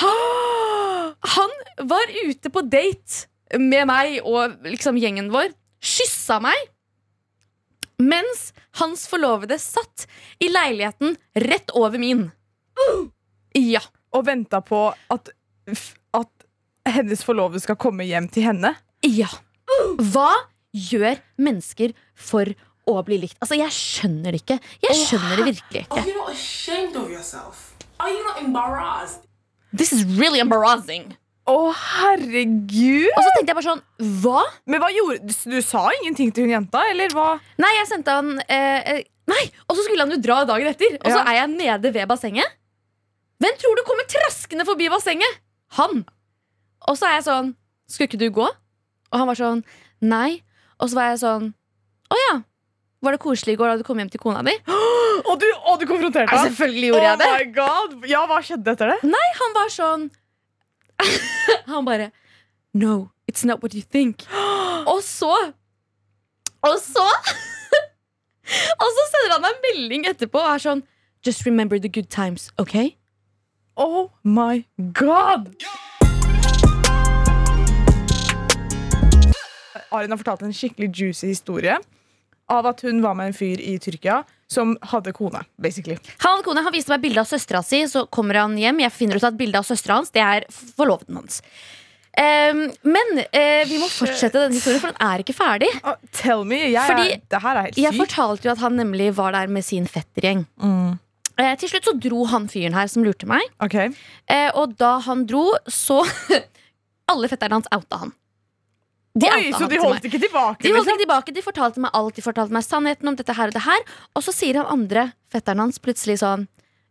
Han, 0.00 1.14
han 1.34 1.54
var 1.90 2.12
ute 2.24 2.50
på 2.50 2.62
date 2.64 3.58
med 3.60 3.88
meg 3.90 4.18
og 4.24 4.56
liksom 4.66 4.98
gjengen 5.00 5.30
vår. 5.32 5.52
Kyssa 5.84 6.38
meg. 6.42 6.58
Mens 7.98 8.52
hans 8.78 9.06
forlovede 9.10 9.58
satt 9.60 10.06
i 10.42 10.50
leiligheten 10.50 11.16
rett 11.44 11.74
over 11.76 12.00
min. 12.00 12.28
Ja. 13.58 13.82
Og 14.14 14.24
venta 14.24 14.62
på 14.64 14.86
at, 15.12 15.28
at 16.16 16.46
hennes 16.88 17.20
forlovede 17.26 17.60
skal 17.60 17.76
komme 17.80 18.06
hjem 18.08 18.30
til 18.32 18.46
henne. 18.48 18.72
Ja. 19.04 19.28
Hva 19.98 20.30
gjør 20.72 21.18
mennesker 21.40 21.92
for 22.16 22.48
å 22.90 23.04
bli 23.04 23.18
likt? 23.24 23.36
Altså, 23.42 23.58
Jeg 23.58 23.70
skjønner 23.74 24.32
det 24.34 24.42
ikke. 24.42 24.58
Jeg 24.86 24.96
skjønner 25.04 25.36
det 25.36 25.46
virkelig 25.52 25.84
ikke. 25.86 26.02
you 26.08 26.14
not 26.18 26.30
ashamed 26.32 26.96
of 26.96 27.10
yourself? 27.10 27.74
Are 28.00 28.10
you 28.10 28.22
not 28.24 28.40
embarrassed? 28.42 29.24
This 29.74 29.92
is 29.92 30.04
really 30.04 30.40
embarrassing. 30.40 31.16
Å, 31.48 31.72
herregud! 31.72 33.08
Og 33.16 33.22
så 33.24 33.30
tenkte 33.34 33.52
jeg 33.52 33.56
bare 33.56 33.66
sånn 33.70 33.82
Hva? 34.22 34.42
Men 34.68 34.82
hva 34.82 34.90
gjorde 34.92 35.22
Du, 35.24 35.32
du 35.54 35.62
sa 35.64 35.86
ingenting 35.96 36.28
til 36.36 36.44
hun 36.44 36.52
jenta, 36.52 36.82
eller 36.92 37.08
hva? 37.16 37.38
Nei, 37.60 37.70
jeg 37.78 37.88
sendte 37.88 38.12
han 38.18 38.34
eh, 38.44 38.90
eh, 38.98 39.00
Nei, 39.28 39.42
og 39.68 39.76
så 39.76 39.84
skulle 39.86 40.04
han 40.04 40.12
jo 40.12 40.18
dra 40.24 40.42
dagen 40.48 40.68
etter. 40.70 40.94
Og 41.02 41.08
så 41.12 41.18
Ja. 41.18 41.24
er 41.28 41.34
jeg 41.42 41.50
nede 41.56 41.90
ved 41.92 42.08
bassenget. 42.08 42.52
Hvem 43.40 43.56
tror 43.60 43.76
du 43.76 43.82
kommer 43.86 44.06
traskende 44.08 44.64
forbi 44.68 44.88
bassenget? 44.92 45.40
Han. 45.76 46.04
Og 46.88 46.96
så 47.00 47.08
er 47.08 47.18
jeg 47.18 47.26
sånn 47.28 47.50
Skulle 47.88 48.08
ikke 48.08 48.20
du 48.22 48.28
gå? 48.32 48.46
Og 48.48 49.16
han 49.20 49.28
var 49.28 49.36
sånn 49.40 49.64
Nei. 50.04 50.42
Og 50.80 50.88
så 50.92 50.96
var 51.00 51.10
jeg 51.12 51.20
sånn 51.24 51.50
Å 52.12 52.20
ja. 52.28 52.34
Var 53.02 53.14
det 53.14 53.20
koselig 53.22 53.54
i 53.54 53.58
går 53.58 53.70
da 53.70 53.76
du 53.78 53.84
kom 53.86 54.00
hjem 54.00 54.08
til 54.10 54.18
kona 54.18 54.40
di? 54.42 54.54
Og 55.28 55.34
du, 55.38 55.46
og 55.70 55.78
du 55.78 55.84
konfronterte 55.86 56.34
ham? 56.34 56.48
selvfølgelig 56.48 56.88
gjorde 56.90 57.04
jeg 57.04 57.18
det. 57.20 57.28
Oh 57.28 57.38
my 57.38 57.52
god. 57.54 57.92
Ja, 58.10 58.22
hva 58.26 58.38
skjedde 58.42 58.72
etter 58.74 58.90
det? 58.90 58.96
Nei, 59.06 59.26
han 59.38 59.54
var 59.54 59.70
sånn 59.74 60.08
Han 61.70 61.86
bare 61.86 62.08
No, 62.74 63.10
it's 63.30 63.44
not 63.46 63.62
what 63.62 63.74
you 63.74 63.82
think. 63.82 64.24
Og 64.92 65.02
så 65.06 65.30
Og 66.66 66.78
så 66.82 67.04
Og 68.82 68.88
så 68.96 69.04
sender 69.12 69.34
han 69.36 69.44
meg 69.44 69.54
en 69.54 69.62
melding 69.68 70.08
etterpå 70.10 70.40
og 70.42 70.54
er 70.56 70.64
sånn 70.64 70.82
Just 71.26 71.44
remember 71.46 71.78
the 71.78 71.90
good 71.90 72.08
times, 72.10 72.48
OK? 72.58 72.96
Oh 73.78 74.10
my 74.24 74.64
god! 74.94 75.52
Arin 79.90 80.10
har 80.12 80.18
fortalt 80.20 80.42
en 80.46 80.54
skikkelig 80.54 80.90
juicy 80.94 81.30
historie 81.30 81.78
av 82.52 82.68
at 82.70 82.82
hun 82.86 83.02
var 83.04 83.16
med 83.18 83.30
en 83.30 83.36
fyr 83.36 83.60
i 83.60 83.76
Tyrkia 83.82 84.22
som 84.48 84.76
hadde 84.90 85.12
kone. 85.12 85.42
basically 85.60 85.98
Han 86.18 86.38
hadde 86.38 86.46
kone, 86.46 86.62
han 86.64 86.72
viste 86.72 86.92
meg 86.92 87.02
bilde 87.04 87.20
av 87.20 87.28
søstera 87.28 87.62
si, 87.62 87.82
så 87.88 88.06
kommer 88.06 88.40
han 88.40 88.56
hjem. 88.58 88.80
Jeg 88.80 88.94
finner 88.96 89.20
ut 89.20 89.26
at 89.28 89.36
bildet 89.36 89.60
av 89.60 89.68
søstera 89.68 90.00
hans 90.00 90.14
Det 90.14 90.24
er 90.24 90.46
forloveden 90.50 91.20
hans. 91.20 91.42
Um, 92.18 92.64
men 92.82 93.20
uh, 93.20 93.62
vi 93.68 93.76
må 93.78 93.86
fortsette 93.92 94.40
denne 94.40 94.56
historien, 94.56 94.80
for 94.82 94.90
den 94.90 95.04
er 95.06 95.22
ikke 95.22 95.36
ferdig. 95.36 95.68
Uh, 95.84 95.92
tell 96.16 96.42
me, 96.48 96.64
jeg 96.72 96.82
Fordi 96.88 97.12
er, 97.14 97.60
helt 97.60 97.78
Jeg 97.78 97.94
fortalte 97.94 98.48
jo 98.48 98.54
at 98.56 98.62
han 98.64 98.74
nemlig 98.80 99.12
var 99.14 99.36
der 99.36 99.52
med 99.52 99.62
sin 99.62 99.86
fettergjeng. 99.86 100.42
Mm. 100.58 100.96
Uh, 101.38 101.52
til 101.60 101.70
slutt 101.70 101.86
så 101.86 101.94
dro 102.08 102.24
han 102.32 102.48
fyren 102.50 102.74
her 102.74 102.88
som 102.90 103.04
lurte 103.06 103.28
meg. 103.30 103.44
Okay. 103.62 103.92
Eh, 104.26 104.48
og 104.58 104.74
da 104.80 104.96
han 105.06 105.28
dro, 105.30 105.52
så 105.70 106.02
Alle 107.08 107.28
fetterne 107.30 107.56
hans 107.56 107.70
outa 107.72 108.02
han. 108.02 108.10
De 109.18 109.30
Oi, 109.34 109.48
så 109.56 109.66
de 109.70 109.80
holdt 109.82 110.04
ikke 110.06 110.20
tilbake? 110.22 110.62
De 110.62 110.70
holdt 110.70 110.84
liksom? 110.84 110.94
ikke 110.94 111.04
tilbake, 111.04 111.34
de 111.34 111.44
fortalte 111.44 111.82
meg 111.82 111.96
alt. 111.96 112.14
De 112.18 112.24
fortalte 112.24 112.54
meg 112.54 112.66
sannheten 112.66 113.10
om 113.10 113.16
dette 113.18 113.34
her 113.34 113.50
og 113.50 113.56
det 113.56 113.64
her. 113.64 113.88
Og 114.14 114.24
så 114.26 114.34
sier 114.36 114.60
han 114.60 114.70
andre 114.70 115.10
fetteren 115.32 115.64
hans 115.64 115.80
plutselig 115.82 116.20
sånn 116.22 116.46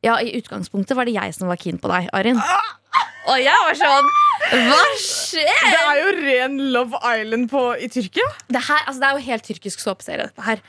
Ja, 0.06 0.20
i 0.22 0.34
utgangspunktet 0.38 0.98
var 0.98 1.10
det 1.10 1.16
jeg 1.16 1.34
som 1.38 1.50
var 1.50 1.60
keen 1.62 1.80
på 1.82 1.90
deg, 1.92 2.10
Arin. 2.16 2.42
Og 3.28 3.40
jeg 3.42 3.64
var 3.66 3.78
sånn 3.80 4.10
Hva 4.54 4.84
skjer? 5.02 5.64
Det 5.74 5.80
er 5.82 6.02
jo 6.02 6.12
ren 6.22 6.60
Love 6.76 7.02
Island 7.02 7.50
på, 7.52 7.64
i 7.76 7.90
Tyrkia. 7.92 8.28
Det, 8.48 8.62
her, 8.70 8.84
altså, 8.86 9.02
det 9.02 9.10
er 9.10 9.18
jo 9.18 9.26
helt 9.28 9.48
tyrkisk 9.50 9.84
såpeserie, 9.84 10.30
dette 10.30 10.46
her. 10.46 10.62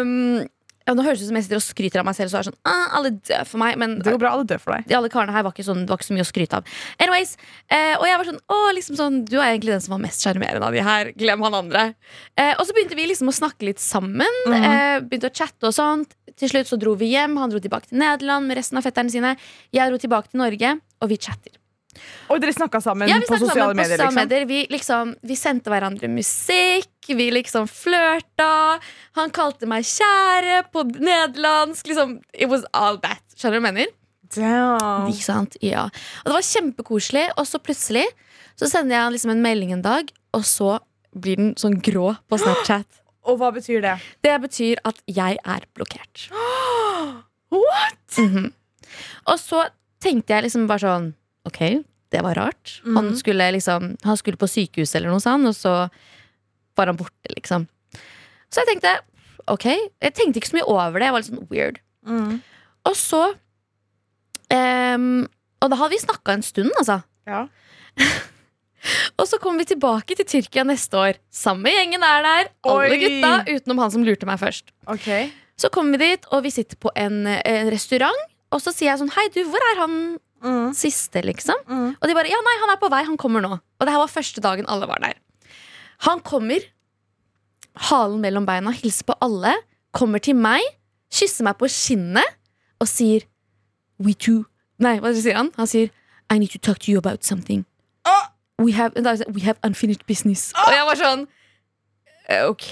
Um, 0.00 0.42
ja, 0.86 0.92
nå 0.94 1.02
høres 1.02 1.18
det 1.18 1.24
ut 1.24 1.28
som 1.30 1.36
jeg 1.38 1.44
sitter 1.46 1.56
og 1.60 1.64
skryter 1.64 2.00
av 2.02 2.04
meg 2.06 2.16
selv, 2.18 2.28
så 2.28 2.36
er 2.36 2.42
det 2.44 2.50
sånn 2.52 2.58
ah, 2.68 2.98
Alle 2.98 3.10
dør 3.16 3.44
for 3.48 3.58
meg. 3.62 3.78
Men 3.80 3.98
Det 4.04 4.12
går 4.12 4.18
bra, 4.20 4.32
alle 4.36 4.44
dør 4.44 4.60
for 4.60 4.74
deg. 4.76 4.86
de 4.90 4.94
alle 4.98 5.08
karene 5.08 5.32
her 5.32 5.42
var 5.46 5.52
ikke, 5.56 5.64
sånn, 5.64 5.86
var 5.88 5.96
ikke 5.96 6.08
så 6.10 6.16
mye 6.18 6.26
å 6.26 6.28
skryte 6.28 6.58
av. 6.60 6.64
Anyways, 7.00 7.36
eh, 7.72 7.94
Og 7.96 8.04
jeg 8.06 8.18
var 8.20 8.24
sånn 8.28 8.40
Å, 8.52 8.58
liksom 8.76 8.96
sånn 9.00 9.16
Du 9.24 9.38
er 9.40 9.54
egentlig 9.54 9.72
den 9.72 9.80
som 9.80 9.94
var 9.96 10.02
mest 10.04 10.20
sjarmerende 10.22 10.66
av 10.68 10.72
de 10.76 10.82
her. 10.84 11.12
Glem 11.16 11.40
han 11.46 11.54
andre. 11.54 11.94
Eh, 12.36 12.54
og 12.58 12.66
så 12.68 12.76
begynte 12.76 12.94
vi 12.96 13.06
liksom 13.08 13.28
å 13.32 13.36
snakke 13.40 13.64
litt 13.70 13.80
sammen. 13.80 14.28
eh, 14.52 15.00
begynte 15.00 15.30
å 15.30 15.34
chatte 15.34 15.64
og 15.70 15.72
sånt. 15.74 16.14
Til 16.36 16.48
slutt 16.50 16.66
så 16.66 16.76
dro 16.78 16.94
vi 16.98 17.12
hjem. 17.14 17.36
Han 17.38 17.48
dro 17.50 17.60
tilbake 17.62 17.88
til 17.88 17.98
Nederland 17.98 18.46
med 18.50 18.56
resten 18.58 18.76
av 18.76 18.82
fetterne 18.84 19.08
sine. 19.10 19.36
Jeg 19.72 19.88
dro 19.90 19.96
tilbake 20.02 20.30
til 20.32 20.40
Norge, 20.40 20.80
og 21.00 21.08
vi 21.08 21.16
chatter. 21.16 21.52
Og 22.28 22.40
dere 22.42 22.50
snakka 22.50 22.80
sammen 22.82 23.06
Ja, 23.06 23.20
vi 23.22 23.26
på 23.28 23.36
sosiale 23.38 23.70
sammen 23.70 23.76
på 23.76 23.82
medier? 23.84 23.98
liksom 24.02 24.14
medier. 24.18 24.46
Vi, 24.50 24.66
liksom, 24.66 25.12
vi 25.22 25.36
sendte 25.38 25.70
hverandre 25.70 26.08
musikk, 26.10 26.90
vi 27.12 27.26
liksom 27.30 27.66
flørta. 27.68 28.80
Han 29.18 29.30
kalte 29.30 29.66
meg 29.68 29.84
kjære 29.84 30.62
på 30.72 30.86
nederlandsk. 30.96 31.86
Liksom, 31.86 32.16
it 32.32 32.48
was 32.48 32.64
all 32.72 32.96
that. 33.04 33.20
Skjønner 33.36 33.60
du 33.60 33.60
hva 33.60 33.68
jeg 33.68 33.74
mener? 33.74 33.92
Damn. 34.34 35.10
Ikke 35.12 35.22
sant? 35.28 35.56
Ja. 35.60 35.84
Og 36.24 36.30
det 36.30 36.32
var 36.38 36.48
kjempekoselig, 36.48 37.26
og 37.36 37.44
så 37.46 37.60
plutselig 37.60 38.06
så 38.56 38.66
sender 38.70 38.96
jeg 38.96 39.12
liksom 39.18 39.30
en 39.34 39.42
melding 39.44 39.72
en 39.76 39.82
dag, 39.84 40.08
og 40.32 40.42
så 40.48 40.78
blir 41.14 41.36
den 41.36 41.52
sånn 41.60 41.76
grå 41.84 42.14
på 42.30 42.38
Snapchat. 42.40 42.86
Og 43.24 43.38
hva 43.40 43.48
betyr 43.54 43.80
det? 43.80 43.92
Det 44.20 44.34
betyr 44.42 44.80
at 44.84 44.98
jeg 45.08 45.38
er 45.48 45.62
blokkert. 45.74 46.26
What? 47.54 48.18
Mhm. 48.18 48.50
Og 49.30 49.38
så 49.40 49.62
tenkte 50.04 50.34
jeg 50.36 50.44
liksom 50.48 50.66
bare 50.68 50.82
sånn 50.84 51.06
Ok, 51.48 51.60
det 52.12 52.20
var 52.24 52.34
rart. 52.38 52.80
Han, 52.84 53.10
Mhm. 53.10 53.16
skulle 53.20 53.46
liksom, 53.52 53.96
han 54.02 54.16
skulle 54.16 54.36
på 54.40 54.48
sykehus 54.48 54.94
eller 54.94 55.08
noe 55.10 55.20
sånt, 55.20 55.44
og 55.46 55.54
så 55.54 55.90
var 56.76 56.90
han 56.90 56.98
borte, 56.98 57.30
liksom. 57.36 57.66
Så 58.50 58.62
jeg 58.62 58.70
tenkte 58.74 58.94
ok. 59.50 59.66
Jeg 60.02 60.14
tenkte 60.16 60.40
ikke 60.40 60.50
så 60.52 60.58
mye 60.58 60.68
over 60.70 60.98
det. 60.98 61.06
Jeg 61.08 61.14
var 61.14 61.22
litt 61.24 61.30
sånn 61.32 61.48
weird. 61.50 61.80
Mm. 62.06 62.36
Og 62.84 62.96
så 63.00 63.22
um, 64.52 65.24
Og 65.64 65.70
da 65.72 65.78
hadde 65.80 65.94
vi 65.94 66.02
snakka 66.02 66.34
en 66.36 66.44
stund, 66.44 66.72
altså. 66.78 67.00
Ja. 67.28 67.46
Og 69.18 69.24
så 69.30 69.38
kommer 69.40 69.62
vi 69.64 69.70
tilbake 69.72 70.16
til 70.18 70.26
Tyrkia 70.28 70.64
neste 70.68 70.98
år. 71.00 71.16
Samme 71.32 71.72
gjengen 71.72 72.02
er 72.04 72.26
der. 72.26 72.50
Alle 72.68 72.98
gutta, 73.00 73.30
utenom 73.48 73.80
han 73.80 73.94
som 73.94 74.04
lurte 74.04 74.28
meg 74.28 74.36
først. 74.42 74.74
Okay. 74.92 75.30
Så 75.56 75.70
kommer 75.72 75.96
vi 75.96 76.10
dit, 76.12 76.26
og 76.34 76.42
vi 76.44 76.52
sitter 76.52 76.76
på 76.82 76.92
en, 76.98 77.22
en 77.30 77.70
restaurant. 77.72 78.20
Og 78.52 78.60
så 78.60 78.74
sier 78.74 78.90
jeg 78.90 79.00
sånn 79.00 79.12
Hei, 79.16 79.24
du, 79.34 79.42
hvor 79.50 79.70
er 79.72 79.82
han 79.86 79.98
Mm. 80.44 80.74
siste, 80.76 81.22
liksom? 81.24 81.56
Mm. 81.64 81.94
Og 81.96 82.04
de 82.04 82.14
bare 82.18 82.28
Ja, 82.28 82.36
nei, 82.44 82.52
han 82.60 82.68
er 82.74 82.76
på 82.76 82.90
vei. 82.92 82.98
Han 83.08 83.16
kommer 83.16 83.40
nå. 83.40 83.54
Og 83.56 83.86
det 83.86 83.94
her 83.94 84.02
var 84.02 84.10
første 84.12 84.42
dagen 84.44 84.66
alle 84.68 84.84
var 84.90 85.00
der. 85.00 85.14
Han 86.04 86.20
kommer, 86.20 86.64
halen 87.88 88.20
mellom 88.20 88.46
beina, 88.48 88.72
hilser 88.76 89.06
på 89.08 89.16
alle, 89.24 89.54
kommer 89.96 90.22
til 90.22 90.36
meg, 90.36 90.64
kysser 91.14 91.46
meg 91.46 91.56
på 91.60 91.70
kinnet 91.70 92.36
og 92.82 92.90
sier 92.90 93.28
We 94.02 94.12
too 94.18 94.42
Nei, 94.82 94.96
hva 94.98 95.12
sier 95.14 95.36
han? 95.38 95.52
Han 95.54 95.68
sier 95.70 95.92
I 96.32 96.40
need 96.40 96.50
to 96.50 96.58
talk 96.58 96.80
to 96.82 96.90
you 96.90 96.98
about 96.98 97.22
something. 97.22 97.62
Ah! 98.04 98.32
We 98.58 98.72
have, 98.72 98.92
we 99.30 99.44
have 99.44 99.56
unfinished 99.62 100.02
business. 100.06 100.48
Og 100.66 100.72
jeg 100.74 100.86
var 100.88 100.98
sånn 100.98 101.22
«Eh, 102.26 102.42
OK? 102.48 102.66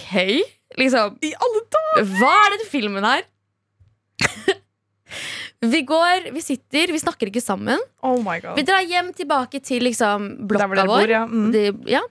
Liksom 0.80 1.18
I 1.22 1.32
alle 1.36 1.62
dager! 1.76 2.08
hva 2.16 2.32
er 2.40 2.56
denne 2.56 2.68
filmen 2.72 3.06
her? 3.06 3.22
vi 5.74 5.82
går, 5.86 6.30
vi 6.34 6.42
sitter, 6.42 6.90
vi 6.94 7.00
snakker 7.02 7.30
ikke 7.30 7.44
sammen. 7.44 7.80
Oh 8.02 8.18
my 8.24 8.38
god. 8.42 8.56
Vi 8.58 8.66
drar 8.66 8.82
hjem 8.88 9.12
tilbake 9.16 9.62
til 9.62 9.84
liksom 9.86 10.32
blokka 10.50 10.72
vår. 10.72 10.86
bor, 10.90 11.14
ja. 11.14 11.22
Mm. 11.28 11.50
Det, 11.54 11.64
ja. 11.92 12.02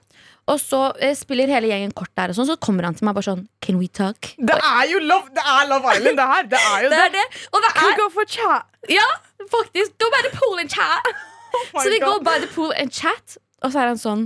Og 0.50 0.58
så 0.60 0.80
eh, 0.98 1.14
spiller 1.14 1.46
hele 1.54 1.68
gjengen 1.70 1.92
kort 1.94 2.10
der, 2.18 2.32
og 2.32 2.36
sånn, 2.36 2.48
så 2.50 2.56
kommer 2.58 2.84
han 2.88 2.96
til 2.98 3.06
meg 3.06 3.14
bare 3.14 3.28
sånn 3.28 3.44
Can 3.62 3.78
we 3.78 3.86
talk? 3.86 4.32
Det 4.38 4.56
er 4.58 4.84
jo 4.90 4.98
Love, 5.06 5.30
det 5.36 5.44
er 5.46 5.68
Love 5.70 5.92
Island, 5.94 6.18
det 6.18 6.26
her. 6.32 6.48
Det 6.50 6.58
er 6.58 6.86
jo 6.86 6.90
Det 6.94 6.98
er 7.04 7.12
det. 7.14 7.26
Og 7.52 7.62
det 7.62 7.70
er 7.84 7.94
go 8.00 8.08
for 8.16 8.26
chat? 8.26 8.66
Ja, 8.90 9.06
faktisk. 9.52 9.94
Go 10.02 10.10
by 10.10 10.22
the 10.26 10.32
pool 10.38 10.58
and 10.64 10.70
chat. 10.72 11.12
Oh 11.52 11.66
my 11.74 11.82
så 11.84 11.90
vi 11.92 11.98
God. 12.00 12.08
går 12.08 12.20
by 12.24 12.36
the 12.40 12.48
pool 12.54 12.70
and 12.80 12.90
chat, 12.96 13.34
og 13.60 13.72
så 13.74 13.82
er 13.82 13.90
han 13.90 13.98
sånn 14.00 14.22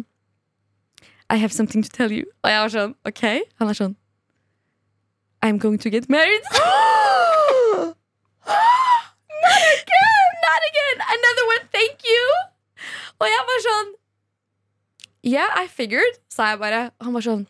I 1.27 1.41
have 1.43 1.51
something 1.51 1.83
to 1.83 1.91
tell 1.91 2.13
you. 2.15 2.23
Og 2.47 2.53
jeg 2.53 2.61
var 2.63 2.71
sånn 2.71 2.93
OK. 3.11 3.23
Han 3.59 3.73
er 3.73 3.75
sånn 3.75 3.97
I'm 5.43 5.59
going 5.59 5.79
to 5.83 5.91
get 5.91 6.07
married. 6.09 6.47
Not 8.47 9.63
again! 9.75 10.31
Not 10.47 10.63
again! 10.71 10.97
Another 11.17 11.45
one, 11.51 11.65
thank 11.75 12.07
you! 12.07 12.23
Og 13.19 13.27
jeg 13.31 13.43
var 13.51 13.63
sånn 13.67 13.91
Yeah, 15.27 15.51
I 15.59 15.67
figured, 15.67 16.21
sa 16.31 16.53
jeg 16.53 16.63
bare. 16.63 16.91
Han 17.03 17.17
var 17.17 17.25
sånn 17.27 17.47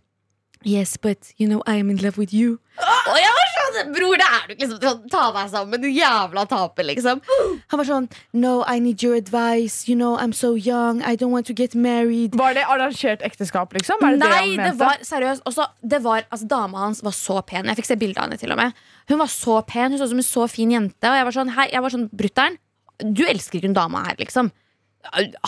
Yes, 0.66 0.96
but 0.96 1.34
you 1.36 1.46
know 1.46 1.60
I 1.68 1.76
am 1.76 1.90
in 1.90 1.98
love 1.98 2.16
with 2.16 2.32
you. 2.34 2.56
Og 3.12 3.18
jeg 3.20 3.32
var 3.36 3.50
sånn 3.52 3.90
Bror, 3.94 4.16
det 4.18 4.24
er 4.26 4.46
du 4.48 4.54
ikke 4.54 4.66
liksom 4.70 5.02
Ta 5.12 5.26
deg 5.34 5.50
sammen, 5.52 5.82
du 5.84 5.86
jævla 5.92 6.46
taper, 6.48 6.88
liksom. 6.88 7.20
Han 7.70 7.82
var 7.82 7.86
sånn 7.86 8.08
No, 8.32 8.54
I 8.64 8.80
need 8.80 9.04
your 9.04 9.14
advice. 9.14 9.84
You 9.90 9.94
know, 9.98 10.16
I'm 10.16 10.32
so 10.32 10.54
young. 10.56 11.02
I 11.04 11.14
don't 11.20 11.30
want 11.36 11.46
to 11.52 11.54
get 11.54 11.76
married. 11.76 12.34
Var 12.40 12.56
det 12.56 12.64
arrangert 12.64 13.22
ekteskap, 13.28 13.76
liksom? 13.76 14.00
Er 14.00 14.16
det 14.16 14.24
det 14.24 14.32
Nei, 14.32 14.56
det, 14.56 14.72
det 14.72 14.74
var 14.80 15.04
seriøst. 15.04 15.44
Også, 15.46 15.68
det 15.84 16.02
var, 16.08 16.24
altså, 16.32 16.48
dama 16.50 16.86
hans 16.86 17.04
var 17.04 17.14
så 17.14 17.42
pen. 17.46 17.68
Jeg 17.68 17.82
fikk 17.82 17.92
se 17.92 18.00
bilde 18.00 18.18
av 18.18 18.30
henne. 18.30 18.40
til 18.40 18.56
og 18.56 18.62
med 18.64 18.84
Hun 19.12 19.20
var 19.20 19.30
så 19.30 19.60
pen, 19.68 19.92
hun 19.92 20.00
så 20.00 20.08
ut 20.08 20.16
som 20.16 20.24
en 20.24 20.30
så 20.32 20.48
fin 20.50 20.72
jente. 20.72 21.12
Og 21.12 21.20
jeg 21.20 21.28
var 21.28 21.36
sånn, 21.36 21.52
hei, 21.60 21.68
jeg 21.76 21.84
var 21.84 21.94
sånn 21.94 22.08
brutter'n, 22.10 22.56
du 23.04 23.26
elsker 23.28 23.60
ikke 23.60 23.68
hun 23.68 23.76
dama 23.76 24.06
her, 24.08 24.16
liksom. 24.24 24.50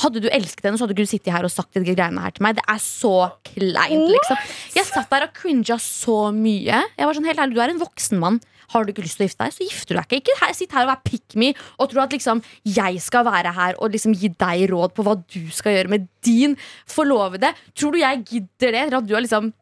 Hadde 0.02 0.20
du 0.24 0.28
elsket 0.32 0.64
henne, 0.68 0.78
så 0.78 0.86
hadde 0.86 0.94
du 0.96 1.02
ikke 1.02 1.14
sittet 1.16 1.32
her 1.34 1.46
og 1.46 1.52
sagt 1.52 1.74
de 1.74 1.82
greiene 1.86 2.22
her 2.22 2.34
til 2.36 2.44
meg. 2.46 2.58
Det 2.58 2.64
er 2.68 2.78
så 2.82 3.14
kleint, 3.48 4.06
liksom. 4.14 4.38
Jeg 4.76 4.86
satt 4.88 5.10
der 5.10 5.26
og 5.28 5.34
cringa 5.36 5.78
så 5.82 6.18
mye. 6.34 6.82
Jeg 6.98 7.08
var 7.08 7.18
sånn, 7.18 7.28
helt 7.28 7.42
ærlig, 7.42 7.58
Du 7.58 7.62
er 7.64 7.74
en 7.74 7.82
voksen 7.82 8.18
mann. 8.22 8.40
Har 8.68 8.84
du 8.84 8.92
ikke 8.92 9.00
lyst 9.00 9.16
til 9.16 9.24
å 9.24 9.28
gifte 9.30 9.44
deg, 9.46 9.52
så 9.56 9.64
gifter 9.64 9.94
du 9.94 9.98
deg 9.98 10.04
ikke. 10.10 10.18
Ikke 10.20 10.38
her, 10.42 10.50
sitt 10.52 10.74
her 10.76 10.84
og 10.84 10.90
vær 10.90 10.98
pick 11.06 11.36
me 11.40 11.54
og 11.80 11.88
tro 11.88 12.02
at 12.02 12.12
liksom 12.12 12.42
jeg 12.68 12.98
skal 13.00 13.24
være 13.24 13.52
her 13.56 13.78
og 13.80 13.94
liksom 13.94 14.12
gi 14.12 14.28
deg 14.28 14.66
råd 14.68 14.92
på 14.92 15.06
hva 15.06 15.14
du 15.24 15.46
skal 15.56 15.72
gjøre 15.72 15.92
med 15.94 16.04
din 16.26 16.56
forlovede. 16.84 17.54
Tror 17.72 17.96
du 17.96 18.02
jeg 18.02 18.24
gidder 18.28 18.76
det? 18.76 18.82
At 18.92 19.06
du 19.08 19.14
har 19.16 19.24
liksom 19.24 19.54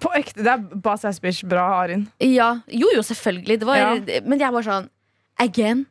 På 0.00 0.08
ekte. 0.16 0.40
Det 0.44 0.52
er 0.52 0.64
bare 0.84 1.08
Ass 1.08 1.20
Bitch. 1.20 1.44
Bra, 1.48 1.66
Arin. 1.82 2.06
Ja, 2.20 2.54
jo 2.68 2.88
jo, 2.96 3.04
selvfølgelig. 3.04 3.60
Det 3.60 3.68
var, 3.68 3.76
Ja. 3.76 4.20
Men 4.24 4.40
jeg 4.40 4.52
var 4.52 4.64
sånn 4.64 4.88
Again? 5.40 5.84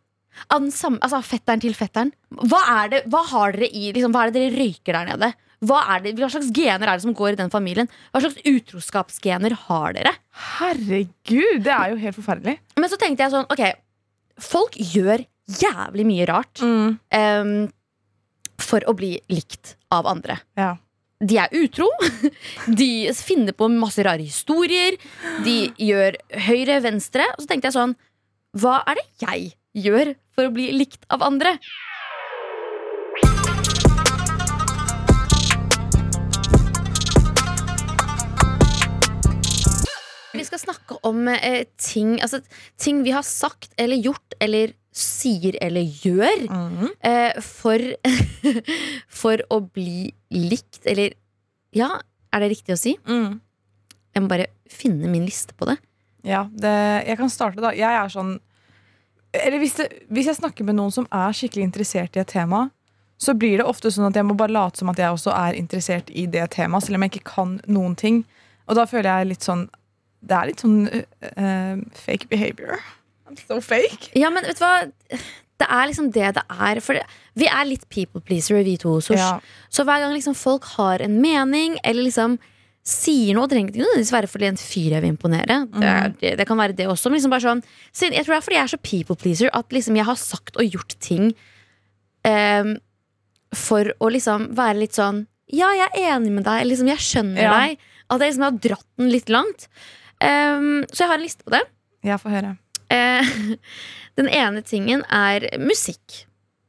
Av 0.51 0.61
den 0.61 0.71
samme, 0.73 0.99
altså 1.01 1.21
av 1.21 1.27
fetteren 1.27 1.63
til 1.63 1.75
fetteren. 1.77 2.11
Hva 2.36 2.61
er 2.81 2.91
det, 2.91 3.01
hva 3.11 3.23
har 3.31 3.55
dere 3.55 3.69
i 3.71 3.89
liksom, 3.95 4.13
Hva 4.15 4.25
er 4.25 4.33
det 4.33 4.41
dere 4.43 4.59
røyker 4.59 4.97
der 4.97 5.11
nede? 5.13 5.31
Hva, 5.65 5.79
det, 6.03 6.13
hva 6.19 6.27
slags 6.29 6.51
gener 6.53 6.89
er 6.89 6.99
det 6.99 7.05
som 7.05 7.15
går 7.15 7.33
i 7.33 7.39
den 7.39 7.53
familien? 7.53 7.89
Hva 8.13 8.21
slags 8.23 8.41
utroskapsgener 8.43 9.55
har 9.65 9.95
dere? 9.95 10.11
Herregud, 10.59 11.63
det 11.65 11.73
er 11.73 11.93
jo 11.93 12.01
helt 12.01 12.19
forferdelig. 12.19 12.57
Men 12.77 12.91
så 12.91 12.99
tenkte 13.01 13.25
jeg 13.25 13.36
sånn, 13.36 13.47
ok 13.49 13.65
Folk 14.43 14.75
gjør 14.75 15.23
jævlig 15.47 16.03
mye 16.09 16.25
rart 16.27 16.59
em, 16.65 17.53
for 18.59 18.83
å 18.83 18.93
bli 18.97 19.13
likt 19.31 19.77
av 19.95 20.09
andre. 20.11 20.36
Ja. 20.59 20.73
De 21.23 21.38
er 21.39 21.53
utro. 21.55 21.88
De 22.81 22.89
finner 23.15 23.55
på 23.55 23.69
masse 23.71 24.03
rare 24.03 24.25
historier. 24.25 24.97
De 25.45 25.69
gjør 25.79 26.17
høyre, 26.49 26.81
venstre. 26.83 27.29
Og 27.38 27.45
så 27.45 27.47
tenkte 27.53 27.71
jeg 27.71 27.77
sånn 27.77 27.95
Hva 28.59 28.81
er 28.91 28.99
det 28.99 29.05
jeg 29.23 29.53
gjør 29.76 30.13
for 30.36 30.47
å 30.47 30.53
bli 30.55 30.69
likt 30.76 31.03
av 31.11 31.23
andre? 31.26 31.57
Vi 40.36 40.43
skal 40.43 40.59
snakke 40.59 40.97
om 41.07 41.28
eh, 41.32 41.63
ting, 41.80 42.17
altså, 42.21 42.41
ting 42.82 43.03
vi 43.05 43.13
har 43.15 43.23
sagt 43.26 43.71
eller 43.80 43.99
gjort 43.99 44.36
eller 44.43 44.73
sier 44.95 45.55
eller 45.63 45.84
gjør 46.03 46.45
eh, 47.03 47.39
for, 47.43 47.84
for 49.21 49.43
å 49.51 49.61
bli 49.67 50.11
likt, 50.36 50.82
eller 50.88 51.15
Ja, 51.76 51.97
er 52.32 52.43
det 52.43 52.51
riktig 52.53 52.76
å 52.76 52.80
si? 52.80 52.95
Mm. 53.07 53.39
Jeg 54.15 54.23
må 54.23 54.32
bare 54.32 54.47
finne 54.71 55.11
min 55.11 55.26
liste 55.28 55.55
på 55.59 55.67
det. 55.67 55.76
Ja, 56.23 56.45
det, 56.51 56.71
jeg 57.07 57.19
kan 57.19 57.32
starte 57.32 57.63
da. 57.63 57.73
Jeg 57.76 57.91
er 57.91 58.11
sånn 58.11 58.38
Eller 59.43 59.59
hvis, 59.61 59.75
det, 59.79 59.88
hvis 60.09 60.27
jeg 60.31 60.38
snakker 60.39 60.65
med 60.67 60.77
noen 60.77 60.91
som 60.93 61.07
er 61.11 61.36
skikkelig 61.36 61.63
interessert 61.67 62.15
i 62.15 62.21
et 62.23 62.27
tema, 62.31 62.69
så 63.17 63.33
blir 63.38 63.57
det 63.61 63.65
ofte 63.69 63.91
sånn 63.93 64.09
at 64.09 64.17
jeg 64.19 64.25
må 64.27 64.36
bare 64.36 64.51
late 64.51 64.81
som 64.81 64.89
at 64.91 64.99
jeg 64.99 65.13
også 65.15 65.31
er 65.31 65.55
interessert 65.59 66.09
i 66.11 66.25
det 66.27 66.49
temaet, 66.55 66.83
selv 66.83 66.97
om 66.99 67.05
jeg 67.05 67.13
ikke 67.15 67.29
kan 67.31 67.53
noen 67.67 67.95
ting. 67.95 68.23
Og 68.67 68.75
da 68.75 68.83
føler 68.89 69.09
jeg 69.21 69.29
litt 69.33 69.45
sånn 69.45 69.67
Det 70.25 70.33
er 70.33 70.47
litt 70.49 70.61
sånn 70.63 70.77
øh, 70.89 71.81
fake 71.93 72.25
behavior. 72.31 72.79
I'm 73.29 73.38
so 73.38 73.59
fake. 73.61 74.09
Ja, 74.17 74.31
men 74.33 74.43
vet 74.47 74.57
du 74.57 74.63
hva? 74.65 74.88
Det 75.61 75.67
er 75.69 75.86
liksom 75.88 76.07
det 76.11 76.31
det 76.36 76.43
er. 76.49 76.79
For 76.81 76.97
vi 77.38 77.45
er 77.47 77.67
litt 77.69 77.86
people 77.93 78.21
pleasere, 78.25 78.63
vi 78.65 78.73
to. 78.81 78.97
Så, 79.05 79.13
Ja. 79.15 79.39
så 79.69 79.86
hver 79.86 80.01
gang 80.01 80.13
liksom 80.17 80.33
folk 80.36 80.65
har 80.75 80.99
en 81.05 81.21
mening, 81.21 81.77
eller 81.83 82.03
liksom 82.09 82.39
sier 82.86 83.33
noe, 83.33 83.47
det 83.49 83.55
trenger 83.55 83.71
ikke 83.73 83.81
nødvendigvis 83.81 84.13
være 84.13 84.27
fordi 84.29 84.47
en 84.51 84.59
fyr 84.61 84.93
jeg 84.93 85.01
vil 85.01 85.09
imponere. 85.15 85.55
Det, 85.73 85.88
er, 85.89 86.11
det, 86.21 86.33
det 86.38 86.45
kan 86.45 86.59
være 86.59 86.75
det 86.77 86.86
også. 86.91 87.09
Men 87.09 87.17
liksom 87.17 87.33
bare 87.33 87.45
sånn, 87.47 87.63
så 87.89 88.09
jeg 88.13 88.25
tror 88.27 88.36
det 88.36 88.38
er 88.38 88.45
fordi 88.45 88.57
jeg 88.59 88.67
er 88.67 88.73
så 88.75 88.81
people 88.86 89.17
pleaser 89.17 89.49
at 89.57 89.73
liksom 89.73 89.97
jeg 89.97 90.05
har 90.05 90.19
sagt 90.21 90.59
og 90.61 90.69
gjort 90.75 90.93
ting 91.01 91.31
um, 92.29 92.75
for 93.55 93.89
å 94.03 94.11
liksom 94.13 94.51
være 94.57 94.81
litt 94.83 94.97
sånn 94.97 95.23
Ja, 95.53 95.71
jeg 95.77 95.89
er 95.93 96.15
enig 96.15 96.31
med 96.33 96.45
deg. 96.47 96.63
Liksom, 96.65 96.88
jeg 96.89 97.01
skjønner 97.05 97.41
Ja. 97.45 97.51
deg. 97.61 97.81
At 98.09 98.21
jeg 98.21 98.31
liksom 98.31 98.45
har 98.47 98.55
dratt 98.65 98.88
den 99.01 99.09
litt 99.13 99.29
langt. 99.33 99.67
Um, 100.21 100.86
så 100.89 101.03
jeg 101.03 101.09
har 101.09 101.17
en 101.19 101.25
liste 101.25 101.45
på 101.45 101.53
det. 101.53 101.61
Ja, 102.05 102.17
få 102.21 102.29
høre. 102.33 102.55
Uh, 102.89 103.53
den 104.21 104.29
ene 104.29 104.61
tingen 104.65 105.03
er 105.09 105.45
musikk. 105.61 106.25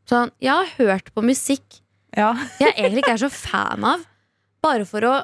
Sånn, 0.08 0.30
jeg 0.40 0.52
har 0.52 0.68
hørt 0.78 1.12
på 1.16 1.24
musikk 1.24 1.80
Ja. 2.16 2.34
jeg 2.60 2.72
egentlig 2.76 3.02
ikke 3.04 3.16
er 3.18 3.24
så 3.26 3.32
fan 3.32 3.84
av. 3.84 4.04
Bare 4.64 4.84
for 4.88 5.04
å 5.08 5.14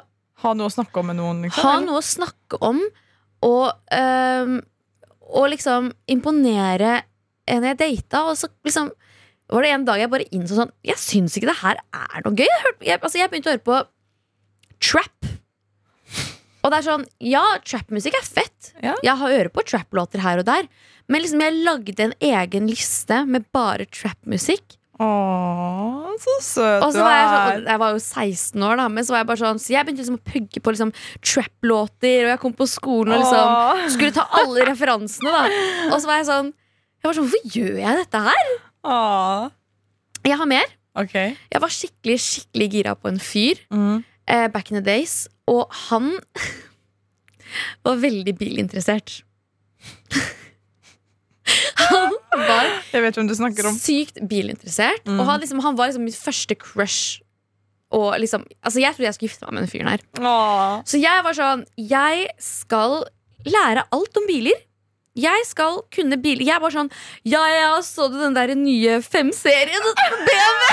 Ha 0.41 0.53
noe 0.57 0.67
å 0.67 0.73
snakke 0.73 0.99
om 0.99 1.09
med 1.11 1.19
noen, 1.19 1.43
liksom. 1.45 1.63
ha 1.63 1.77
eller? 1.77 1.87
noe 1.87 2.01
å 2.01 2.05
snakke 2.05 2.59
om 2.65 2.81
og, 3.43 3.67
øh, 3.93 4.53
og 5.33 5.49
liksom 5.53 5.91
imponere 6.11 7.01
en 7.49 7.67
jeg 7.67 7.79
data. 7.79 8.23
Og 8.31 8.37
så 8.39 8.49
liksom 8.65 8.91
var 9.53 9.65
det 9.65 9.73
en 9.75 9.85
dag 9.85 10.01
jeg 10.01 10.09
bare 10.09 10.29
innså 10.33 10.55
sånn 10.57 10.71
Jeg 10.87 10.97
syns 11.01 11.35
ikke 11.37 11.49
det 11.51 11.59
her 11.59 11.81
er 11.83 12.23
noe 12.25 12.33
gøy. 12.33 12.47
Jeg, 12.47 12.61
hørte, 12.63 12.87
jeg, 12.87 12.99
altså, 12.99 13.19
jeg 13.19 13.31
begynte 13.31 13.51
å 13.51 13.55
høre 13.55 13.67
på 13.67 13.79
trap. 14.83 15.31
Og 16.63 16.71
det 16.71 16.77
er 16.79 16.85
sånn, 16.87 17.03
ja, 17.19 17.43
trap-musikk 17.67 18.15
er 18.15 18.27
fett. 18.27 18.71
Ja. 18.79 18.95
Jeg 19.03 19.19
har 19.19 19.35
øre 19.35 19.51
på 19.51 19.65
trap-låter 19.67 20.23
her 20.23 20.39
og 20.39 20.47
der. 20.47 20.69
Men 21.11 21.23
liksom 21.23 21.43
jeg 21.43 21.59
lagde 21.67 22.05
en 22.05 22.15
egen 22.23 22.69
liste 22.71 23.19
med 23.27 23.49
bare 23.55 23.87
trap-musikk. 23.91 24.77
Åh, 25.01 26.11
så 26.21 26.33
søt 26.45 26.83
Og 26.85 26.91
så 26.93 27.01
var 27.01 27.15
jeg, 27.17 27.29
sånn, 27.33 27.63
jeg 27.71 27.79
var 27.81 27.93
jo 27.95 28.01
16 28.03 28.65
år, 28.67 28.75
da 28.77 28.83
men 28.93 29.05
så 29.07 29.15
var 29.15 29.23
jeg 29.23 29.29
bare 29.31 29.41
sånn 29.41 29.61
Så 29.63 29.71
jeg 29.73 29.85
begynte 29.87 30.03
liksom 30.03 30.19
å 30.19 30.25
pugge 30.33 30.61
på 30.61 30.73
liksom 30.75 30.91
trap-låter, 31.25 32.19
og 32.27 32.29
jeg 32.33 32.41
kom 32.43 32.53
på 32.59 32.67
skolen 32.69 33.15
og 33.15 33.23
liksom 33.23 33.89
skulle 33.95 34.13
ta 34.13 34.27
alle 34.41 34.67
referansene. 34.69 35.33
da 35.33 35.41
Og 35.89 35.97
så 35.97 36.11
var 36.11 36.21
jeg 36.21 36.27
sånn 36.29 36.51
Jeg 36.53 37.09
var 37.09 37.17
sånn, 37.17 37.25
Hvorfor 37.31 37.57
gjør 37.57 37.81
jeg 37.81 37.99
dette 38.03 38.21
her? 38.29 38.53
Åh. 38.85 39.49
Jeg 40.23 40.37
har 40.39 40.47
mer. 40.47 40.69
Okay. 40.95 41.33
Jeg 41.51 41.61
var 41.63 41.71
skikkelig 41.73 42.19
skikkelig 42.21 42.69
gira 42.77 42.93
på 42.95 43.09
en 43.09 43.17
fyr 43.19 43.59
Mm. 43.73 44.03
eh, 44.27 44.47
back 44.53 44.69
in 44.71 44.77
the 44.77 44.85
days, 44.85 45.27
og 45.49 45.67
han 45.89 46.13
var 47.85 47.97
veldig 47.99 48.37
bilinteressert. 48.37 49.23
Han 51.79 52.15
var 52.33 52.69
Jeg 52.93 53.03
vet 53.05 53.19
hvem 53.19 53.29
du 53.29 53.35
snakker 53.37 53.67
om. 53.69 53.77
sykt 53.77 54.19
bilinteressert. 54.29 55.05
Mm. 55.07 55.19
Og 55.19 55.27
han, 55.29 55.39
liksom, 55.43 55.61
han 55.65 55.77
var 55.79 55.91
liksom 55.91 56.05
mitt 56.07 56.17
første 56.17 56.57
crush. 56.59 57.19
Og 57.93 58.15
liksom, 58.17 58.45
altså 58.65 58.81
jeg 58.81 58.95
trodde 58.95 59.05
jeg 59.09 59.17
skulle 59.17 59.29
gifte 59.29 59.45
meg 59.47 59.53
med 59.57 59.65
den 59.67 59.73
fyren 59.73 59.91
her. 59.93 60.05
Åh. 60.19 60.81
Så 60.89 60.97
jeg 61.01 61.25
var 61.25 61.37
sånn 61.37 61.65
Jeg 61.77 62.27
skal 62.41 63.03
lære 63.45 63.85
alt 63.93 64.17
om 64.21 64.25
biler. 64.29 64.57
Jeg 65.13 65.45
skal 65.45 65.75
kunne 65.93 66.17
bil 66.17 66.41
Jeg 66.41 66.57
var 66.61 66.73
sånn 66.73 66.87
Ja, 67.21 67.41
ja, 67.51 67.73
så 67.85 68.07
du 68.09 68.17
den 68.17 68.33
der 68.33 68.53
nye 68.57 68.97
5-serien? 69.05 69.85
BMW? 70.25 70.63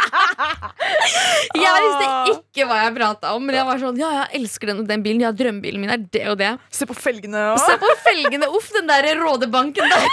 jeg 1.60 1.82
visste 1.84 2.08
ikke 2.34 2.66
hva 2.66 2.80
jeg 2.84 2.94
prata 2.96 3.34
om, 3.36 3.44
men 3.46 3.58
jeg 3.60 3.68
var 3.68 3.82
sånn 3.82 4.00
Ja, 4.00 4.10
jeg 4.22 4.40
elsker 4.40 4.72
den 4.72 4.82
den 4.88 5.04
bilen. 5.04 5.22
Ja, 5.22 5.30
drømmebilen 5.36 5.82
min 5.82 5.92
er 5.92 6.02
det 6.02 6.24
og 6.32 6.38
det. 6.40 6.50
Se 6.74 6.88
på 6.88 6.96
felgene. 6.98 7.44
Se 7.62 7.76
på 7.80 7.90
felgene, 8.02 8.48
uff, 8.56 8.70
den 8.74 8.90
der 8.90 9.06
rådebanken 9.20 9.92
der. 9.92 10.08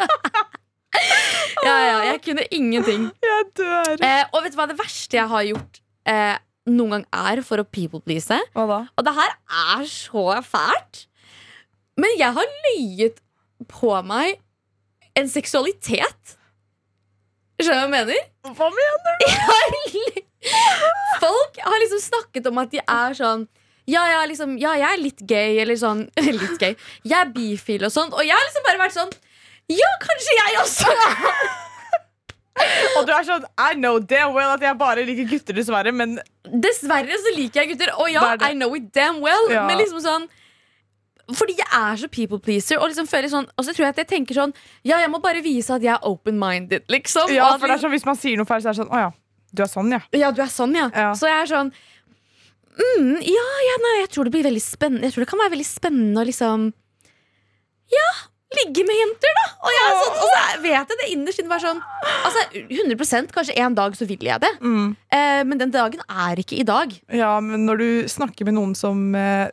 ja, 1.66 1.74
ja, 1.74 1.98
jeg 2.12 2.22
kunne 2.24 2.46
ingenting. 2.48 3.10
Jeg 3.24 3.50
dør. 3.60 3.92
Eh, 3.98 4.24
og 4.30 4.44
vet 4.44 4.54
du 4.54 4.60
hva 4.60 4.68
det 4.70 4.78
verste 4.80 5.20
jeg 5.20 5.28
har 5.34 5.46
gjort 5.50 5.82
eh, 6.08 6.36
noen 6.70 6.96
gang 6.96 7.06
er 7.28 7.44
for 7.44 7.60
å 7.60 7.66
people 7.68 8.00
please? 8.04 8.40
Og 8.96 9.04
det 9.04 9.16
her 9.20 9.36
er 9.74 9.86
så 9.90 10.26
fælt. 10.46 11.06
Men 12.00 12.16
jeg 12.18 12.36
har 12.36 12.54
løyet 12.66 13.20
på 13.70 13.92
meg 14.08 14.40
en 15.18 15.28
seksualitet. 15.28 16.36
Skjønner 17.60 17.88
du 17.88 17.92
hva 17.92 18.00
jeg 18.00 18.08
mener? 18.08 18.28
Hva 18.56 18.68
mener 18.72 19.18
du? 19.20 20.20
Folk 21.24 21.58
har 21.60 21.82
liksom 21.82 22.00
snakket 22.00 22.46
om 22.48 22.60
at 22.62 22.70
de 22.72 22.80
er 22.80 23.16
sånn 23.18 23.48
ja, 23.90 24.04
ja, 24.06 24.20
liksom, 24.28 24.52
ja, 24.60 24.76
jeg 24.78 24.86
er 24.86 25.00
litt 25.00 25.22
gay, 25.26 25.56
eller 25.58 25.74
sånn 25.78 26.04
Litt 26.40 26.60
gay. 26.60 26.76
Jeg 27.02 27.16
er 27.16 27.32
bifil 27.34 27.88
og 27.88 27.92
sånt. 27.92 28.14
Og 28.14 28.22
jeg 28.22 28.36
har 28.36 28.46
liksom 28.46 28.66
bare 28.68 28.80
vært 28.84 28.96
sånn 28.96 29.10
Ja, 29.72 29.90
kanskje 30.04 30.36
jeg 30.38 30.60
også! 30.62 30.94
Og 33.00 33.06
du 33.08 33.12
er 33.14 33.24
sånn 33.24 33.46
I 33.56 33.72
know 33.78 33.98
damn 33.98 34.34
well 34.36 34.52
at 34.52 34.62
jeg 34.62 34.76
bare 34.78 35.04
liker 35.08 35.28
gutter, 35.30 35.56
dessverre, 35.56 35.94
men 35.96 36.18
Dessverre 36.44 37.18
så 37.22 37.32
liker 37.36 37.62
jeg 37.62 37.72
gutter. 37.72 37.92
Og 37.96 38.10
ja. 38.12 38.34
I 38.42 38.52
know 38.56 38.74
it 38.76 38.90
damn 38.94 39.20
well. 39.24 39.48
Ja. 39.52 39.64
Men 39.68 39.80
liksom 39.80 40.02
sånn 40.04 40.28
fordi 41.36 41.56
jeg 41.58 41.68
er 41.76 42.00
så 42.00 42.08
people 42.12 42.40
pleaser. 42.42 42.80
Og 42.80 42.90
liksom 42.90 43.08
sånn 43.08 43.48
Og 43.56 43.66
så 43.66 43.74
tror 43.74 43.86
jeg 43.86 43.94
at 43.94 44.02
jeg 44.02 44.10
tenker 44.10 44.38
sånn 44.38 44.54
Ja, 44.86 44.98
jeg 45.02 45.10
må 45.12 45.20
bare 45.22 45.42
vise 45.44 45.74
at 45.74 45.84
jeg 45.84 45.92
er 45.94 46.06
open-minded, 46.06 46.88
liksom. 46.92 47.32
Ja, 47.34 47.52
for 47.58 47.68
det 47.68 47.78
er 47.78 47.84
sånn 47.84 47.94
Hvis 47.94 48.08
man 48.08 48.18
sier 48.18 48.40
noe 48.40 48.48
feil, 48.48 48.62
så 48.62 48.70
er 48.70 48.76
det 48.76 48.82
sånn 48.82 48.94
Å 48.94 49.04
ja, 49.04 49.12
du 49.50 49.62
er 49.64 49.70
sånn, 49.70 49.94
ja. 49.94 50.02
Ja, 50.16 50.32
du 50.34 50.42
er 50.42 50.52
sånn, 50.52 50.74
ja. 50.78 50.88
Ja. 50.94 51.12
Så 51.18 51.30
jeg 51.30 51.38
er 51.42 51.50
sånn 51.50 51.72
mm, 52.80 53.14
ja, 53.26 53.46
ja, 53.66 53.78
nei, 53.84 53.94
jeg 54.02 54.12
tror 54.14 54.28
det 54.28 54.34
blir 54.34 54.46
veldig 54.46 54.64
spennende 54.64 55.08
Jeg 55.08 55.16
tror 55.16 55.26
det 55.26 55.32
kan 55.32 55.42
være 55.42 55.54
veldig 55.56 55.70
spennende 55.70 56.22
å 56.22 56.28
liksom 56.28 56.68
Ja, 57.90 58.10
ligge 58.60 58.84
med 58.86 58.98
jenter, 58.98 59.34
da. 59.38 59.46
Og, 59.60 59.72
jeg 59.74 59.96
sånn, 60.00 60.18
og 60.20 60.34
så 60.34 60.42
vet 60.64 60.92
jeg 60.92 61.00
det 61.00 61.08
innerst 61.14 61.42
inne 61.42 61.60
sånn 61.62 61.82
Altså, 62.26 62.44
100% 62.60 63.34
Kanskje 63.34 63.58
en 63.62 63.78
dag 63.78 63.96
så 63.98 64.06
vil 64.08 64.22
jeg 64.26 64.42
det. 64.42 64.50
Mm. 64.62 64.92
Eh, 65.12 65.42
men 65.46 65.60
den 65.60 65.72
dagen 65.74 66.02
er 66.06 66.40
ikke 66.40 66.58
i 66.60 66.66
dag. 66.66 66.92
Ja, 67.14 67.32
men 67.44 67.66
når 67.68 67.80
du 67.80 67.88
snakker 68.10 68.48
med 68.48 68.56
noen 68.58 68.74
som 68.78 69.10
eh, 69.18 69.50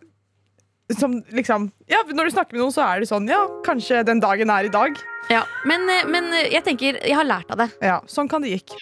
som 0.96 1.22
liksom 1.36 1.72
Ja, 1.92 2.00
når 2.08 2.30
du 2.30 2.32
snakker 2.32 2.54
med 2.56 2.62
noen, 2.64 2.72
så 2.76 2.86
er 2.88 3.02
det 3.04 3.10
sånn 3.10 3.28
Ja, 3.28 3.42
kanskje 3.66 4.06
den 4.08 4.22
dagen 4.24 4.50
er 4.50 4.68
i 4.70 4.72
dag. 4.72 4.96
Ja, 5.30 5.44
men, 5.66 5.84
eh, 5.90 6.06
men 6.08 6.32
eh, 6.34 6.48
jeg 6.54 6.64
tenker 6.64 7.02
Jeg 7.04 7.16
har 7.16 7.28
lært 7.28 7.52
av 7.52 7.58
det. 7.58 7.70
Ja, 7.84 8.00
sånn 8.08 8.30
kan 8.32 8.42
det 8.42 8.56
gikk. 8.56 8.78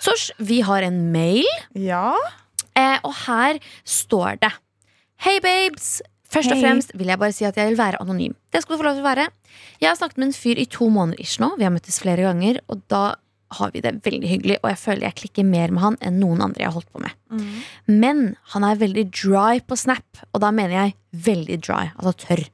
Sosh, 0.00 0.30
vi 0.38 0.60
har 0.64 0.82
en 0.82 1.12
mail, 1.12 1.44
Ja. 1.74 2.16
eh, 2.74 2.98
og 3.04 3.14
her 3.26 3.58
står 3.84 4.40
det 4.40 4.52
Hei 5.20 5.38
babes, 5.40 6.02
Først 6.30 6.52
og 6.52 6.60
fremst 6.62 6.92
vil 6.94 7.08
jeg 7.08 7.18
bare 7.18 7.32
si 7.32 7.44
at 7.44 7.56
jeg 7.56 7.70
vil 7.72 7.76
være 7.76 7.98
anonym. 8.00 8.36
Det 8.52 8.62
skal 8.62 8.76
du 8.76 8.78
få 8.78 8.84
lov 8.86 8.94
til 8.94 9.02
å 9.02 9.08
være. 9.08 9.24
Jeg 9.80 9.88
har 9.90 9.96
snakket 9.96 10.16
med 10.18 10.26
en 10.28 10.32
fyr 10.32 10.60
i 10.62 10.64
to 10.70 10.86
måneder 10.88 11.18
ish 11.18 11.40
nå. 11.42 11.56
Vi 11.58 11.64
har 11.64 11.72
møttes 11.74 11.98
flere 11.98 12.22
ganger, 12.22 12.60
og 12.70 12.84
da 12.86 13.16
har 13.58 13.70
vi 13.74 13.82
det 13.84 13.92
veldig 14.04 14.28
hyggelig. 14.30 14.56
Og 14.62 14.70
jeg 14.70 14.80
føler 14.82 15.06
jeg 15.08 15.18
klikker 15.24 15.46
mer 15.48 15.72
med 15.74 15.82
han 15.84 15.98
enn 16.06 16.18
noen 16.22 16.42
andre 16.46 16.62
jeg 16.62 16.70
har 16.70 16.76
holdt 16.78 16.92
på 16.94 17.02
med. 17.02 17.14
Men 17.90 18.24
han 18.54 18.66
er 18.66 18.80
veldig 18.80 19.06
dry 19.10 19.60
på 19.66 19.78
Snap, 19.78 20.24
og 20.32 20.42
da 20.44 20.50
mener 20.54 20.76
jeg 20.76 20.96
veldig 21.28 21.60
dry. 21.66 21.84
Altså 21.96 22.14
tørr. 22.26 22.44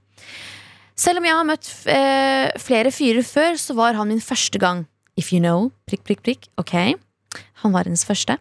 Selv 0.96 1.20
om 1.20 1.26
jeg 1.28 1.36
har 1.36 1.44
møtt 1.44 1.68
eh, 1.92 2.48
flere 2.62 2.92
fyrer 2.94 3.24
før, 3.26 3.58
så 3.60 3.76
var 3.76 3.98
han 3.98 4.08
min 4.08 4.22
første 4.24 4.58
gang. 4.58 4.86
If 5.16 5.32
you 5.32 5.40
know, 5.40 5.70
prikk, 5.88 6.04
prikk, 6.08 6.22
prikk. 6.24 6.48
Ok. 6.60 6.72
Han 7.62 7.72
var 7.74 7.84
hennes 7.88 8.04
første. 8.08 8.38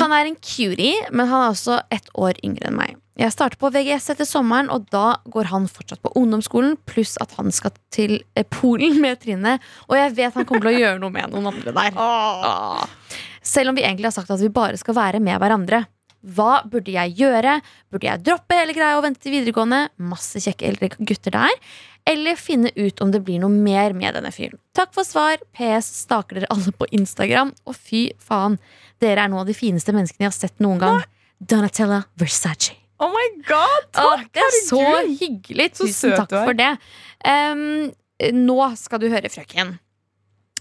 Han 0.00 0.12
er 0.16 0.28
en 0.30 0.36
cutie, 0.40 0.96
men 1.12 1.28
han 1.28 1.44
er 1.44 1.52
også 1.52 1.80
ett 1.92 2.08
år 2.16 2.40
yngre 2.44 2.70
enn 2.70 2.78
meg. 2.78 2.96
Jeg 3.20 3.34
starter 3.34 3.60
på 3.60 3.68
VGS 3.68 4.06
etter 4.14 4.24
sommeren, 4.24 4.70
og 4.72 4.86
da 4.88 5.18
går 5.28 5.50
han 5.50 5.66
fortsatt 5.68 6.00
på 6.00 6.12
ungdomsskolen, 6.16 6.78
pluss 6.88 7.18
at 7.20 7.34
han 7.36 7.52
skal 7.52 7.74
til 7.92 8.14
eh, 8.32 8.46
Polen 8.48 8.96
med 9.02 9.20
Trine, 9.20 9.58
og 9.90 9.98
jeg 9.98 10.14
vet 10.16 10.38
han 10.38 10.46
kommer 10.48 10.64
til 10.64 10.72
å 10.72 10.80
gjøre 10.80 11.00
noe 11.02 11.12
med 11.12 11.34
noen 11.34 11.50
andre 11.50 11.74
der. 11.76 11.98
Åh. 12.00 13.18
Selv 13.44 13.72
om 13.72 13.76
vi 13.76 13.84
egentlig 13.84 14.08
har 14.08 14.16
sagt 14.16 14.32
at 14.32 14.40
vi 14.40 14.48
bare 14.54 14.80
skal 14.80 14.96
være 14.96 15.20
med 15.20 15.36
hverandre. 15.42 15.82
Hva 16.20 16.62
burde 16.68 16.96
jeg 16.96 17.14
gjøre? 17.20 17.58
Burde 17.92 18.08
jeg 18.08 18.24
droppe 18.24 18.56
hele 18.56 18.76
greia 18.76 18.96
og 18.96 19.04
vente 19.04 19.24
til 19.24 19.36
videregående? 19.36 19.84
Masse 20.00 20.40
kjekke 20.40 20.68
eldre 20.72 20.90
gutter 20.96 21.36
der. 21.36 21.60
Eller 22.08 22.40
finne 22.40 22.72
ut 22.76 23.04
om 23.04 23.12
det 23.12 23.20
blir 23.24 23.40
noe 23.44 23.52
mer 23.52 23.96
med 23.96 24.16
denne 24.16 24.32
fyren. 24.32 24.60
Takk 24.76 24.96
for 24.96 25.04
svar. 25.04 25.40
PS 25.56 25.92
staker 26.06 26.40
dere 26.40 26.52
alle 26.52 26.72
på 26.72 26.88
Instagram. 26.96 27.52
Og 27.68 27.76
fy 27.76 28.06
faen, 28.20 28.56
dere 29.00 29.28
er 29.28 29.40
av 29.44 29.48
de 29.48 29.56
fineste 29.56 29.92
menneskene 29.96 30.28
jeg 30.28 30.32
har 30.32 30.40
sett 30.40 30.60
noen 30.64 30.80
gang. 30.80 31.02
Donatella 31.40 32.06
Versace. 32.20 32.79
Oh 33.00 33.08
my 33.14 33.26
god! 33.48 33.86
Takk, 33.96 34.26
det 34.36 34.42
er 34.44 34.56
så 34.66 34.80
herregud. 34.82 35.18
hyggelig. 35.22 35.68
Tusen 35.78 36.12
takk 36.18 36.34
for 36.44 36.56
det. 36.58 36.70
Um, 37.24 37.62
nå 38.36 38.58
skal 38.76 39.00
du 39.00 39.08
høre, 39.08 39.30
frøken. 39.32 39.78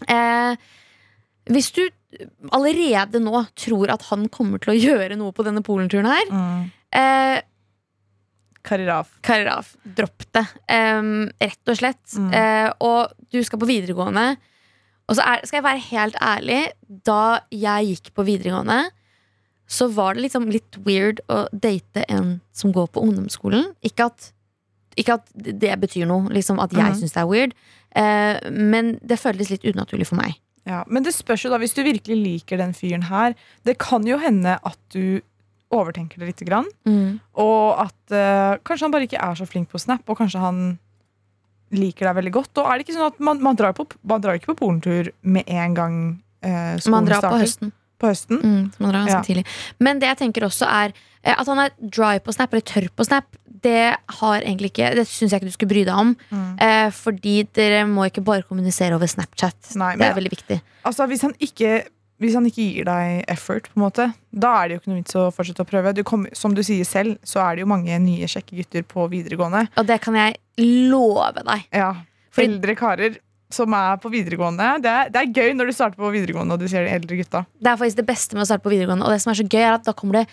Uh, 0.08 0.56
hvis 1.52 1.72
du 1.76 1.82
allerede 2.56 3.20
nå 3.22 3.42
tror 3.60 3.92
at 3.94 4.06
han 4.10 4.28
kommer 4.34 4.62
til 4.64 4.72
å 4.74 4.78
gjøre 4.80 5.18
noe 5.20 5.36
på 5.36 5.44
denne 5.46 5.62
polenturen 5.66 6.08
her, 6.10 6.32
Mm. 6.32 6.72
uh, 6.96 7.42
Kariraf. 8.70 9.10
Kariraf, 9.24 9.74
dropp 9.84 10.26
det. 10.36 10.46
Um, 10.70 11.30
rett 11.42 11.72
og 11.72 11.78
slett. 11.80 12.02
Mm. 12.20 12.30
Uh, 12.34 12.72
og 12.86 13.14
du 13.32 13.40
skal 13.44 13.60
på 13.62 13.70
videregående. 13.70 14.38
Og 15.10 15.16
så 15.18 15.24
er, 15.26 15.46
skal 15.48 15.58
jeg 15.62 15.66
være 15.66 15.86
helt 15.90 16.18
ærlig, 16.22 16.60
da 17.08 17.40
jeg 17.56 17.88
gikk 17.96 18.12
på 18.14 18.26
videregående, 18.28 18.84
så 19.70 19.88
var 19.94 20.18
det 20.18 20.26
liksom 20.26 20.50
litt 20.50 20.80
weird 20.86 21.22
å 21.30 21.44
date 21.54 22.04
en 22.10 22.40
som 22.58 22.74
går 22.74 22.90
på 22.94 23.04
ungdomsskolen. 23.06 23.70
Ikke 23.86 24.10
at, 24.10 24.32
ikke 24.98 25.20
at 25.20 25.30
det 25.36 25.76
betyr 25.84 26.10
noe, 26.10 26.32
liksom 26.34 26.62
at 26.64 26.74
jeg 26.74 26.90
mm. 26.90 27.00
syns 27.02 27.14
det 27.14 27.22
er 27.22 27.30
weird, 27.30 27.54
eh, 27.94 28.40
men 28.50 28.96
det 29.06 29.20
føltes 29.22 29.54
litt 29.54 29.68
unaturlig 29.70 30.10
for 30.10 30.18
meg. 30.20 30.40
Ja, 30.70 30.82
men 30.90 31.06
det 31.06 31.14
spørs 31.16 31.46
jo 31.46 31.54
da, 31.54 31.62
hvis 31.62 31.78
du 31.78 31.84
virkelig 31.86 32.18
liker 32.18 32.60
den 32.60 32.76
fyren 32.78 33.08
her 33.08 33.34
Det 33.66 33.78
kan 33.82 34.04
jo 34.06 34.20
hende 34.22 34.58
at 34.60 34.78
du 34.94 35.22
overtenker 35.74 36.20
det 36.20 36.34
lite 36.34 36.46
grann. 36.50 36.68
Og 37.38 37.80
at 37.86 38.14
eh, 38.14 38.58
kanskje 38.66 38.88
han 38.88 38.94
bare 38.94 39.06
ikke 39.06 39.22
er 39.22 39.38
så 39.38 39.46
flink 39.50 39.70
på 39.70 39.82
Snap, 39.82 40.02
og 40.10 40.18
kanskje 40.18 40.42
han 40.42 40.64
liker 41.70 42.10
deg 42.10 42.18
veldig 42.18 42.34
godt. 42.34 42.58
Og 42.58 42.66
er 42.66 42.80
det 42.80 42.88
ikke 42.88 42.98
sånn 42.98 43.12
at 43.12 43.22
man, 43.22 43.42
man, 43.46 43.58
drar, 43.60 43.76
på, 43.78 43.86
man 44.10 44.24
drar 44.24 44.40
ikke 44.40 44.54
på 44.54 44.64
polentur 44.64 45.12
med 45.22 45.46
en 45.46 45.78
gang 45.78 46.00
eh, 46.42 46.74
skolen 46.82 46.98
Man 46.98 47.10
drar 47.10 47.28
på 47.28 47.38
høsten. 47.38 47.74
På 48.00 48.08
høsten? 48.12 48.40
Mm, 48.42 48.72
man 48.80 48.92
drar 48.94 49.06
ganske 49.06 49.18
Ja. 49.18 49.22
tidlig. 49.28 49.46
Men 49.80 50.00
det 50.00 50.08
jeg 50.08 50.18
tenker 50.24 50.48
også 50.48 50.66
er 50.68 50.94
eh, 51.24 51.36
at 51.38 51.46
han 51.48 51.60
er 51.60 51.70
dry 51.82 52.18
på 52.24 52.34
Snap, 52.34 52.54
eller 52.54 52.64
tørr 52.64 52.90
på 52.96 53.06
Snap, 53.06 53.26
det 53.62 53.98
har 54.22 54.40
egentlig 54.42 54.72
ikke 54.72 54.96
Det 54.96 55.04
syns 55.06 55.32
jeg 55.34 55.42
ikke 55.42 55.50
du 55.52 55.56
skulle 55.58 55.74
bry 55.74 55.84
deg 55.84 55.94
om. 56.00 56.16
Mm. 56.32 56.58
Eh, 56.64 56.90
fordi 56.96 57.44
dere 57.54 57.86
må 57.86 58.06
ikke 58.08 58.24
bare 58.24 58.44
kommunisere 58.48 58.96
over 58.96 59.06
Snapchat. 59.12 59.76
Nei, 59.76 59.96
det 60.00 60.08
er 60.08 60.14
veldig 60.16 60.32
viktig. 60.32 60.62
Altså, 60.86 61.06
hvis 61.12 61.22
han 61.28 61.34
ikke 61.40 61.84
hvis 62.20 62.34
han 62.36 62.44
ikke 62.46 62.64
gir 62.76 62.84
deg 62.84 63.24
effort, 63.32 63.64
på 63.72 63.78
en 63.80 63.84
måte, 63.86 64.06
da 64.36 64.50
er 64.60 64.68
det 64.68 64.74
jo 64.76 64.80
ikke 64.82 64.90
noe 64.92 65.00
vits 65.00 65.16
å 65.16 65.22
fortsette 65.32 65.64
å 65.64 65.68
prøve. 65.70 65.94
Du 65.96 66.04
kom, 66.04 66.26
som 66.36 66.52
du 66.54 66.60
sier 66.62 66.84
selv, 66.84 67.16
så 67.24 67.40
er 67.40 67.56
det 67.56 67.62
jo 67.64 67.70
mange 67.72 67.96
nye 68.04 68.28
kjekke 68.28 68.58
gutter 68.58 68.84
på 68.84 69.06
videregående. 69.08 69.70
Og 69.80 69.88
det 69.88 70.02
kan 70.04 70.14
jeg 70.20 70.36
love 70.60 71.32
deg. 71.48 71.64
Ja, 71.72 71.94
Fordi- 72.36 72.48
Eldre 72.60 72.76
karer 72.76 73.18
som 73.54 73.74
er 73.74 73.98
på 74.02 74.12
videregående. 74.14 74.68
Det 74.84 74.92
er, 74.94 75.10
det 75.14 75.24
er 75.24 75.34
gøy 75.34 75.58
når 75.58 75.72
du 75.72 75.76
starter 75.76 75.98
på 76.00 76.12
videregående 76.14 76.56
og 76.56 76.62
du 76.62 76.70
ser 76.70 76.86
de 76.86 76.94
eldre 76.94 77.18
gutta. 77.18 77.44
Det 77.58 77.72
er 77.72 77.82
faktisk 77.82 78.00
det 78.00 78.08
beste 78.10 78.38
med 78.38 78.46
å 78.46 78.50
starte 78.50 78.66
på 78.66 78.74
videregående. 78.74 79.08
Og 79.08 79.14
det 79.16 79.24
som 79.24 79.34
er 79.34 79.40
så 79.40 79.46
gøy, 79.48 79.62
er 79.64 79.76
at 79.76 79.88
da 79.88 79.96
kommer 79.98 80.22
det 80.22 80.28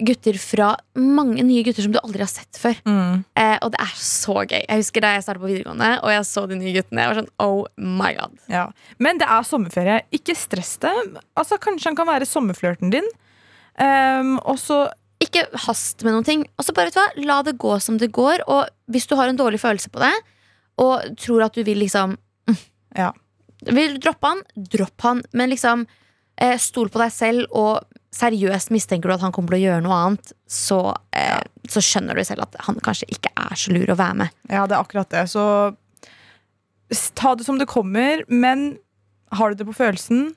gutter 0.00 0.38
fra 0.40 0.70
mange 0.96 1.42
nye 1.44 1.64
gutter 1.66 1.84
som 1.84 1.92
du 1.92 1.98
aldri 2.00 2.22
har 2.24 2.30
sett 2.32 2.56
før. 2.56 2.78
Eh, 3.36 3.58
og 3.60 3.74
det 3.74 3.80
er 3.84 3.92
så 4.00 4.38
gøy. 4.40 4.62
Jeg 4.62 4.80
husker 4.80 5.04
da 5.04 5.10
jeg 5.16 5.26
startet 5.26 5.44
på 5.44 5.50
videregående, 5.50 5.90
og 6.00 6.14
jeg 6.14 6.24
så 6.30 6.46
de 6.48 6.56
nye 6.56 6.72
guttene. 6.78 7.04
Jeg 7.04 7.12
var 7.12 7.20
sånn, 7.20 7.30
oh 7.44 7.66
my 7.76 8.14
god 8.16 8.40
Ja. 8.52 8.64
Men 9.02 9.20
det 9.20 9.28
er 9.28 9.44
sommerferie. 9.44 10.00
Ikke 10.16 10.36
stress 10.38 10.78
det. 10.80 10.94
Altså, 11.36 11.60
kanskje 11.60 11.92
han 11.92 12.00
kan 12.00 12.08
være 12.08 12.28
sommerflørten 12.28 12.94
din. 12.94 13.12
Um, 13.76 14.38
og 14.48 14.56
så 14.60 14.86
ikke 15.22 15.44
hast 15.68 16.02
med 16.04 16.16
noen 16.16 16.26
ting. 16.26 16.48
Og 16.56 16.66
så 16.66 16.74
bare, 16.76 16.88
vet 16.88 16.96
du 16.96 17.02
hva, 17.02 17.28
La 17.28 17.38
det 17.46 17.58
gå 17.60 17.76
som 17.84 18.00
det 18.00 18.10
går. 18.16 18.46
Og 18.48 18.64
hvis 18.92 19.08
du 19.10 19.16
har 19.20 19.28
en 19.28 19.38
dårlig 19.38 19.60
følelse 19.60 19.92
på 19.92 20.00
det, 20.02 20.12
og 20.82 21.16
tror 21.20 21.44
at 21.46 21.56
du 21.56 21.62
vil 21.68 21.82
liksom 21.84 22.16
mm, 22.16 22.20
Ja. 22.98 23.12
Vil 23.62 23.96
du 23.96 24.02
droppe 24.02 24.32
han, 24.32 24.42
dropp 24.54 25.06
han. 25.06 25.22
Men 25.32 25.52
liksom, 25.52 25.86
eh, 26.36 26.56
stol 26.58 26.90
på 26.92 27.02
deg 27.02 27.12
selv, 27.14 27.46
og 27.50 27.84
seriøst 28.12 28.72
mistenker 28.74 29.08
du 29.08 29.14
at 29.14 29.24
han 29.24 29.32
kommer 29.32 29.54
til 29.54 29.62
å 29.62 29.66
gjøre 29.68 29.84
noe 29.86 29.98
annet, 30.06 30.32
så, 30.50 30.80
eh, 31.16 31.40
så 31.70 31.80
skjønner 31.84 32.18
du 32.18 32.24
selv 32.26 32.44
at 32.48 32.58
han 32.66 32.80
kanskje 32.84 33.08
ikke 33.14 33.32
er 33.36 33.56
så 33.56 33.72
lur 33.72 33.94
å 33.94 33.98
være 33.98 34.18
med. 34.24 34.36
Ja, 34.50 34.66
det 34.66 34.76
er 34.76 34.82
akkurat 34.82 35.12
det. 35.14 35.24
Så 35.30 35.76
ta 37.16 37.34
det 37.34 37.46
som 37.46 37.58
det 37.58 37.70
kommer, 37.70 38.24
men 38.28 38.78
har 39.32 39.50
du 39.50 39.62
det 39.62 39.68
på 39.70 39.78
følelsen? 39.78 40.34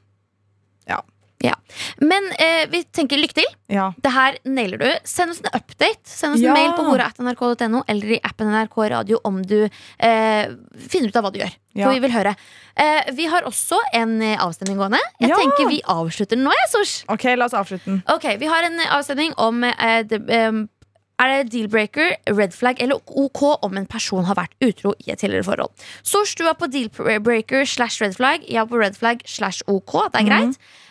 Men 2.02 2.28
eh, 2.40 2.66
vi 2.72 2.82
tenker 2.96 3.20
lykke 3.20 3.36
til. 3.38 3.48
Ja. 3.72 3.90
Det 4.02 4.12
her 4.14 4.38
nailer 4.48 4.80
du. 4.82 4.88
Send 5.08 5.32
oss 5.34 5.42
en 5.44 5.52
update. 5.54 6.02
Send 6.08 6.36
oss 6.38 6.42
en 6.44 6.54
mail 6.56 6.72
på 6.78 6.86
hora.nrk.no 6.88 7.84
eller 7.92 8.16
i 8.18 8.20
appen 8.26 8.50
NRK 8.52 8.78
Radio 8.94 9.20
om 9.28 9.42
du 9.46 9.58
eh, 9.66 10.46
finner 10.90 11.10
ut 11.12 11.20
av 11.20 11.26
hva 11.28 11.34
du 11.36 11.40
gjør. 11.44 11.56
Ja. 11.76 11.86
For 11.88 11.94
vi 11.98 12.04
vil 12.06 12.14
høre. 12.16 12.36
Eh, 12.80 13.12
vi 13.18 13.28
har 13.32 13.48
også 13.48 13.80
en 14.00 14.16
eh, 14.24 14.38
avstemning 14.42 14.80
gående. 14.80 15.02
Jeg 15.22 15.30
Ja. 15.34 15.42
tenker 15.42 15.68
vi 15.70 15.82
avslutter 15.84 16.36
den 16.40 16.46
nå, 16.48 16.54
jeg, 16.56 16.72
Sosh. 16.74 16.96
Ok, 17.12 17.28
la 17.36 17.46
oss 17.50 17.58
avslutte 17.58 17.86
den. 17.92 18.02
Ok, 18.16 18.30
Vi 18.40 18.46
har 18.52 18.64
en 18.64 18.80
eh, 18.80 18.96
avstemning 18.96 19.36
om 19.38 19.64
eh, 19.64 20.04
em, 20.40 20.70
er 21.16 21.30
det 21.32 21.52
deal-breaker, 21.54 22.10
red 22.36 22.52
flag 22.52 22.82
eller 22.84 23.00
OK 23.08 23.42
om 23.64 23.78
en 23.80 23.86
person 23.88 24.26
har 24.28 24.36
vært 24.36 24.52
utro 24.66 24.92
i 25.06 25.12
et 25.14 25.20
tidligere 25.22 25.46
forhold. 25.48 25.72
Sosh, 26.04 26.34
du 26.36 26.44
er 26.48 26.58
på 26.60 26.68
deal-breaker 26.68 27.64
slash 27.66 28.02
red 28.04 28.18
flag. 28.18 28.44
Jeg 28.44 28.60
er 28.60 28.68
på 28.68 28.82
red 28.82 28.98
flag 29.00 29.22
slash 29.26 29.62
OK. 29.72 29.94
Det 30.12 30.20
er 30.22 30.28
greit. 30.28 30.58
Eh, 30.60 30.85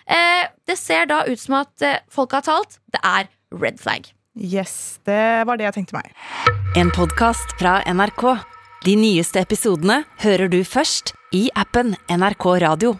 det 0.67 0.77
ser 0.81 1.07
da 1.11 1.23
ut 1.29 1.41
som 1.41 1.61
at 1.61 1.85
eh, 1.85 2.01
folket 2.13 2.43
har 2.43 2.47
talt. 2.49 2.79
Det 2.93 3.01
er 3.05 3.31
red 3.55 3.81
flag. 3.81 4.11
Yes, 4.35 4.99
det 5.07 5.47
var 5.47 5.59
det 5.61 5.69
jeg 5.69 5.77
tenkte 5.79 5.99
meg. 5.99 6.11
En 6.77 6.91
podkast 6.95 7.55
fra 7.61 7.79
NRK. 7.87 8.25
De 8.85 8.97
nyeste 8.99 9.41
episodene 9.41 10.03
hører 10.25 10.51
du 10.53 10.61
først 10.67 11.15
i 11.33 11.47
appen 11.57 11.95
NRK 12.11 12.49
Radio. 12.67 12.97